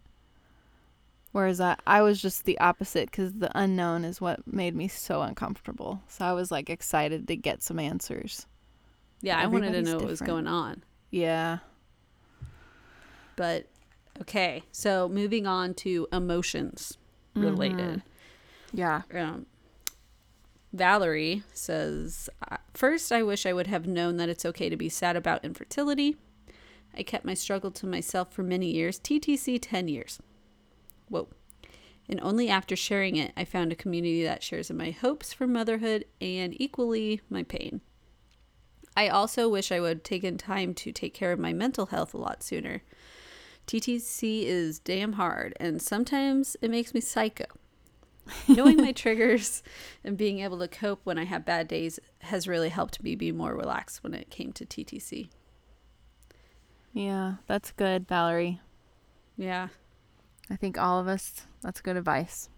Whereas 1.31 1.59
I, 1.61 1.75
I 1.85 2.01
was 2.01 2.21
just 2.21 2.45
the 2.45 2.57
opposite 2.59 3.11
because 3.11 3.33
the 3.33 3.51
unknown 3.53 4.05
is 4.05 4.19
what 4.19 4.47
made 4.47 4.75
me 4.75 4.87
so 4.87 5.21
uncomfortable. 5.21 6.01
So 6.07 6.25
I 6.25 6.33
was 6.33 6.51
like 6.51 6.69
excited 6.69 7.27
to 7.27 7.35
get 7.35 7.61
some 7.61 7.79
answers. 7.79 8.45
Yeah, 9.21 9.37
I 9.39 9.47
wanted 9.47 9.73
to 9.73 9.81
know 9.81 9.97
what 9.97 10.05
was 10.07 10.21
going 10.21 10.47
on. 10.47 10.83
Yeah. 11.11 11.59
But 13.35 13.67
okay, 14.21 14.63
so 14.71 15.07
moving 15.09 15.45
on 15.45 15.73
to 15.75 16.07
emotions 16.11 16.97
related. 17.35 18.01
Yeah. 18.73 19.03
Um, 19.13 19.45
Valerie 20.73 21.43
says, 21.53 22.29
"Uh, 22.49 22.57
First, 22.73 23.11
I 23.11 23.23
wish 23.23 23.45
I 23.45 23.53
would 23.53 23.67
have 23.67 23.87
known 23.87 24.17
that 24.17 24.29
it's 24.29 24.45
okay 24.45 24.69
to 24.69 24.77
be 24.77 24.89
sad 24.89 25.15
about 25.15 25.43
infertility. 25.43 26.15
I 26.97 27.03
kept 27.03 27.25
my 27.25 27.35
struggle 27.35 27.69
to 27.71 27.85
myself 27.85 28.33
for 28.33 28.41
many 28.41 28.71
years, 28.71 28.99
TTC 28.99 29.59
10 29.61 29.87
years. 29.87 30.19
Whoa. 31.09 31.27
And 32.09 32.19
only 32.21 32.49
after 32.49 32.75
sharing 32.75 33.17
it, 33.17 33.33
I 33.37 33.45
found 33.45 33.71
a 33.71 33.75
community 33.75 34.23
that 34.23 34.41
shares 34.41 34.69
in 34.69 34.77
my 34.77 34.91
hopes 34.91 35.31
for 35.31 35.45
motherhood 35.45 36.05
and 36.19 36.59
equally 36.59 37.21
my 37.29 37.43
pain. 37.43 37.81
I 38.95 39.09
also 39.09 39.47
wish 39.47 39.71
I 39.71 39.79
would 39.79 39.97
have 39.97 40.03
taken 40.03 40.37
time 40.37 40.73
to 40.75 40.91
take 40.91 41.13
care 41.13 41.31
of 41.31 41.39
my 41.39 41.53
mental 41.53 41.87
health 41.87 42.15
a 42.15 42.17
lot 42.17 42.41
sooner. 42.41 42.81
TTC 43.67 44.45
is 44.45 44.79
damn 44.79 45.13
hard, 45.13 45.53
and 45.59 45.81
sometimes 45.81 46.55
it 46.61 46.71
makes 46.71 46.95
me 46.95 47.01
psycho. 47.01 47.45
Knowing 48.47 48.77
my 48.77 48.91
triggers 48.93 49.61
and 50.03 50.17
being 50.17 50.39
able 50.39 50.57
to 50.59 50.67
cope 50.67 51.01
when 51.03 51.19
I 51.19 51.25
have 51.25 51.45
bad 51.45 51.67
days 51.67 51.99
has 52.19 52.47
really 52.47 52.69
helped 52.69 53.03
me 53.03 53.15
be 53.15 53.31
more 53.31 53.53
relaxed 53.53 54.01
when 54.03 54.15
it 54.15 54.31
came 54.31 54.51
to 54.53 54.65
TTC. 54.65 55.29
Yeah. 56.97 57.35
That's 57.45 57.71
good, 57.71 58.07
Valerie. 58.07 58.59
Yeah, 59.37 59.67
I 60.49 60.55
think 60.55 60.79
all 60.79 60.99
of 60.99 61.07
us, 61.07 61.45
that's 61.61 61.79
good 61.79 61.95
advice. 61.95 62.49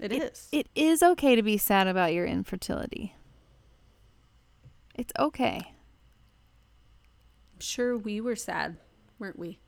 it 0.00 0.10
is. 0.10 0.48
It 0.50 0.66
is 0.74 1.02
okay 1.04 1.36
to 1.36 1.42
be 1.42 1.56
sad 1.56 1.86
about 1.86 2.12
your 2.12 2.26
infertility. 2.26 3.14
It's 4.96 5.12
okay. 5.18 5.56
I'm 7.54 7.60
sure 7.60 7.96
we 7.96 8.20
were 8.20 8.34
sad, 8.34 8.76
weren't 9.20 9.38
we? 9.38 9.60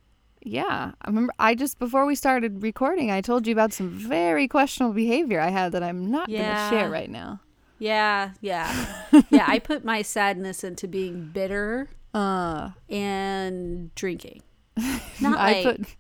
Yeah. 0.43 0.93
I 1.01 1.09
remember 1.09 1.33
I 1.39 1.55
just 1.55 1.79
before 1.79 2.07
we 2.07 2.17
started 2.17 2.63
recording, 2.63 3.11
I 3.13 3.21
told 3.21 3.47
you 3.47 3.53
about 3.53 3.73
some 3.73 3.91
very 3.91 4.49
questionable 4.49 4.95
behavior 4.95 5.41
I 5.41 5.51
had 5.51 5.71
that 5.73 5.83
I'm 5.85 6.11
not 6.11 6.29
Yeah. 6.29 6.43
going 6.43 6.71
to 6.71 6.77
share 6.83 6.91
right 6.91 7.11
now. 7.11 7.41
Yeah, 7.79 8.31
yeah. 8.41 9.03
yeah, 9.31 9.45
I 9.47 9.59
put 9.61 9.85
my 9.85 10.03
sadness 10.03 10.65
into 10.65 10.89
being 10.89 11.31
bitter 11.33 11.89
Uh 12.17 12.71
and 12.89 13.95
drinking. 13.95 14.43
Not 15.21 15.39
I 15.39 15.53
like 15.53 15.65
put 15.65 15.97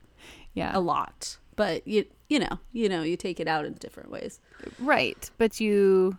Yeah. 0.54 0.70
a 0.76 0.80
lot, 0.80 1.38
but 1.56 1.86
you 1.86 2.04
you 2.28 2.38
know, 2.38 2.58
you 2.72 2.88
know, 2.88 3.02
you 3.02 3.16
take 3.16 3.38
it 3.40 3.46
out 3.48 3.64
in 3.64 3.74
different 3.74 4.10
ways. 4.10 4.40
Right. 4.78 5.30
But 5.38 5.60
you 5.60 6.18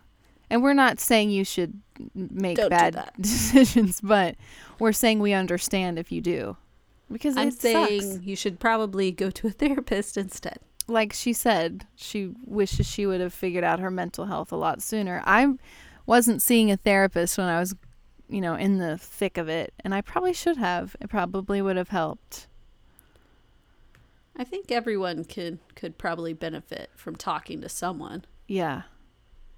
and 0.50 0.62
we're 0.62 0.72
not 0.72 0.98
saying 0.98 1.30
you 1.30 1.44
should 1.44 1.78
make 2.14 2.56
Don't 2.56 2.70
bad 2.70 3.10
decisions, 3.20 4.00
but 4.00 4.36
we're 4.78 4.92
saying 4.92 5.20
we 5.20 5.34
understand 5.34 5.98
if 5.98 6.10
you 6.10 6.20
do. 6.22 6.56
Because 7.12 7.36
I'm 7.36 7.50
saying 7.50 8.00
sucks. 8.02 8.24
you 8.24 8.36
should 8.36 8.58
probably 8.60 9.10
go 9.12 9.30
to 9.30 9.46
a 9.48 9.50
therapist 9.62 10.16
instead. 10.16 10.58
like 10.86 11.12
she 11.12 11.32
said, 11.34 11.86
she 11.96 12.32
wishes 12.46 12.86
she 12.86 13.04
would 13.04 13.20
have 13.20 13.34
figured 13.34 13.64
out 13.64 13.78
her 13.80 13.90
mental 13.90 14.24
health 14.26 14.50
a 14.52 14.56
lot 14.56 14.80
sooner. 14.82 15.22
I 15.26 15.54
wasn't 16.06 16.40
seeing 16.40 16.70
a 16.70 16.76
therapist 16.78 17.36
when 17.36 17.46
I 17.48 17.60
was, 17.60 17.74
you 18.28 18.40
know, 18.40 18.54
in 18.54 18.78
the 18.78 18.98
thick 18.98 19.38
of 19.38 19.48
it, 19.48 19.72
and 19.80 19.94
I 19.94 20.00
probably 20.00 20.32
should 20.32 20.56
have. 20.56 20.96
It 21.00 21.08
probably 21.08 21.62
would 21.62 21.76
have 21.76 21.88
helped. 21.88 22.46
I 24.36 24.44
think 24.44 24.70
everyone 24.70 25.24
could 25.24 25.58
could 25.74 25.98
probably 25.98 26.32
benefit 26.32 26.90
from 26.94 27.16
talking 27.16 27.60
to 27.62 27.68
someone. 27.68 28.24
Yeah. 28.46 28.82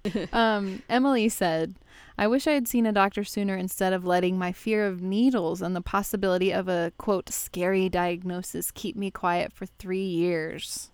um, 0.33 0.81
Emily 0.89 1.29
said, 1.29 1.75
I 2.17 2.27
wish 2.27 2.47
I 2.47 2.53
had 2.53 2.67
seen 2.67 2.87
a 2.87 2.91
doctor 2.91 3.23
sooner 3.23 3.55
instead 3.55 3.93
of 3.93 4.05
letting 4.05 4.37
my 4.37 4.51
fear 4.51 4.87
of 4.87 5.01
needles 5.01 5.61
and 5.61 5.75
the 5.75 5.81
possibility 5.81 6.51
of 6.51 6.67
a 6.67 6.91
quote 6.97 7.29
scary 7.29 7.87
diagnosis 7.89 8.71
keep 8.71 8.95
me 8.95 9.11
quiet 9.11 9.53
for 9.53 9.65
three 9.65 10.03
years. 10.03 10.89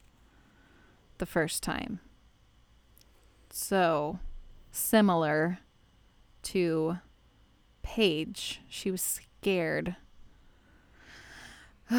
the 1.17 1.25
first 1.25 1.63
time. 1.63 1.99
So, 3.49 4.19
similar 4.71 5.59
to 6.43 6.99
Paige, 7.87 8.59
she 8.67 8.91
was 8.91 9.01
scared. 9.01 9.95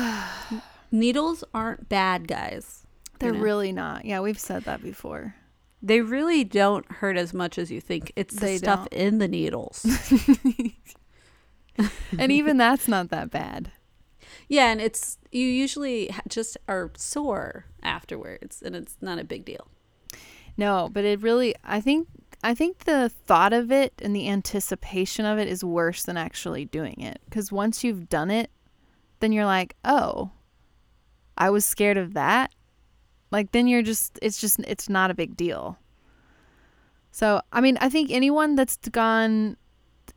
Needles 0.92 1.42
aren't 1.54 1.88
bad, 1.88 2.28
guys. 2.28 2.86
They're 3.18 3.32
know? 3.32 3.40
really 3.40 3.72
not. 3.72 4.04
Yeah, 4.04 4.20
we've 4.20 4.38
said 4.38 4.64
that 4.64 4.82
before. 4.82 5.34
They 5.82 6.02
really 6.02 6.44
don't 6.44 6.84
hurt 6.92 7.16
as 7.16 7.32
much 7.32 7.56
as 7.56 7.70
you 7.70 7.80
think. 7.80 8.12
It's 8.16 8.34
the 8.36 8.58
stuff 8.58 8.90
don't. 8.90 9.00
in 9.00 9.18
the 9.18 9.28
needles. 9.28 9.86
and 12.18 12.30
even 12.30 12.58
that's 12.58 12.86
not 12.86 13.08
that 13.08 13.30
bad. 13.30 13.70
yeah, 14.46 14.70
and 14.70 14.82
it's 14.82 15.16
you 15.32 15.46
usually 15.46 16.14
just 16.28 16.58
are 16.68 16.92
sore 16.96 17.64
afterwards, 17.82 18.60
and 18.62 18.76
it's 18.76 18.98
not 19.00 19.18
a 19.18 19.24
big 19.24 19.46
deal. 19.46 19.68
No, 20.58 20.90
but 20.92 21.04
it 21.06 21.22
really 21.22 21.54
I 21.64 21.80
think 21.80 22.08
I 22.42 22.54
think 22.54 22.84
the 22.84 23.08
thought 23.08 23.52
of 23.52 23.72
it 23.72 23.94
and 24.00 24.14
the 24.14 24.28
anticipation 24.28 25.24
of 25.24 25.38
it 25.38 25.48
is 25.48 25.64
worse 25.64 26.04
than 26.04 26.16
actually 26.16 26.64
doing 26.64 27.00
it 27.00 27.20
cuz 27.30 27.50
once 27.50 27.82
you've 27.82 28.08
done 28.08 28.30
it 28.30 28.50
then 29.20 29.32
you're 29.32 29.46
like, 29.46 29.74
"Oh, 29.84 30.30
I 31.36 31.50
was 31.50 31.64
scared 31.64 31.96
of 31.96 32.14
that." 32.14 32.54
Like 33.30 33.52
then 33.52 33.66
you're 33.68 33.82
just 33.82 34.18
it's 34.22 34.40
just 34.40 34.60
it's 34.60 34.88
not 34.88 35.10
a 35.10 35.14
big 35.14 35.36
deal. 35.36 35.78
So, 37.10 37.40
I 37.52 37.60
mean, 37.60 37.78
I 37.80 37.88
think 37.88 38.10
anyone 38.10 38.54
that's 38.54 38.76
gone 38.76 39.56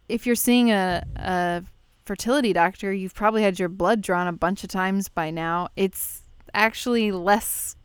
if 0.08 0.26
you're 0.26 0.36
seeing 0.36 0.72
a 0.72 1.04
a 1.16 1.64
fertility 2.06 2.54
doctor, 2.54 2.94
you've 2.94 3.16
probably 3.16 3.44
had 3.44 3.60
your 3.60 3.70
blood 3.70 4.02
drawn 4.02 4.28
a 4.28 4.34
bunch 4.34 4.64
of 4.64 4.70
times 4.70 5.10
by 5.10 5.32
now. 5.32 5.70
It's 5.76 6.24
actually 6.54 7.12
less 7.12 7.76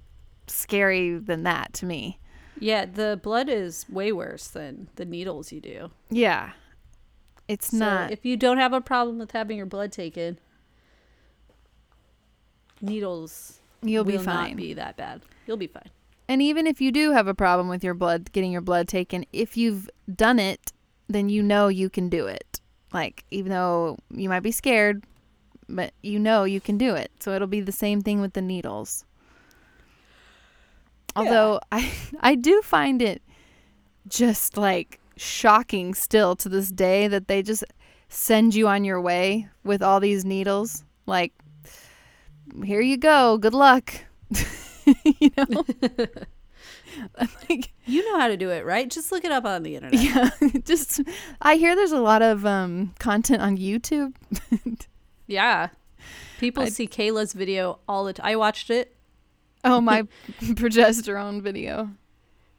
scary 0.46 1.18
than 1.18 1.44
that 1.44 1.72
to 1.74 1.86
me. 1.86 2.18
Yeah, 2.58 2.86
the 2.86 3.20
blood 3.22 3.48
is 3.48 3.84
way 3.88 4.12
worse 4.12 4.48
than 4.48 4.88
the 4.96 5.04
needles 5.04 5.52
you 5.52 5.60
do. 5.60 5.90
Yeah. 6.10 6.52
It's 7.48 7.68
So 7.70 7.76
not. 7.78 8.10
if 8.10 8.24
you 8.24 8.36
don't 8.36 8.58
have 8.58 8.72
a 8.72 8.80
problem 8.80 9.18
with 9.18 9.32
having 9.32 9.56
your 9.56 9.66
blood 9.66 9.92
taken, 9.92 10.38
needles 12.80 13.60
You'll 13.82 14.04
be 14.04 14.16
will 14.16 14.22
fine. 14.24 14.50
not 14.50 14.56
be 14.56 14.74
that 14.74 14.96
bad. 14.96 15.22
You'll 15.46 15.56
be 15.56 15.66
fine. 15.68 15.90
and 16.28 16.42
even 16.42 16.66
if 16.66 16.80
you 16.80 16.90
do 16.90 17.12
have 17.12 17.28
a 17.28 17.34
problem 17.34 17.68
with 17.68 17.84
your 17.84 17.94
blood, 17.94 18.32
getting 18.32 18.50
your 18.50 18.60
blood 18.60 18.88
taken, 18.88 19.24
if 19.32 19.56
you've 19.56 19.88
done 20.12 20.38
it, 20.38 20.72
then 21.08 21.28
you 21.28 21.42
know 21.42 21.68
you 21.68 21.88
can 21.88 22.08
do 22.08 22.26
it. 22.26 22.60
Like, 22.92 23.24
even 23.30 23.50
though 23.52 23.98
you 24.10 24.28
might 24.28 24.40
be 24.40 24.50
scared, 24.50 25.04
but 25.68 25.92
you 26.02 26.18
know 26.18 26.44
you 26.44 26.60
can 26.60 26.78
do 26.78 26.94
it. 26.94 27.10
So 27.20 27.32
it'll 27.32 27.46
be 27.46 27.60
the 27.60 27.70
same 27.72 28.00
thing 28.00 28.20
with 28.20 28.32
the 28.32 28.42
needles. 28.42 29.04
Although 31.16 31.60
I 31.72 31.90
I 32.20 32.34
do 32.34 32.60
find 32.62 33.00
it 33.02 33.22
just 34.08 34.56
like 34.56 35.00
shocking 35.16 35.94
still 35.94 36.36
to 36.36 36.48
this 36.48 36.70
day 36.70 37.08
that 37.08 37.26
they 37.26 37.42
just 37.42 37.64
send 38.08 38.54
you 38.54 38.68
on 38.68 38.84
your 38.84 39.00
way 39.00 39.48
with 39.64 39.82
all 39.82 39.98
these 40.00 40.24
needles. 40.24 40.84
Like 41.06 41.32
here 42.64 42.80
you 42.80 42.96
go. 42.96 43.38
Good 43.38 43.54
luck. 43.54 43.92
you 45.20 45.30
know? 45.36 45.64
Like, 47.50 47.72
You 47.84 48.10
know 48.10 48.18
how 48.18 48.28
to 48.28 48.38
do 48.38 48.48
it, 48.48 48.64
right? 48.64 48.88
Just 48.88 49.12
look 49.12 49.22
it 49.24 49.30
up 49.30 49.44
on 49.44 49.62
the 49.64 49.76
internet. 49.76 50.00
yeah, 50.02 50.30
just 50.64 51.02
I 51.42 51.56
hear 51.56 51.76
there's 51.76 51.92
a 51.92 52.00
lot 52.00 52.22
of 52.22 52.46
um 52.46 52.94
content 52.98 53.42
on 53.42 53.58
YouTube. 53.58 54.14
Yeah. 55.26 55.68
People 56.38 56.62
I- 56.62 56.68
see 56.70 56.86
Kaela's 56.88 57.34
video 57.34 57.80
all 57.86 58.04
the 58.04 58.14
time. 58.14 58.26
I 58.26 58.36
watched 58.36 58.70
it. 58.70 58.95
Oh, 59.64 59.80
my 59.80 60.02
progesterone 60.40 61.42
video. 61.42 61.90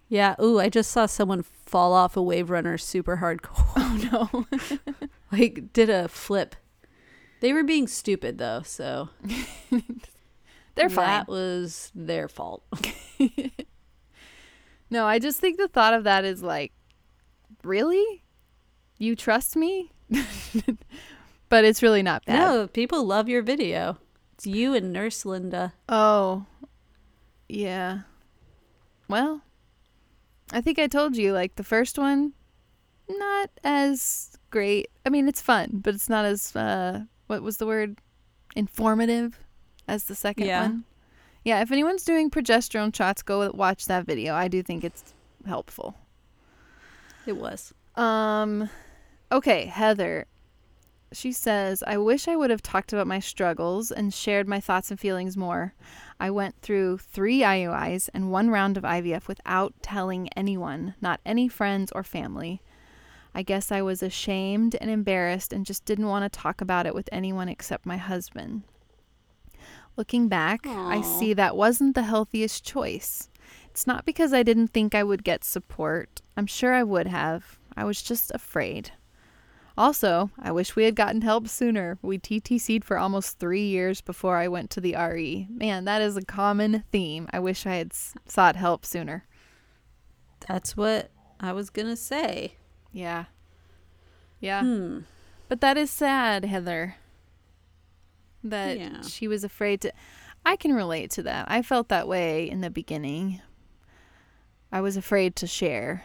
Yeah. 0.10 0.36
Ooh, 0.42 0.60
I 0.60 0.68
just 0.68 0.92
saw 0.92 1.06
someone 1.06 1.42
fall 1.42 1.94
off 1.94 2.18
a 2.18 2.22
wave 2.22 2.50
runner 2.50 2.78
super 2.78 3.18
hardcore. 3.18 3.66
Oh 3.78 4.48
no. 4.92 5.08
like, 5.32 5.72
did 5.72 5.90
a 5.90 6.08
flip. 6.10 6.56
They 7.40 7.54
were 7.54 7.64
being 7.64 7.88
stupid, 7.88 8.38
though, 8.38 8.62
so. 8.64 9.10
They're 10.76 10.90
fine. 10.90 11.08
That 11.08 11.28
was 11.28 11.92
their 11.96 12.28
fault. 12.28 12.64
No, 14.90 15.06
I 15.06 15.20
just 15.20 15.40
think 15.40 15.58
the 15.58 15.68
thought 15.68 15.94
of 15.94 16.06
that 16.06 16.24
is 16.24 16.42
like, 16.42 16.72
really? 17.64 18.24
You 18.98 19.16
trust 19.16 19.56
me? 19.56 19.92
but 21.50 21.66
it's 21.66 21.84
really 21.84 22.02
not 22.02 22.26
bad. 22.26 22.40
No, 22.40 22.68
people 22.68 23.06
love 23.06 23.28
your 23.28 23.42
video. 23.42 23.98
It's 24.34 24.48
you 24.48 24.74
and 24.74 24.94
Nurse 24.94 25.26
Linda. 25.26 25.74
Oh, 25.90 26.46
yeah. 27.50 28.00
Well, 29.08 29.42
I 30.52 30.62
think 30.62 30.80
I 30.80 30.88
told 30.88 31.16
you, 31.16 31.34
like, 31.34 31.56
the 31.56 31.64
first 31.64 31.98
one, 31.98 32.34
not 33.10 33.50
as 33.64 34.38
great. 34.50 34.90
I 35.06 35.10
mean, 35.10 35.28
it's 35.28 35.42
fun, 35.42 35.80
but 35.84 35.94
it's 35.96 36.10
not 36.10 36.26
as, 36.26 36.56
uh, 36.56 37.02
what 37.28 37.42
was 37.42 37.58
the 37.58 37.66
word? 37.66 38.00
Informative 38.56 39.40
as 39.88 40.06
the 40.06 40.16
second 40.16 40.48
Yeah. 40.48 40.62
one. 40.64 40.84
Yeah, 41.44 41.62
if 41.62 41.72
anyone's 41.72 42.04
doing 42.04 42.30
progesterone 42.30 42.94
shots, 42.94 43.22
go 43.22 43.50
watch 43.52 43.86
that 43.86 44.06
video. 44.06 44.34
I 44.36 44.48
do 44.50 44.62
think 44.62 44.84
it's 44.84 45.14
helpful. 45.46 45.96
It 47.26 47.38
was. 47.38 47.74
Um, 47.96 48.70
okay, 49.32 49.66
Heather. 49.66 50.26
She 51.14 51.32
says, 51.32 51.84
I 51.88 51.98
wish 51.98 52.28
I 52.28 52.36
would 52.36 52.50
have 52.50 52.62
talked 52.62 52.92
about 52.92 53.08
my 53.08 53.20
struggles 53.20 53.92
and 53.92 54.14
shared 54.14 54.48
my 54.48 54.60
thoughts 54.60 54.92
and 54.92 55.00
feelings 55.00 55.38
more. 55.38 55.74
I 56.20 56.30
went 56.30 56.62
through 56.62 56.98
three 56.98 57.40
IUIs 57.40 58.10
and 58.14 58.32
one 58.32 58.50
round 58.50 58.76
of 58.76 58.84
IVF 58.84 59.28
without 59.28 59.74
telling 59.82 60.28
anyone, 60.36 60.96
not 61.00 61.22
any 61.26 61.48
friends 61.48 61.92
or 61.94 62.04
family. 62.04 62.62
I 63.34 63.42
guess 63.42 63.72
I 63.72 63.82
was 63.82 64.04
ashamed 64.04 64.76
and 64.82 64.90
embarrassed 64.90 65.54
and 65.54 65.66
just 65.66 65.86
didn't 65.86 66.08
want 66.08 66.32
to 66.32 66.40
talk 66.40 66.60
about 66.60 66.86
it 66.86 66.96
with 66.96 67.08
anyone 67.12 67.48
except 67.48 67.86
my 67.86 67.98
husband. 67.98 68.64
Looking 69.96 70.28
back, 70.28 70.68
I 70.68 71.02
see 71.02 71.34
that 71.34 71.56
wasn't 71.56 71.96
the 71.96 72.04
healthiest 72.04 72.64
choice. 72.66 73.30
It's 73.70 73.88
not 73.88 74.06
because 74.06 74.34
I 74.34 74.44
didn't 74.44 74.70
think 74.70 74.94
I 74.94 75.04
would 75.04 75.24
get 75.24 75.44
support. 75.44 76.22
I'm 76.36 76.48
sure 76.48 76.74
I 76.74 76.84
would 76.84 77.08
have. 77.08 77.58
I 77.76 77.84
was 77.84 78.02
just 78.02 78.32
afraid. 78.34 78.92
Also, 79.78 80.32
I 80.40 80.52
wish 80.52 80.76
we 80.76 80.86
had 80.86 80.96
gotten 80.96 81.22
help 81.22 81.48
sooner. 81.48 82.00
We 82.02 82.18
TTC'd 82.18 82.84
for 82.84 82.98
almost 82.98 83.38
three 83.38 83.68
years 83.68 84.02
before 84.02 84.38
I 84.38 84.48
went 84.48 84.72
to 84.72 84.82
the 84.82 84.96
RE. 84.96 85.48
Man, 85.50 85.86
that 85.86 86.02
is 86.02 86.18
a 86.18 86.24
common 86.26 86.84
theme. 86.92 87.28
I 87.32 87.40
wish 87.40 87.66
I 87.68 87.76
had 87.76 87.94
sought 88.26 88.56
help 88.56 88.86
sooner. 88.86 89.26
That's 90.48 90.76
what 90.76 91.12
I 91.40 91.54
was 91.54 91.70
going 91.70 91.88
to 91.90 91.96
say. 91.96 92.56
Yeah. 92.92 93.26
Yeah. 94.40 94.62
Hmm. 94.62 95.00
But 95.48 95.62
that 95.62 95.78
is 95.78 95.92
sad, 95.92 96.44
Heather. 96.46 96.96
That 98.44 98.78
Yeah. 98.80 99.02
she 99.02 99.28
was 99.28 99.44
afraid 99.44 99.82
to. 99.82 99.94
I 100.46 100.56
can 100.56 100.74
relate 100.74 101.12
to 101.12 101.24
that. 101.24 101.46
I 101.52 101.62
felt 101.62 101.90
that 101.90 102.08
way 102.08 102.50
in 102.50 102.62
the 102.62 102.70
beginning. 102.70 103.42
I 104.72 104.82
was 104.82 104.98
afraid 104.98 105.36
to 105.38 105.48
share. 105.48 106.04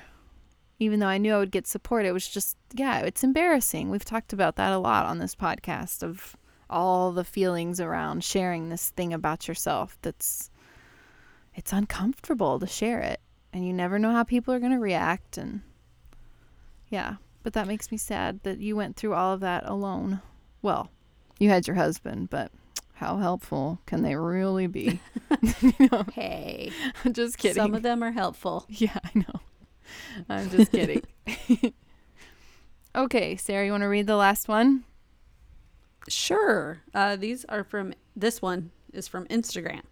Even 0.83 0.99
though 0.99 1.07
I 1.07 1.18
knew 1.18 1.33
I 1.35 1.39
would 1.39 1.53
get 1.53 1.66
support, 1.68 2.05
it 2.07 2.12
was 2.12 2.26
just, 2.26 2.57
yeah, 2.74 2.99
it's 3.01 3.22
embarrassing. 3.22 3.89
We've 3.89 4.05
talked 4.05 4.33
about 4.33 4.57
that 4.57 4.72
a 4.72 4.78
lot 4.78 5.07
on 5.07 5.18
this 5.18 5.37
podcast 5.37 6.03
of 6.03 6.37
all 6.68 7.12
the 7.12 7.22
feelings 7.24 7.78
around 7.80 8.24
sharing 8.24 8.68
this 8.68 8.89
thing 8.91 9.12
about 9.12 9.47
yourself 9.47 9.97
that's 10.03 10.51
it's 11.55 11.70
uncomfortable 11.72 12.59
to 12.59 12.66
share 12.66 12.99
it 13.01 13.20
and 13.53 13.66
you 13.66 13.74
never 13.74 13.99
know 13.99 14.11
how 14.11 14.24
people 14.24 14.55
are 14.55 14.59
going 14.59 14.72
to 14.72 14.78
react 14.78 15.37
and 15.37 15.61
yeah 16.89 17.16
but 17.43 17.53
that 17.53 17.66
makes 17.66 17.93
me 17.93 17.99
sad 17.99 18.41
that 18.43 18.59
you 18.59 18.74
went 18.74 18.97
through 18.97 19.12
all 19.12 19.35
of 19.35 19.41
that 19.41 19.68
alone 19.68 20.22
well 20.62 20.91
you 21.39 21.51
had 21.51 21.66
your 21.66 21.76
husband 21.76 22.30
but 22.30 22.51
how 22.95 23.18
helpful 23.18 23.78
can 23.85 24.01
they 24.03 24.16
really 24.16 24.66
be 24.66 24.99
you 25.61 25.74
know, 25.93 26.07
Hey. 26.14 26.72
i'm 27.05 27.12
just 27.20 27.37
kidding 27.37 27.62
Some 27.62 27.74
of 27.74 27.83
them 27.83 28.03
are 28.03 28.12
helpful. 28.12 28.64
yeah 28.70 28.99
i 29.05 29.11
know 29.14 29.41
i'm 30.28 30.51
just 30.51 30.70
kidding 30.72 31.03
okay 32.95 33.36
sarah 33.36 33.64
you 33.64 33.70
want 33.70 33.82
to 33.82 33.86
read 33.86 34.07
the 34.07 34.16
last 34.16 34.49
one 34.49 34.84
Sure. 36.09 36.82
Uh, 36.95 37.16
these 37.16 37.45
are 37.47 37.64
from 37.64 37.95
this 38.16 38.43
one 38.43 38.70
is 38.93 39.09
from 39.09 39.26
Instagram. 39.26 39.82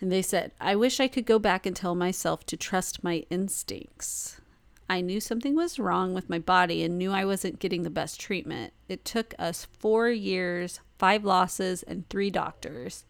And 0.00 0.12
they 0.12 0.22
said, 0.22 0.52
I 0.60 0.76
wish 0.76 1.00
I 1.00 1.08
could 1.08 1.24
go 1.24 1.38
back 1.38 1.64
and 1.64 1.74
tell 1.74 1.94
myself 1.94 2.44
to 2.46 2.56
trust 2.56 3.02
my 3.02 3.24
instincts. 3.30 4.40
I 4.88 5.00
knew 5.00 5.20
something 5.20 5.56
was 5.56 5.78
wrong 5.78 6.14
with 6.14 6.28
my 6.30 6.38
body 6.38 6.84
and 6.84 6.98
knew 6.98 7.10
I 7.12 7.24
wasn't 7.24 7.58
getting 7.58 7.82
the 7.82 7.90
best 7.90 8.20
treatment. 8.20 8.72
It 8.88 9.04
took 9.04 9.34
us 9.38 9.66
four 9.78 10.10
years, 10.10 10.80
five 10.98 11.24
losses, 11.24 11.82
and 11.82 12.08
three 12.08 12.30
doctors. 12.30 13.04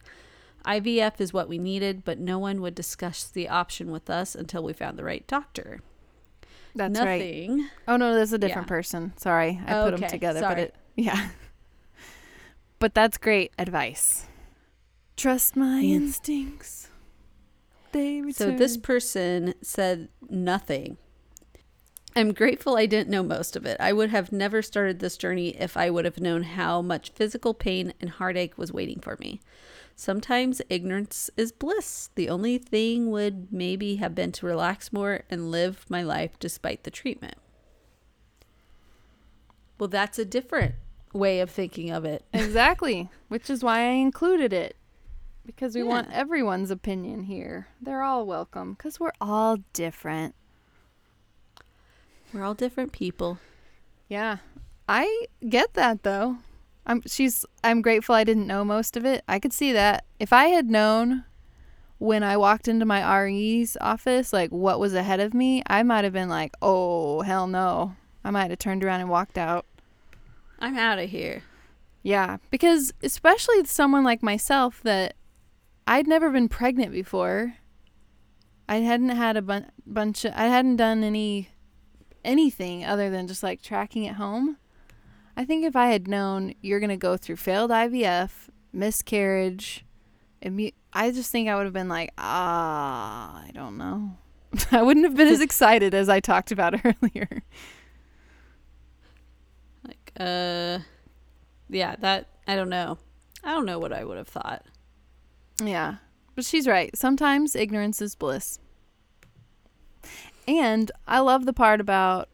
IVF 0.67 1.19
is 1.21 1.31
what 1.33 1.47
we 1.49 1.57
needed, 1.57 2.03
but 2.05 2.19
no 2.19 2.37
one 2.37 2.61
would 2.61 2.75
discuss 2.75 3.23
the 3.23 3.47
option 3.49 3.91
with 3.91 4.09
us 4.09 4.35
until 4.35 4.63
we 4.63 4.73
found 4.73 4.97
the 4.99 5.03
right 5.03 5.25
doctor. 5.27 5.81
that's 6.75 6.99
right 6.99 7.19
Nothing. 7.19 7.69
oh 7.87 7.97
no 7.97 8.13
that's 8.13 8.31
a 8.33 8.37
different 8.37 8.67
Yeah. 8.67 8.75
person 8.77 9.13
sorry 9.17 9.59
i 9.65 9.73
put 9.73 9.91
them 9.91 10.03
Okay, 10.03 10.07
together 10.11 10.41
but 10.41 10.59
it 10.59 10.75
yeah 10.95 11.29
but 12.79 12.93
that's 12.93 13.17
great 13.17 13.51
advice 13.57 14.25
trust 15.15 15.55
my 15.55 15.81
Mm. 15.83 15.95
instincts 15.95 16.89
They 17.93 18.21
So 18.31 18.51
this 18.51 18.77
person 18.77 19.53
said 19.61 20.09
nothing. 20.29 20.97
I'm 22.15 22.33
grateful 22.33 22.75
I 22.77 22.85
didn't 22.87 23.09
know 23.09 23.23
most 23.23 23.55
of 23.55 23.65
it. 23.65 23.77
I 23.79 23.93
would 23.93 24.09
have 24.09 24.31
never 24.31 24.61
started 24.61 24.99
this 24.99 25.17
journey 25.17 25.49
if 25.57 25.77
I 25.77 25.89
would 25.89 26.05
have 26.05 26.19
known 26.19 26.43
how 26.43 26.81
much 26.81 27.11
physical 27.11 27.53
pain 27.53 27.93
and 28.01 28.09
heartache 28.09 28.57
was 28.57 28.73
waiting 28.73 28.99
for 28.99 29.17
me. 29.19 29.39
Sometimes 29.99 30.61
ignorance 30.69 31.31
is 31.37 31.51
bliss. 31.51 32.11
The 32.13 32.29
only 32.29 32.59
thing 32.59 33.09
would 33.09 33.51
maybe 33.51 33.95
have 33.95 34.13
been 34.13 34.31
to 34.33 34.45
relax 34.45 34.93
more 34.93 35.23
and 35.27 35.49
live 35.49 35.87
my 35.89 36.03
life 36.03 36.37
despite 36.39 36.83
the 36.83 36.91
treatment. 36.91 37.33
Well, 39.79 39.87
that's 39.87 40.19
a 40.19 40.23
different 40.23 40.75
way 41.13 41.39
of 41.39 41.49
thinking 41.49 41.89
of 41.89 42.05
it. 42.05 42.23
exactly, 42.33 43.09
which 43.27 43.49
is 43.49 43.63
why 43.63 43.79
I 43.79 43.93
included 43.93 44.53
it. 44.53 44.75
Because 45.47 45.73
we 45.73 45.81
want 45.81 46.13
everyone's 46.13 46.69
opinion 46.69 47.23
here. 47.23 47.69
They're 47.81 48.03
all 48.03 48.27
welcome 48.27 48.73
because 48.73 48.99
we're 48.99 49.13
all 49.19 49.57
different. 49.73 50.35
We're 52.31 52.43
all 52.43 52.53
different 52.53 52.91
people. 52.91 53.39
Yeah. 54.09 54.37
I 54.87 55.25
get 55.49 55.73
that 55.73 56.03
though. 56.03 56.37
I'm 56.87 57.03
she's 57.05 57.45
I'm 57.63 57.81
grateful 57.81 58.15
I 58.15 58.23
didn't 58.23 58.47
know 58.47 58.63
most 58.65 58.97
of 58.97 59.05
it. 59.05 59.23
I 59.27 59.37
could 59.37 59.53
see 59.53 59.73
that. 59.73 60.05
If 60.19 60.33
I 60.33 60.45
had 60.45 60.69
known 60.69 61.25
when 61.99 62.23
I 62.23 62.37
walked 62.37 62.67
into 62.67 62.85
my 62.85 63.21
RE's 63.21 63.75
office 63.81 64.31
like 64.31 64.51
what 64.51 64.79
was 64.79 64.93
ahead 64.93 65.19
of 65.19 65.33
me, 65.33 65.61
I 65.67 65.83
might 65.83 66.05
have 66.05 66.13
been 66.13 66.29
like, 66.29 66.53
"Oh, 66.61 67.21
hell 67.21 67.45
no." 67.45 67.95
I 68.23 68.31
might 68.31 68.49
have 68.49 68.59
turned 68.59 68.83
around 68.83 69.01
and 69.01 69.09
walked 69.09 69.37
out. 69.37 69.65
I'm 70.59 70.77
out 70.77 70.99
of 70.99 71.09
here. 71.09 71.43
Yeah, 72.03 72.37
because 72.49 72.93
especially 73.03 73.63
someone 73.65 74.03
like 74.03 74.23
myself 74.23 74.81
that 74.83 75.15
I'd 75.85 76.07
never 76.07 76.29
been 76.29 76.49
pregnant 76.49 76.91
before. 76.91 77.55
I 78.69 78.77
hadn't 78.77 79.09
had 79.09 79.37
a 79.37 79.41
bun- 79.41 79.71
bunch 79.85 80.25
of 80.25 80.33
I 80.35 80.45
hadn't 80.45 80.77
done 80.77 81.03
any 81.03 81.49
anything 82.23 82.85
other 82.85 83.09
than 83.09 83.27
just 83.27 83.43
like 83.43 83.61
tracking 83.61 84.07
at 84.07 84.15
home. 84.15 84.57
I 85.37 85.45
think 85.45 85.63
if 85.63 85.75
I 85.75 85.87
had 85.87 86.07
known 86.07 86.55
you're 86.61 86.79
going 86.79 86.89
to 86.89 86.97
go 86.97 87.15
through 87.15 87.35
failed 87.35 87.69
IVF, 87.69 88.31
miscarriage, 88.73 89.85
immu- 90.43 90.73
I 90.91 91.11
just 91.11 91.31
think 91.31 91.47
I 91.47 91.55
would 91.55 91.65
have 91.65 91.73
been 91.73 91.87
like, 91.87 92.11
"Ah, 92.17 93.43
I 93.47 93.51
don't 93.53 93.77
know." 93.77 94.17
I 94.71 94.81
wouldn't 94.81 95.05
have 95.05 95.15
been 95.15 95.27
as 95.27 95.39
excited 95.49 95.93
as 95.93 96.09
I 96.09 96.19
talked 96.19 96.51
about 96.51 96.73
earlier. 96.83 97.43
Like, 99.85 100.11
uh, 100.19 100.79
yeah, 101.69 101.95
that, 101.99 102.27
I 102.47 102.55
don't 102.55 102.69
know. 102.69 102.97
I 103.43 103.51
don't 103.51 103.65
know 103.65 103.77
what 103.77 103.93
I 103.93 104.03
would 104.03 104.17
have 104.17 104.27
thought. 104.27 104.65
Yeah. 105.61 105.97
But 106.33 106.45
she's 106.45 106.67
right. 106.67 106.95
Sometimes 106.97 107.55
ignorance 107.55 108.01
is 108.01 108.15
bliss. 108.15 108.59
And 110.47 110.91
I 111.07 111.19
love 111.19 111.45
the 111.45 111.53
part 111.53 111.79
about 111.79 112.29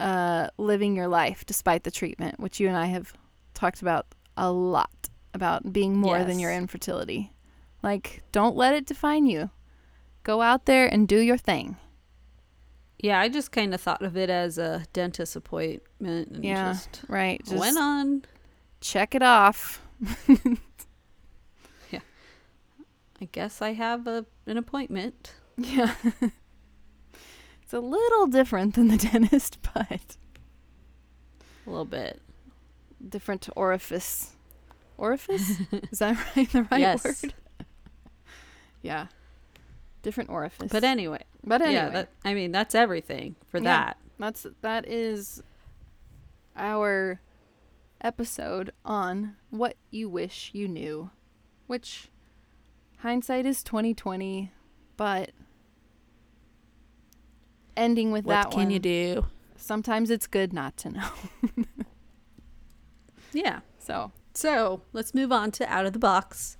uh, 0.00 0.48
living 0.58 0.96
your 0.96 1.08
life 1.08 1.44
despite 1.46 1.84
the 1.84 1.90
treatment, 1.90 2.40
which 2.40 2.58
you 2.60 2.68
and 2.68 2.76
I 2.76 2.86
have 2.86 3.12
talked 3.54 3.82
about 3.82 4.06
a 4.36 4.50
lot 4.50 4.90
about 5.32 5.72
being 5.72 5.96
more 5.96 6.22
than 6.24 6.38
your 6.38 6.52
infertility. 6.52 7.32
Like, 7.82 8.22
don't 8.32 8.56
let 8.56 8.74
it 8.74 8.86
define 8.86 9.26
you. 9.26 9.50
Go 10.22 10.40
out 10.42 10.66
there 10.66 10.86
and 10.86 11.06
do 11.06 11.18
your 11.18 11.36
thing. 11.36 11.76
Yeah, 12.98 13.20
I 13.20 13.28
just 13.28 13.52
kind 13.52 13.74
of 13.74 13.80
thought 13.80 14.00
of 14.02 14.16
it 14.16 14.30
as 14.30 14.56
a 14.56 14.84
dentist 14.94 15.36
appointment 15.36 16.28
and 16.28 16.44
Yeah, 16.44 16.72
just 16.72 17.02
Right. 17.08 17.40
Just 17.44 17.58
went 17.58 17.76
on. 17.78 18.24
check 18.80 19.14
it 19.14 19.22
off. 19.22 19.82
Yeah, 21.90 22.00
I 23.20 23.26
guess 23.30 23.60
I 23.62 23.72
have 23.74 24.06
a 24.06 24.24
an 24.46 24.56
appointment. 24.56 25.34
Yeah. 25.58 25.94
a 27.74 27.80
little 27.80 28.26
different 28.26 28.74
than 28.74 28.88
the 28.88 28.96
dentist, 29.12 29.58
but 29.74 30.16
A 31.66 31.70
little 31.70 31.84
bit. 31.84 32.20
different 33.06 33.48
orifice. 33.56 34.30
Orifice? 34.96 35.60
Is 35.90 35.98
that 35.98 36.16
right? 36.36 36.50
The 36.50 36.62
right 36.64 36.80
Yes. 36.80 37.04
word? 37.04 37.34
yeah. 38.82 39.06
Different 40.02 40.30
orifice. 40.30 40.70
But 40.70 40.84
anyway, 40.84 41.22
but 41.42 41.60
anyway, 41.62 41.74
yeah, 41.74 41.88
that, 41.90 42.08
I 42.24 42.34
mean 42.34 42.52
that's 42.52 42.74
everything 42.74 43.36
for 43.48 43.58
Yeah. 43.58 43.64
that. 43.64 43.96
that's 44.18 44.46
that 44.60 44.86
is 44.86 45.42
our 46.56 47.20
episode 48.02 48.70
on 48.84 49.36
what 49.50 49.76
you 49.90 50.08
wish 50.10 50.50
you 50.52 50.68
knew, 50.68 51.10
which 51.66 52.10
hindsight 52.98 53.46
is 53.46 53.62
twenty 53.62 53.94
twenty, 53.94 54.52
but 54.98 55.30
ending 57.76 58.12
with 58.12 58.24
What 58.24 58.32
that 58.34 58.50
can 58.50 58.64
one. 58.64 58.70
you 58.70 58.78
do? 58.78 59.26
Sometimes 59.56 60.10
it's 60.10 60.26
good 60.26 60.52
not 60.52 60.76
to 60.78 60.90
know. 60.90 61.08
Yeah. 63.32 63.60
So, 63.80 64.12
So 64.32 64.82
let's 64.92 65.12
move 65.12 65.32
on 65.32 65.50
to 65.52 65.66
out 65.72 65.86
of 65.86 65.92
the 65.92 65.98
box. 65.98 66.56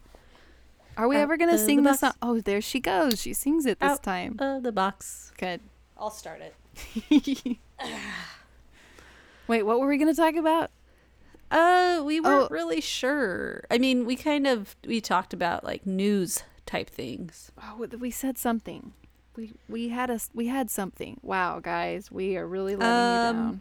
are 0.96 1.06
we 1.06 1.14
Out 1.16 1.22
ever 1.22 1.36
gonna 1.36 1.56
sing 1.58 1.82
the 1.84 1.90
this 1.90 2.00
song? 2.00 2.12
Oh, 2.20 2.40
there 2.40 2.60
she 2.60 2.80
goes. 2.80 3.20
She 3.20 3.32
sings 3.32 3.64
it 3.64 3.78
this 3.78 3.92
Out. 3.92 4.02
time. 4.02 4.36
Uh, 4.40 4.58
the 4.58 4.72
box. 4.72 5.32
Good. 5.38 5.60
I'll 5.96 6.10
start 6.10 6.40
it. 6.42 7.58
Wait, 9.46 9.62
what 9.62 9.78
were 9.78 9.86
we 9.86 9.98
gonna 9.98 10.14
talk 10.14 10.34
about? 10.34 10.70
Uh, 11.50 12.02
we 12.04 12.18
weren't 12.20 12.50
Oh. 12.50 12.54
really 12.54 12.80
sure. 12.80 13.62
I 13.70 13.78
mean, 13.78 14.04
we 14.04 14.16
kind 14.16 14.46
of 14.46 14.74
we 14.86 15.00
talked 15.00 15.32
about 15.32 15.62
like 15.62 15.86
news 15.86 16.42
type 16.66 16.90
things. 16.90 17.52
Oh, 17.62 17.86
we 17.98 18.10
said 18.10 18.38
something. 18.38 18.94
We 19.36 19.52
we 19.68 19.88
had 19.88 20.10
us 20.10 20.30
we 20.34 20.46
had 20.46 20.70
something. 20.70 21.18
Wow, 21.22 21.60
guys, 21.60 22.10
we 22.10 22.36
are 22.36 22.46
really 22.46 22.76
letting 22.76 22.88
you 22.92 23.40
Um, 23.40 23.60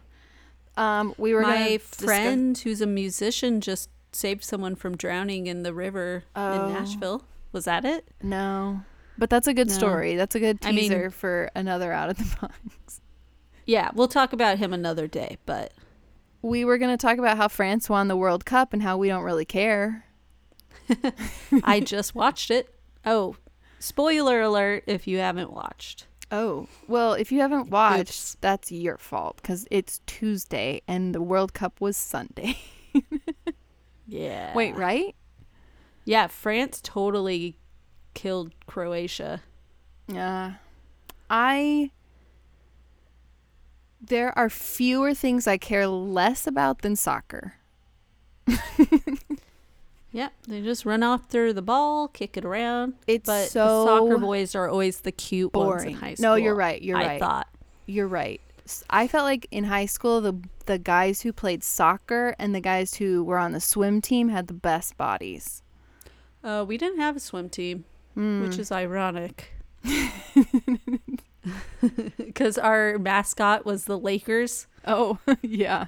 down. 0.76 1.00
Um, 1.00 1.14
we 1.18 1.34
were 1.34 1.42
My 1.42 1.76
discuss- 1.76 2.04
friend, 2.04 2.56
who's 2.58 2.80
a 2.80 2.86
musician, 2.86 3.60
just 3.60 3.90
saved 4.12 4.44
someone 4.44 4.74
from 4.76 4.96
drowning 4.96 5.46
in 5.46 5.62
the 5.64 5.74
river 5.74 6.24
Oh. 6.36 6.66
in 6.68 6.72
Nashville. 6.74 7.24
Was 7.52 7.64
that 7.66 7.84
it? 7.84 8.06
no, 8.22 8.82
but 9.18 9.30
that's 9.30 9.46
a 9.46 9.54
good 9.54 9.68
No. 9.68 9.74
story. 9.74 10.16
That's 10.16 10.34
a 10.34 10.40
good 10.40 10.58
I 10.62 10.70
mean- 10.72 10.90
teaser 10.90 11.10
for 11.10 11.50
another 11.54 11.92
out 11.92 12.10
of 12.10 12.16
the 12.18 12.36
box. 12.40 13.00
Yeah, 13.66 13.90
we'll 13.94 14.08
talk 14.08 14.32
about 14.32 14.58
him 14.58 14.72
another 14.72 15.06
day. 15.06 15.38
But 15.46 15.72
We 16.42 16.64
were 16.64 16.76
gonna 16.78 16.96
talk 16.98 17.18
about 17.18 17.36
how 17.38 17.48
France 17.48 17.88
won 17.88 18.08
the 18.08 18.16
World 18.16 18.44
Cup 18.44 18.72
and 18.72 18.82
how 18.82 18.96
we 18.98 19.08
don't 19.08 19.22
really 19.24 19.46
care. 19.46 20.04
I 21.64 21.80
just 21.80 22.14
watched 22.14 22.50
it. 22.50 22.74
Oh, 23.06 23.36
spoiler 23.84 24.40
alert! 24.40 24.84
If 24.86 25.06
you 25.06 25.18
haven't 25.18 25.52
watched, 25.52 26.06
Oh, 26.30 26.66
well, 26.88 27.12
if 27.12 27.30
you 27.30 27.40
haven't 27.40 27.70
watched, 27.70 28.10
Oops. 28.10 28.36
that's 28.40 28.72
your 28.72 28.98
fault 28.98 29.36
because 29.36 29.68
it's 29.70 30.00
Tuesday 30.06 30.82
and 30.88 31.14
the 31.14 31.22
World 31.22 31.54
Cup 31.54 31.80
was 31.80 31.96
Sunday. 31.96 32.58
yeah. 34.08 34.52
Wait, 34.54 34.74
right? 34.74 35.14
Yeah, 36.04 36.26
France 36.26 36.80
totally 36.82 37.56
killed 38.14 38.52
Croatia. 38.66 39.42
Yeah. 40.08 40.54
I 41.30 41.92
there 44.00 44.36
are 44.36 44.50
fewer 44.50 45.14
things 45.14 45.46
I 45.46 45.56
care 45.56 45.86
less 45.86 46.46
about 46.46 46.82
than 46.82 46.96
soccer. 46.96 47.54
Yep, 50.14 50.32
they 50.48 50.62
just 50.62 50.86
run 50.86 51.02
after 51.02 51.52
the 51.52 51.60
ball, 51.60 52.06
kick 52.08 52.36
it 52.36 52.44
around. 52.44 52.94
It's 53.06 53.26
But 53.26 53.48
so 53.48 53.84
soccer 53.84 54.16
boys 54.16 54.54
are 54.54 54.68
always 54.68 55.00
the 55.00 55.10
cute 55.12 55.52
ones 55.52 55.66
boring. 55.82 55.90
in 55.90 55.94
high 55.96 56.14
school. 56.14 56.30
No, 56.30 56.34
you're 56.36 56.54
right. 56.54 56.80
You're 56.80 56.96
I 56.96 57.06
right. 57.06 57.20
thought. 57.20 57.48
You're 57.86 58.06
right. 58.06 58.40
I 58.88 59.08
felt 59.08 59.24
like 59.24 59.46
in 59.50 59.64
high 59.64 59.86
school 59.86 60.20
the 60.22 60.34
the 60.66 60.78
guys 60.78 61.20
who 61.22 61.32
played 61.32 61.62
soccer 61.64 62.34
and 62.38 62.54
the 62.54 62.60
guys 62.60 62.94
who 62.94 63.22
were 63.24 63.36
on 63.38 63.52
the 63.52 63.60
swim 63.60 64.00
team 64.00 64.28
had 64.30 64.46
the 64.46 64.54
best 64.54 64.96
bodies. 64.96 65.62
Uh, 66.44 66.64
we 66.66 66.78
didn't 66.78 67.00
have 67.00 67.16
a 67.16 67.20
swim 67.20 67.48
team, 67.50 67.84
Mm. 68.16 68.42
which 68.46 68.58
is 68.58 68.70
ironic. 68.72 69.52
Because 72.16 72.56
our 72.56 72.98
mascot 72.98 73.66
was 73.66 73.84
the 73.84 73.98
Lakers, 73.98 74.66
oh, 74.86 75.18
yeah. 75.42 75.86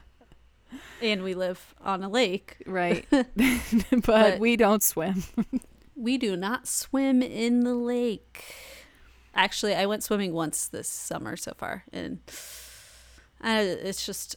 And 1.03 1.22
we 1.22 1.35
live 1.35 1.74
on 1.83 2.03
a 2.03 2.09
lake. 2.09 2.57
Right. 2.66 3.07
but, 3.11 4.03
But- 4.05 4.39
we 4.41 4.57
don't 4.57 4.83
swim. 4.83 5.22
We 5.99 6.18
do 6.18 6.37
not 6.37 6.68
swim 6.68 7.22
in 7.22 7.61
the 7.61 7.74
lake. 7.74 8.45
Actually, 9.35 9.74
I 9.74 9.87
went 9.87 10.05
swimming 10.05 10.35
once 10.35 10.68
this 10.68 10.89
summer 10.91 11.39
so 11.39 11.55
far, 11.57 11.85
and 11.91 12.18
I, 13.41 13.61
it's 13.62 14.05
just 14.05 14.37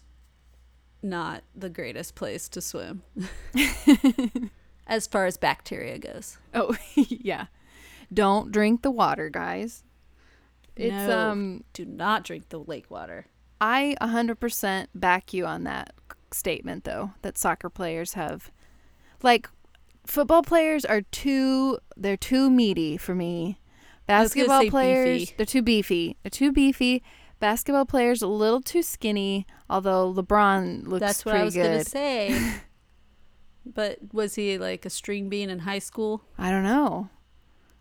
not 1.04 1.44
the 1.54 1.70
greatest 1.70 2.16
place 2.16 2.48
to 2.50 2.62
swim 2.62 3.04
as 4.88 5.06
far 5.06 5.26
as 5.26 5.36
bacteria 5.36 5.98
goes. 6.00 6.38
Oh, 6.54 6.78
yeah. 6.96 7.48
Don't 8.14 8.54
drink 8.54 8.82
the 8.82 8.92
water, 8.92 9.30
guys. 9.30 9.84
It's 10.78 10.94
No. 10.94 11.30
um 11.30 11.64
Do 11.74 11.84
not 11.84 12.24
drink 12.24 12.48
the 12.50 12.60
lake 12.60 12.90
water. 12.90 13.26
I 13.60 13.98
100% 14.02 14.88
back 14.96 15.34
you 15.34 15.46
on 15.46 15.66
that 15.66 15.94
statement 16.34 16.84
though 16.84 17.12
that 17.22 17.38
soccer 17.38 17.70
players 17.70 18.14
have 18.14 18.52
like 19.22 19.50
football 20.06 20.42
players 20.42 20.86
are 20.86 21.02
too 21.02 21.78
they're 21.96 22.18
too 22.18 22.50
meaty 22.50 22.98
for 22.98 23.16
me. 23.16 23.60
Basketball 24.08 24.68
players 24.70 25.20
beefy. 25.20 25.34
they're 25.38 25.46
too 25.46 25.62
beefy. 25.62 26.18
They're 26.24 26.32
too 26.32 26.52
beefy. 26.52 27.04
Basketball 27.40 27.86
players 27.86 28.22
a 28.22 28.28
little 28.28 28.62
too 28.62 28.82
skinny, 28.82 29.46
although 29.70 30.14
LeBron 30.14 30.88
looks 30.88 31.00
That's 31.00 31.26
what 31.26 31.36
I 31.36 31.44
was 31.44 31.54
good. 31.54 31.64
gonna 31.64 31.86
say. 31.86 32.56
but 33.66 34.00
was 34.12 34.36
he 34.36 34.58
like 34.58 34.86
a 34.86 34.90
string 34.90 35.30
bean 35.30 35.50
in 35.50 35.60
high 35.60 35.80
school? 35.80 36.24
I 36.38 36.52
don't 36.52 36.64
know. 36.64 37.10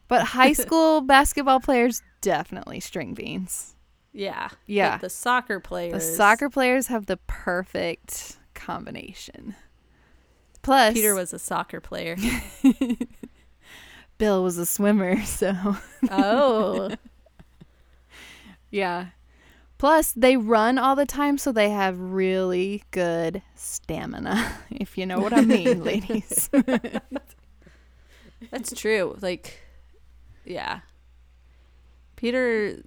But 0.06 0.22
high 0.22 0.52
school 0.64 1.00
basketball 1.00 1.60
players 1.60 2.02
definitely 2.20 2.80
string 2.80 3.14
beans. 3.14 3.74
Yeah. 4.12 4.48
Yeah. 4.66 4.96
But 4.96 5.02
the 5.02 5.10
soccer 5.10 5.60
players. 5.60 5.92
The 5.92 6.00
soccer 6.00 6.50
players 6.50 6.88
have 6.88 7.06
the 7.06 7.18
perfect 7.26 8.38
combination. 8.54 9.54
Plus 10.62 10.94
Peter 10.94 11.14
was 11.14 11.32
a 11.32 11.38
soccer 11.38 11.80
player. 11.80 12.16
Bill 14.18 14.42
was 14.42 14.58
a 14.58 14.66
swimmer, 14.66 15.22
so 15.24 15.76
oh. 16.10 16.90
yeah. 18.70 19.06
Plus 19.78 20.12
they 20.12 20.36
run 20.36 20.76
all 20.76 20.96
the 20.96 21.06
time 21.06 21.38
so 21.38 21.52
they 21.52 21.70
have 21.70 21.98
really 22.00 22.82
good 22.90 23.42
stamina, 23.54 24.52
if 24.70 24.98
you 24.98 25.06
know 25.06 25.20
what 25.20 25.32
I 25.32 25.42
mean, 25.42 25.84
ladies. 25.84 26.50
That's 28.50 28.72
true. 28.74 29.16
Like, 29.20 29.60
yeah. 30.44 30.80
Peter 32.16 32.82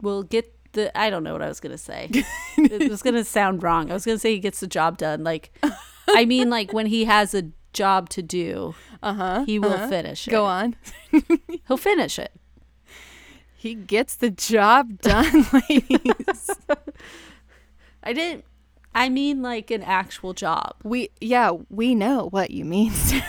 will 0.00 0.22
get 0.22 0.52
the. 0.72 0.96
I 0.98 1.10
don't 1.10 1.22
know 1.24 1.32
what 1.32 1.42
I 1.42 1.48
was 1.48 1.60
gonna 1.60 1.78
say. 1.78 2.08
it 2.56 2.90
was 2.90 3.02
gonna 3.02 3.24
sound 3.24 3.62
wrong. 3.62 3.90
I 3.90 3.94
was 3.94 4.04
gonna 4.04 4.18
say 4.18 4.32
he 4.32 4.38
gets 4.38 4.60
the 4.60 4.66
job 4.66 4.98
done. 4.98 5.24
Like, 5.24 5.50
I 6.08 6.24
mean, 6.24 6.50
like 6.50 6.72
when 6.72 6.86
he 6.86 7.04
has 7.04 7.34
a 7.34 7.50
job 7.72 8.08
to 8.10 8.22
do, 8.22 8.74
Uh-huh. 9.02 9.44
he 9.44 9.58
will 9.58 9.72
uh-huh. 9.72 9.88
finish 9.88 10.26
it. 10.26 10.30
Go 10.30 10.44
on. 10.44 10.76
He'll 11.68 11.76
finish 11.76 12.18
it. 12.18 12.32
He 13.54 13.74
gets 13.74 14.14
the 14.16 14.30
job 14.30 15.00
done, 15.00 15.46
ladies. 15.68 16.50
I 18.02 18.12
didn't. 18.12 18.44
I 18.94 19.08
mean, 19.10 19.42
like 19.42 19.70
an 19.70 19.82
actual 19.82 20.32
job. 20.32 20.74
we 20.82 21.10
yeah, 21.20 21.52
we 21.68 21.94
know 21.94 22.28
what 22.30 22.50
you 22.50 22.64
mean. 22.64 22.92
Sarah. 22.92 23.24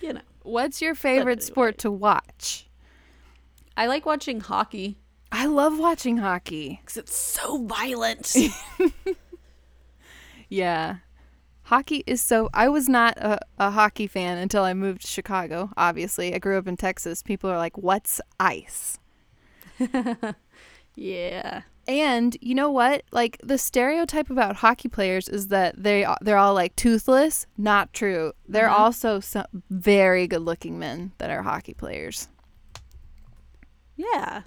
You 0.00 0.12
know, 0.14 0.20
What's 0.44 0.80
your 0.80 0.94
favorite 0.94 1.40
anyway. 1.40 1.46
sport 1.46 1.78
to 1.78 1.90
watch? 1.90 2.68
I 3.76 3.86
like 3.86 4.06
watching 4.06 4.40
hockey 4.40 4.98
I 5.32 5.46
love 5.46 5.80
watching 5.80 6.18
hockey. 6.18 6.78
because 6.80 6.96
it's 6.96 7.16
so 7.16 7.66
violent. 7.66 8.36
Yeah. 10.48 10.98
Hockey 11.64 12.04
is 12.06 12.22
so. 12.22 12.48
I 12.54 12.68
was 12.68 12.88
not 12.88 13.16
a, 13.16 13.40
a 13.58 13.70
hockey 13.70 14.06
fan 14.06 14.38
until 14.38 14.62
I 14.62 14.74
moved 14.74 15.00
to 15.00 15.06
Chicago, 15.08 15.70
obviously. 15.76 16.32
I 16.34 16.38
grew 16.38 16.58
up 16.58 16.68
in 16.68 16.76
Texas. 16.76 17.22
People 17.22 17.50
are 17.50 17.56
like, 17.56 17.76
what's 17.76 18.20
ice? 18.38 18.98
yeah. 20.94 21.62
And 21.86 22.34
you 22.40 22.54
know 22.54 22.70
what? 22.70 23.02
Like 23.12 23.38
the 23.44 23.58
stereotype 23.58 24.30
about 24.30 24.56
hockey 24.56 24.88
players 24.88 25.28
is 25.28 25.48
that 25.48 25.74
they 25.76 26.06
they're 26.22 26.38
all 26.38 26.54
like 26.54 26.74
toothless. 26.76 27.46
Not 27.58 27.92
true. 27.92 28.32
They're 28.48 28.70
Uh-huh. 28.70 28.84
also 28.84 29.20
some 29.20 29.44
very 29.68 30.26
good-looking 30.26 30.78
men 30.78 31.12
that 31.18 31.28
are 31.30 31.42
hockey 31.42 31.74
players. 31.74 32.28
Yeah. 33.96 34.42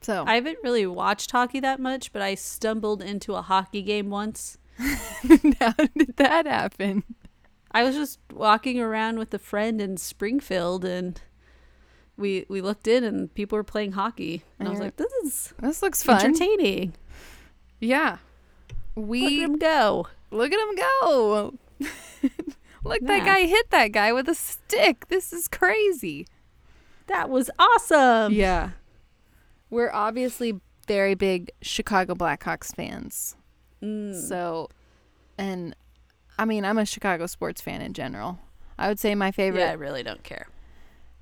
So 0.00 0.24
I 0.26 0.36
haven't 0.36 0.58
really 0.62 0.86
watched 0.86 1.30
hockey 1.32 1.60
that 1.60 1.80
much, 1.80 2.12
but 2.12 2.22
I 2.22 2.34
stumbled 2.36 3.02
into 3.02 3.34
a 3.34 3.42
hockey 3.42 3.82
game 3.82 4.10
once. 4.10 4.58
how 4.78 5.72
did 5.96 6.16
that 6.18 6.46
happen? 6.46 7.02
I 7.72 7.82
was 7.82 7.96
just 7.96 8.20
walking 8.32 8.78
around 8.80 9.18
with 9.18 9.34
a 9.34 9.38
friend 9.40 9.80
in 9.80 9.96
Springfield 9.96 10.84
and 10.84 11.20
we 12.18 12.44
we 12.48 12.60
looked 12.60 12.86
in 12.86 13.04
and 13.04 13.32
people 13.34 13.56
were 13.56 13.64
playing 13.64 13.92
hockey. 13.92 14.42
And 14.58 14.68
I 14.68 14.70
was 14.70 14.80
like, 14.80 14.96
this 14.96 15.12
is 15.24 15.54
This 15.62 15.80
looks 15.82 16.02
fun. 16.02 16.20
entertaining. 16.22 16.92
Yeah. 17.80 18.18
Look 18.96 19.06
We 19.06 19.42
at 19.44 19.50
him 19.50 19.56
go. 19.58 20.08
Look 20.30 20.52
at 20.52 20.58
him 20.58 20.76
go. 20.76 21.54
Look, 22.84 23.00
that 23.02 23.24
guy 23.24 23.46
hit 23.46 23.70
that 23.70 23.92
guy 23.92 24.12
with 24.12 24.28
a 24.28 24.34
stick. 24.34 25.08
This 25.08 25.32
is 25.32 25.48
crazy. 25.48 26.26
That 27.06 27.30
was 27.30 27.50
awesome. 27.58 28.32
yeah. 28.32 28.70
We're 29.70 29.92
obviously 29.92 30.60
very 30.86 31.14
big 31.14 31.50
Chicago 31.62 32.14
Blackhawks 32.14 32.74
fans. 32.74 33.36
Mm. 33.82 34.14
So, 34.28 34.68
and 35.36 35.74
I 36.38 36.44
mean, 36.44 36.64
I'm 36.64 36.78
a 36.78 36.86
Chicago 36.86 37.26
sports 37.26 37.60
fan 37.60 37.80
in 37.82 37.92
general. 37.92 38.38
I 38.78 38.88
would 38.88 38.98
say 38.98 39.14
my 39.14 39.30
favorite 39.30 39.60
yeah, 39.60 39.70
I 39.70 39.74
really 39.74 40.02
don't 40.02 40.22
care. 40.22 40.46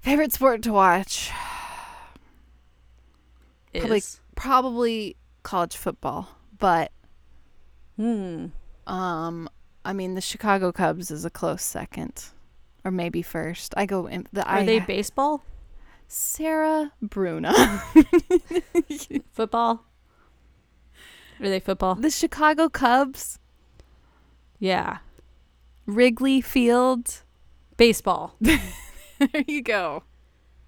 Favorite 0.07 0.33
sport 0.33 0.63
to 0.63 0.73
watch 0.73 1.33
Probably- 3.75 3.99
Is 3.99 4.21
probably 4.37 5.17
college 5.43 5.77
football, 5.77 6.29
but 6.59 6.93
hmm. 7.97 8.47
um 8.87 9.49
I 9.85 9.93
mean, 9.93 10.15
the 10.15 10.21
Chicago 10.21 10.73
Cubs 10.73 11.11
is 11.11 11.25
a 11.25 11.31
close 11.31 11.63
second 11.63 12.25
or 12.85 12.91
maybe 12.91 13.21
first. 13.21 13.75
I 13.77 13.85
go 13.85 14.07
in 14.07 14.27
the 14.33 14.45
Are 14.47 14.59
I 14.59 14.65
they 14.65 14.79
baseball? 14.79 15.43
Sarah 16.09 16.93
Bruna. 17.03 17.53
Football? 19.33 19.85
Are 21.41 21.49
they 21.49 21.61
football? 21.61 21.97
the 21.97 22.11
Chicago 22.11 22.69
Cubs, 22.69 23.39
Yeah. 24.61 24.99
Wrigley 25.85 26.41
Field. 26.41 27.23
Baseball. 27.77 28.37
there 29.33 29.45
you 29.47 29.63
go. 29.63 30.05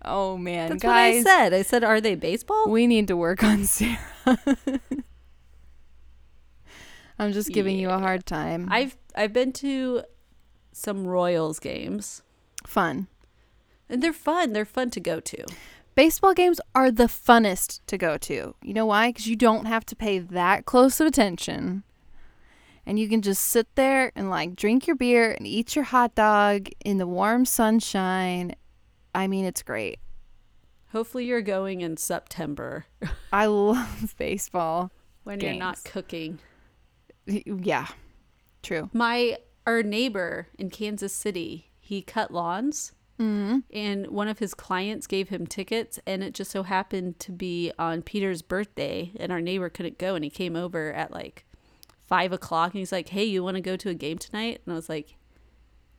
Oh 0.04 0.36
man, 0.36 0.70
That's 0.70 0.82
guys, 0.82 1.24
what 1.24 1.32
I 1.32 1.36
said. 1.38 1.54
I 1.54 1.62
said, 1.62 1.84
are 1.84 2.00
they 2.00 2.14
baseball? 2.14 2.68
we 2.68 2.86
need 2.86 3.08
to 3.08 3.16
work 3.16 3.42
on 3.42 3.64
Sarah. 3.64 3.98
I'm 7.18 7.32
just 7.32 7.50
giving 7.50 7.78
you 7.78 7.90
a 7.90 7.98
hard 7.98 8.24
time. 8.26 8.68
I've 8.70 8.96
I've 9.16 9.32
been 9.32 9.52
to 9.54 10.02
some 10.72 11.06
Royals 11.06 11.58
games. 11.58 12.22
Fun. 12.66 13.08
And 13.88 14.02
they're 14.02 14.12
fun. 14.12 14.52
They're 14.52 14.64
fun 14.64 14.90
to 14.90 15.00
go 15.00 15.18
to. 15.18 15.44
Baseball 15.96 16.32
games 16.32 16.60
are 16.76 16.92
the 16.92 17.04
funnest 17.04 17.80
to 17.86 17.98
go 17.98 18.16
to. 18.18 18.54
You 18.62 18.74
know 18.74 18.86
why? 18.86 19.08
Because 19.08 19.26
you 19.26 19.34
don't 19.34 19.64
have 19.64 19.84
to 19.86 19.96
pay 19.96 20.20
that 20.20 20.64
close 20.64 21.00
of 21.00 21.08
attention. 21.08 21.82
And 22.88 22.98
you 22.98 23.06
can 23.08 23.20
just 23.20 23.44
sit 23.44 23.66
there 23.74 24.10
and 24.16 24.30
like 24.30 24.56
drink 24.56 24.86
your 24.86 24.96
beer 24.96 25.32
and 25.32 25.46
eat 25.46 25.76
your 25.76 25.84
hot 25.84 26.14
dog 26.14 26.68
in 26.84 26.96
the 26.96 27.06
warm 27.06 27.44
sunshine. 27.44 28.54
I 29.14 29.26
mean, 29.28 29.44
it's 29.44 29.62
great. 29.62 29.98
Hopefully 30.92 31.26
you're 31.26 31.42
going 31.42 31.82
in 31.82 31.98
September 31.98 32.86
I 33.32 33.44
love 33.44 34.14
baseball. 34.16 34.90
when 35.24 35.38
you're 35.40 35.52
not 35.52 35.84
cooking. 35.84 36.38
Yeah, 37.26 37.88
true. 38.62 38.88
My 38.94 39.36
our 39.66 39.82
neighbor 39.82 40.48
in 40.58 40.70
Kansas 40.70 41.12
City, 41.12 41.70
he 41.78 42.00
cut 42.02 42.32
lawns 42.32 42.92
Mm-hmm. 43.20 43.58
and 43.76 44.06
one 44.06 44.28
of 44.28 44.38
his 44.38 44.54
clients 44.54 45.08
gave 45.08 45.28
him 45.28 45.44
tickets 45.44 45.98
and 46.06 46.22
it 46.22 46.34
just 46.34 46.52
so 46.52 46.62
happened 46.62 47.18
to 47.18 47.32
be 47.32 47.72
on 47.76 48.00
Peter's 48.00 48.42
birthday 48.42 49.10
and 49.18 49.32
our 49.32 49.40
neighbor 49.40 49.68
couldn't 49.68 49.98
go 49.98 50.14
and 50.14 50.22
he 50.22 50.30
came 50.30 50.54
over 50.54 50.92
at 50.92 51.10
like 51.10 51.44
five 52.08 52.32
o'clock 52.32 52.72
and 52.72 52.80
he's 52.80 52.92
like, 52.92 53.10
Hey, 53.10 53.24
you 53.24 53.44
wanna 53.44 53.60
go 53.60 53.76
to 53.76 53.90
a 53.90 53.94
game 53.94 54.18
tonight? 54.18 54.62
And 54.64 54.72
I 54.72 54.76
was 54.76 54.88
like, 54.88 55.16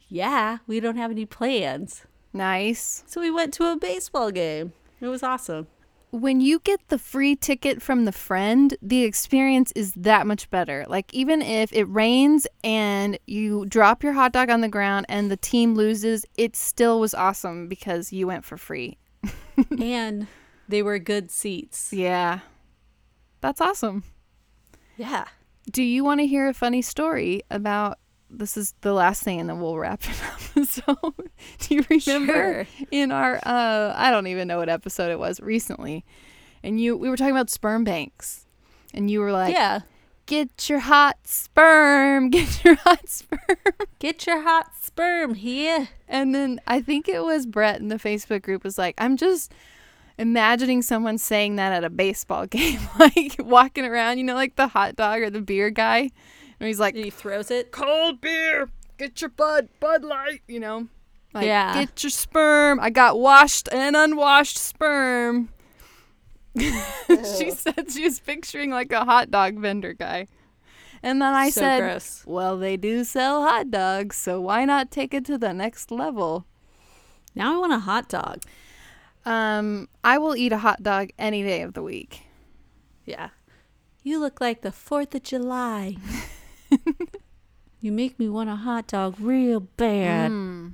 Yeah, 0.09 0.57
we 0.67 0.79
don't 0.79 0.97
have 0.97 1.11
any 1.11 1.25
plans. 1.25 2.05
Nice. 2.33 3.03
So 3.07 3.21
we 3.21 3.31
went 3.31 3.53
to 3.55 3.71
a 3.71 3.77
baseball 3.77 4.31
game. 4.31 4.73
It 4.99 5.07
was 5.07 5.23
awesome. 5.23 5.67
When 6.11 6.41
you 6.41 6.59
get 6.59 6.87
the 6.87 6.97
free 6.97 7.35
ticket 7.35 7.83
from 7.83 8.05
the 8.05 8.11
friend, 8.11 8.75
the 8.81 9.03
experience 9.03 9.71
is 9.75 9.93
that 9.93 10.25
much 10.25 10.49
better. 10.49 10.85
Like, 10.87 11.13
even 11.13 11.41
if 11.43 11.71
it 11.71 11.83
rains 11.83 12.47
and 12.63 13.19
you 13.27 13.65
drop 13.67 14.03
your 14.03 14.13
hot 14.13 14.31
dog 14.31 14.49
on 14.49 14.61
the 14.61 14.67
ground 14.67 15.05
and 15.07 15.29
the 15.29 15.37
team 15.37 15.75
loses, 15.75 16.25
it 16.35 16.55
still 16.55 16.99
was 16.99 17.13
awesome 17.13 17.67
because 17.67 18.11
you 18.11 18.25
went 18.25 18.43
for 18.43 18.57
free. 18.57 18.97
and 19.79 20.25
they 20.67 20.81
were 20.81 20.97
good 20.97 21.29
seats. 21.29 21.93
Yeah. 21.93 22.39
That's 23.41 23.61
awesome. 23.61 24.03
Yeah. 24.97 25.25
Do 25.69 25.83
you 25.83 26.03
want 26.03 26.19
to 26.21 26.27
hear 26.27 26.47
a 26.47 26.53
funny 26.53 26.81
story 26.81 27.43
about 27.51 27.99
this 28.29 28.55
is 28.57 28.73
the 28.81 28.93
last 28.93 29.23
thing 29.23 29.39
and 29.39 29.49
then 29.49 29.59
we'll 29.59 29.77
wrap 29.77 30.03
it 30.03 30.15
up. 30.57 30.65
so, 30.67 31.15
do 31.59 31.75
you 31.75 31.83
remember 31.89 32.65
Sure. 32.65 32.85
in 32.91 33.11
our 33.11 33.37
uh 33.37 33.93
I 33.95 34.11
don't 34.11 34.27
even 34.27 34.47
know 34.47 34.59
what 34.59 34.69
episode 34.69 35.11
it 35.11 35.17
was 35.19 35.39
recently. 35.39 36.05
And 36.63 36.79
you 36.79 36.95
we 36.95 37.09
were 37.09 37.17
talking 37.17 37.33
about 37.35 37.49
sperm 37.49 37.83
banks. 37.83 38.45
And 38.93 39.09
you 39.09 39.19
were 39.19 39.31
like, 39.31 39.53
yeah. 39.53 39.81
"Get 40.25 40.69
your 40.69 40.79
hot 40.79 41.17
sperm, 41.25 42.29
get 42.31 42.63
your 42.63 42.75
hot 42.75 43.07
sperm." 43.09 43.39
Get 43.99 44.25
your 44.27 44.41
hot 44.41 44.71
sperm 44.81 45.33
here. 45.35 45.89
And 46.07 46.33
then 46.33 46.59
I 46.67 46.81
think 46.81 47.07
it 47.07 47.23
was 47.23 47.45
Brett 47.45 47.79
in 47.79 47.87
the 47.89 47.95
Facebook 47.97 48.41
group 48.43 48.63
was 48.63 48.77
like, 48.77 48.95
"I'm 48.97 49.17
just 49.17 49.51
imagining 50.19 50.81
someone 50.83 51.17
saying 51.17 51.55
that 51.55 51.71
at 51.71 51.83
a 51.83 51.89
baseball 51.89 52.45
game, 52.57 52.81
like 52.99 53.37
walking 53.39 53.85
around, 53.85 54.19
you 54.19 54.23
know, 54.23 54.35
like 54.35 54.55
the 54.55 54.67
hot 54.67 54.95
dog 54.95 55.21
or 55.21 55.29
the 55.31 55.41
beer 55.41 55.71
guy, 55.71 56.11
And 56.59 56.67
he's 56.67 56.79
like, 56.79 56.93
And 56.93 57.05
he 57.05 57.09
throws 57.09 57.49
it. 57.49 57.71
cold 57.71 58.21
beer. 58.21 58.69
Get 58.97 59.21
your 59.21 59.29
Bud, 59.29 59.69
Bud 59.79 60.03
Light, 60.03 60.41
you 60.47 60.59
know. 60.59 60.87
Like, 61.33 61.45
Yeah. 61.45 61.73
Get 61.73 62.03
your 62.03 62.09
sperm. 62.11 62.79
I 62.79 62.89
got 62.89 63.17
washed 63.17 63.69
and 63.71 63.95
unwashed 63.95 64.57
sperm. 64.57 65.49
she 66.57 67.51
said 67.51 67.89
she 67.91 68.03
was 68.03 68.19
picturing 68.19 68.71
like 68.71 68.91
a 68.91 69.05
hot 69.05 69.31
dog 69.31 69.57
vendor 69.57 69.93
guy. 69.93 70.27
And 71.01 71.21
then 71.21 71.33
I 71.33 71.49
so 71.49 71.61
said, 71.61 71.79
gross. 71.79 72.23
well, 72.27 72.57
they 72.57 72.75
do 72.75 73.05
sell 73.05 73.43
hot 73.43 73.71
dogs, 73.71 74.17
so 74.17 74.41
why 74.41 74.65
not 74.65 74.91
take 74.91 75.13
it 75.13 75.23
to 75.25 75.37
the 75.37 75.53
next 75.53 75.91
level? 75.91 76.45
Now 77.35 77.55
I 77.55 77.57
want 77.57 77.71
a 77.71 77.79
hot 77.79 78.09
dog. 78.09 78.41
Um, 79.25 79.89
I 80.03 80.17
will 80.17 80.35
eat 80.35 80.51
a 80.51 80.57
hot 80.57 80.81
dog 80.81 81.09
any 81.19 81.43
day 81.43 81.61
of 81.61 81.73
the 81.73 81.83
week. 81.83 82.23
Yeah. 83.05 83.29
You 84.03 84.19
look 84.19 84.39
like 84.39 84.61
the 84.61 84.69
4th 84.69 85.13
of 85.15 85.23
July. 85.23 85.97
you 87.81 87.91
make 87.91 88.17
me 88.17 88.29
want 88.29 88.49
a 88.49 88.55
hot 88.55 88.87
dog 88.87 89.19
real 89.19 89.59
bad. 89.59 90.31
Mm. 90.31 90.73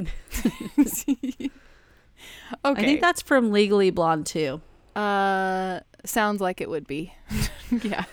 okay. 0.00 1.50
I 2.64 2.74
think 2.74 3.00
that's 3.00 3.22
from 3.22 3.52
Legally 3.52 3.90
Blonde 3.90 4.26
too. 4.26 4.60
uh 4.96 5.80
sounds 6.04 6.40
like 6.40 6.60
it 6.60 6.70
would 6.70 6.86
be. 6.86 7.12
yeah. 7.82 8.04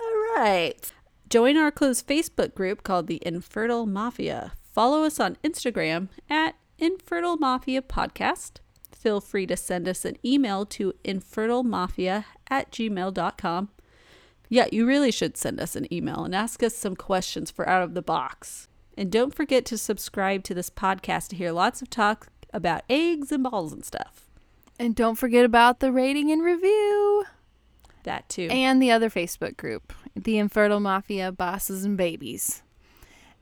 All 0.00 0.14
right. 0.36 0.92
Join 1.28 1.56
our 1.56 1.70
closed 1.70 2.06
Facebook 2.06 2.54
group 2.54 2.82
called 2.82 3.06
the 3.06 3.20
Infertile 3.24 3.86
Mafia. 3.86 4.52
Follow 4.78 5.02
us 5.02 5.18
on 5.18 5.36
Instagram 5.42 6.06
at 6.30 6.54
Infertile 6.78 7.36
Mafia 7.36 7.82
Podcast. 7.82 8.58
Feel 8.94 9.20
free 9.20 9.44
to 9.44 9.56
send 9.56 9.88
us 9.88 10.04
an 10.04 10.16
email 10.24 10.64
to 10.66 10.92
infertilemafia 11.04 12.26
at 12.48 12.70
gmail.com. 12.70 13.70
Yeah, 14.48 14.68
you 14.70 14.86
really 14.86 15.10
should 15.10 15.36
send 15.36 15.58
us 15.58 15.74
an 15.74 15.92
email 15.92 16.22
and 16.22 16.32
ask 16.32 16.62
us 16.62 16.76
some 16.76 16.94
questions 16.94 17.50
for 17.50 17.68
Out 17.68 17.82
of 17.82 17.94
the 17.94 18.02
Box. 18.02 18.68
And 18.96 19.10
don't 19.10 19.34
forget 19.34 19.64
to 19.64 19.76
subscribe 19.76 20.44
to 20.44 20.54
this 20.54 20.70
podcast 20.70 21.30
to 21.30 21.36
hear 21.36 21.50
lots 21.50 21.82
of 21.82 21.90
talk 21.90 22.28
about 22.54 22.84
eggs 22.88 23.32
and 23.32 23.42
balls 23.42 23.72
and 23.72 23.84
stuff. 23.84 24.28
And 24.78 24.94
don't 24.94 25.16
forget 25.16 25.44
about 25.44 25.80
the 25.80 25.90
rating 25.90 26.30
and 26.30 26.44
review 26.44 27.24
That 28.04 28.28
too. 28.28 28.46
and 28.48 28.80
the 28.80 28.92
other 28.92 29.10
Facebook 29.10 29.56
group, 29.56 29.92
the 30.14 30.38
Infertile 30.38 30.78
Mafia 30.78 31.32
Bosses 31.32 31.84
and 31.84 31.96
Babies. 31.96 32.62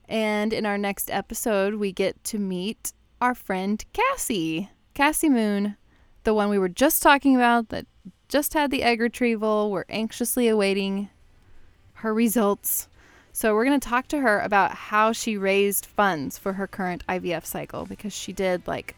And 0.07 0.53
in 0.53 0.65
our 0.65 0.77
next 0.77 1.11
episode, 1.11 1.75
we 1.75 1.91
get 1.91 2.23
to 2.25 2.39
meet 2.39 2.93
our 3.21 3.35
friend 3.35 3.83
Cassie, 3.93 4.69
Cassie 4.93 5.29
Moon, 5.29 5.75
the 6.23 6.33
one 6.33 6.49
we 6.49 6.59
were 6.59 6.69
just 6.69 7.01
talking 7.01 7.35
about 7.35 7.69
that 7.69 7.85
just 8.29 8.53
had 8.53 8.71
the 8.71 8.83
egg 8.83 9.01
retrieval. 9.01 9.71
We're 9.71 9.85
anxiously 9.89 10.47
awaiting 10.47 11.09
her 11.95 12.13
results. 12.13 12.87
So 13.31 13.53
we're 13.53 13.65
going 13.65 13.79
to 13.79 13.87
talk 13.87 14.07
to 14.09 14.19
her 14.19 14.39
about 14.39 14.71
how 14.71 15.11
she 15.11 15.37
raised 15.37 15.85
funds 15.85 16.37
for 16.37 16.53
her 16.53 16.67
current 16.67 17.05
IVF 17.07 17.45
cycle 17.45 17.85
because 17.85 18.13
she 18.13 18.33
did 18.33 18.67
like 18.67 18.95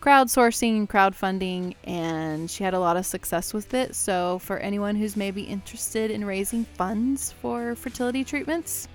crowdsourcing, 0.00 0.88
crowdfunding, 0.88 1.74
and 1.84 2.50
she 2.50 2.64
had 2.64 2.74
a 2.74 2.80
lot 2.80 2.96
of 2.96 3.06
success 3.06 3.52
with 3.54 3.72
it. 3.74 3.94
So, 3.94 4.38
for 4.40 4.58
anyone 4.58 4.96
who's 4.96 5.16
maybe 5.16 5.42
interested 5.42 6.10
in 6.10 6.24
raising 6.24 6.64
funds 6.64 7.32
for 7.32 7.74
fertility 7.74 8.24
treatments, 8.24 8.88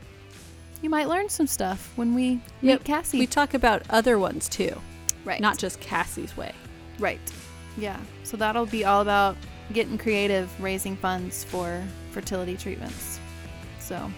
you 0.85 0.89
might 0.91 1.09
learn 1.09 1.27
some 1.27 1.47
stuff 1.47 1.91
when 1.95 2.13
we 2.13 2.39
meet 2.61 2.83
Cassie. 2.83 3.17
we 3.17 3.25
talk 3.25 3.55
about 3.55 3.81
other 3.89 4.19
ones 4.19 4.47
too, 4.47 4.79
right. 5.23 5.41
not 5.41 5.57
just 5.57 5.79
Cassie's 5.79 6.37
way. 6.37 6.51
right. 6.99 7.19
Yeah. 7.75 7.99
So 8.23 8.37
that'll 8.37 8.67
be 8.67 8.85
all 8.85 9.01
about 9.01 9.35
getting 9.73 9.97
creative, 9.97 10.47
raising 10.61 10.95
funds 10.95 11.43
for 11.43 11.83
fertility 12.11 12.55
treatments. 12.55 13.19
So, 13.79 14.11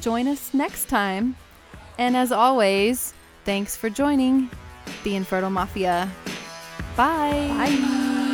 join 0.00 0.28
us 0.28 0.54
next 0.54 0.84
time. 0.84 1.34
And 1.98 2.16
as 2.16 2.30
always, 2.30 3.12
thanks 3.44 3.76
for 3.76 3.90
joining 3.90 4.50
the 5.02 5.16
Infertile 5.16 5.50
Mafia. 5.50 6.08
Bye. 6.96 7.48
Bye. 7.48 8.28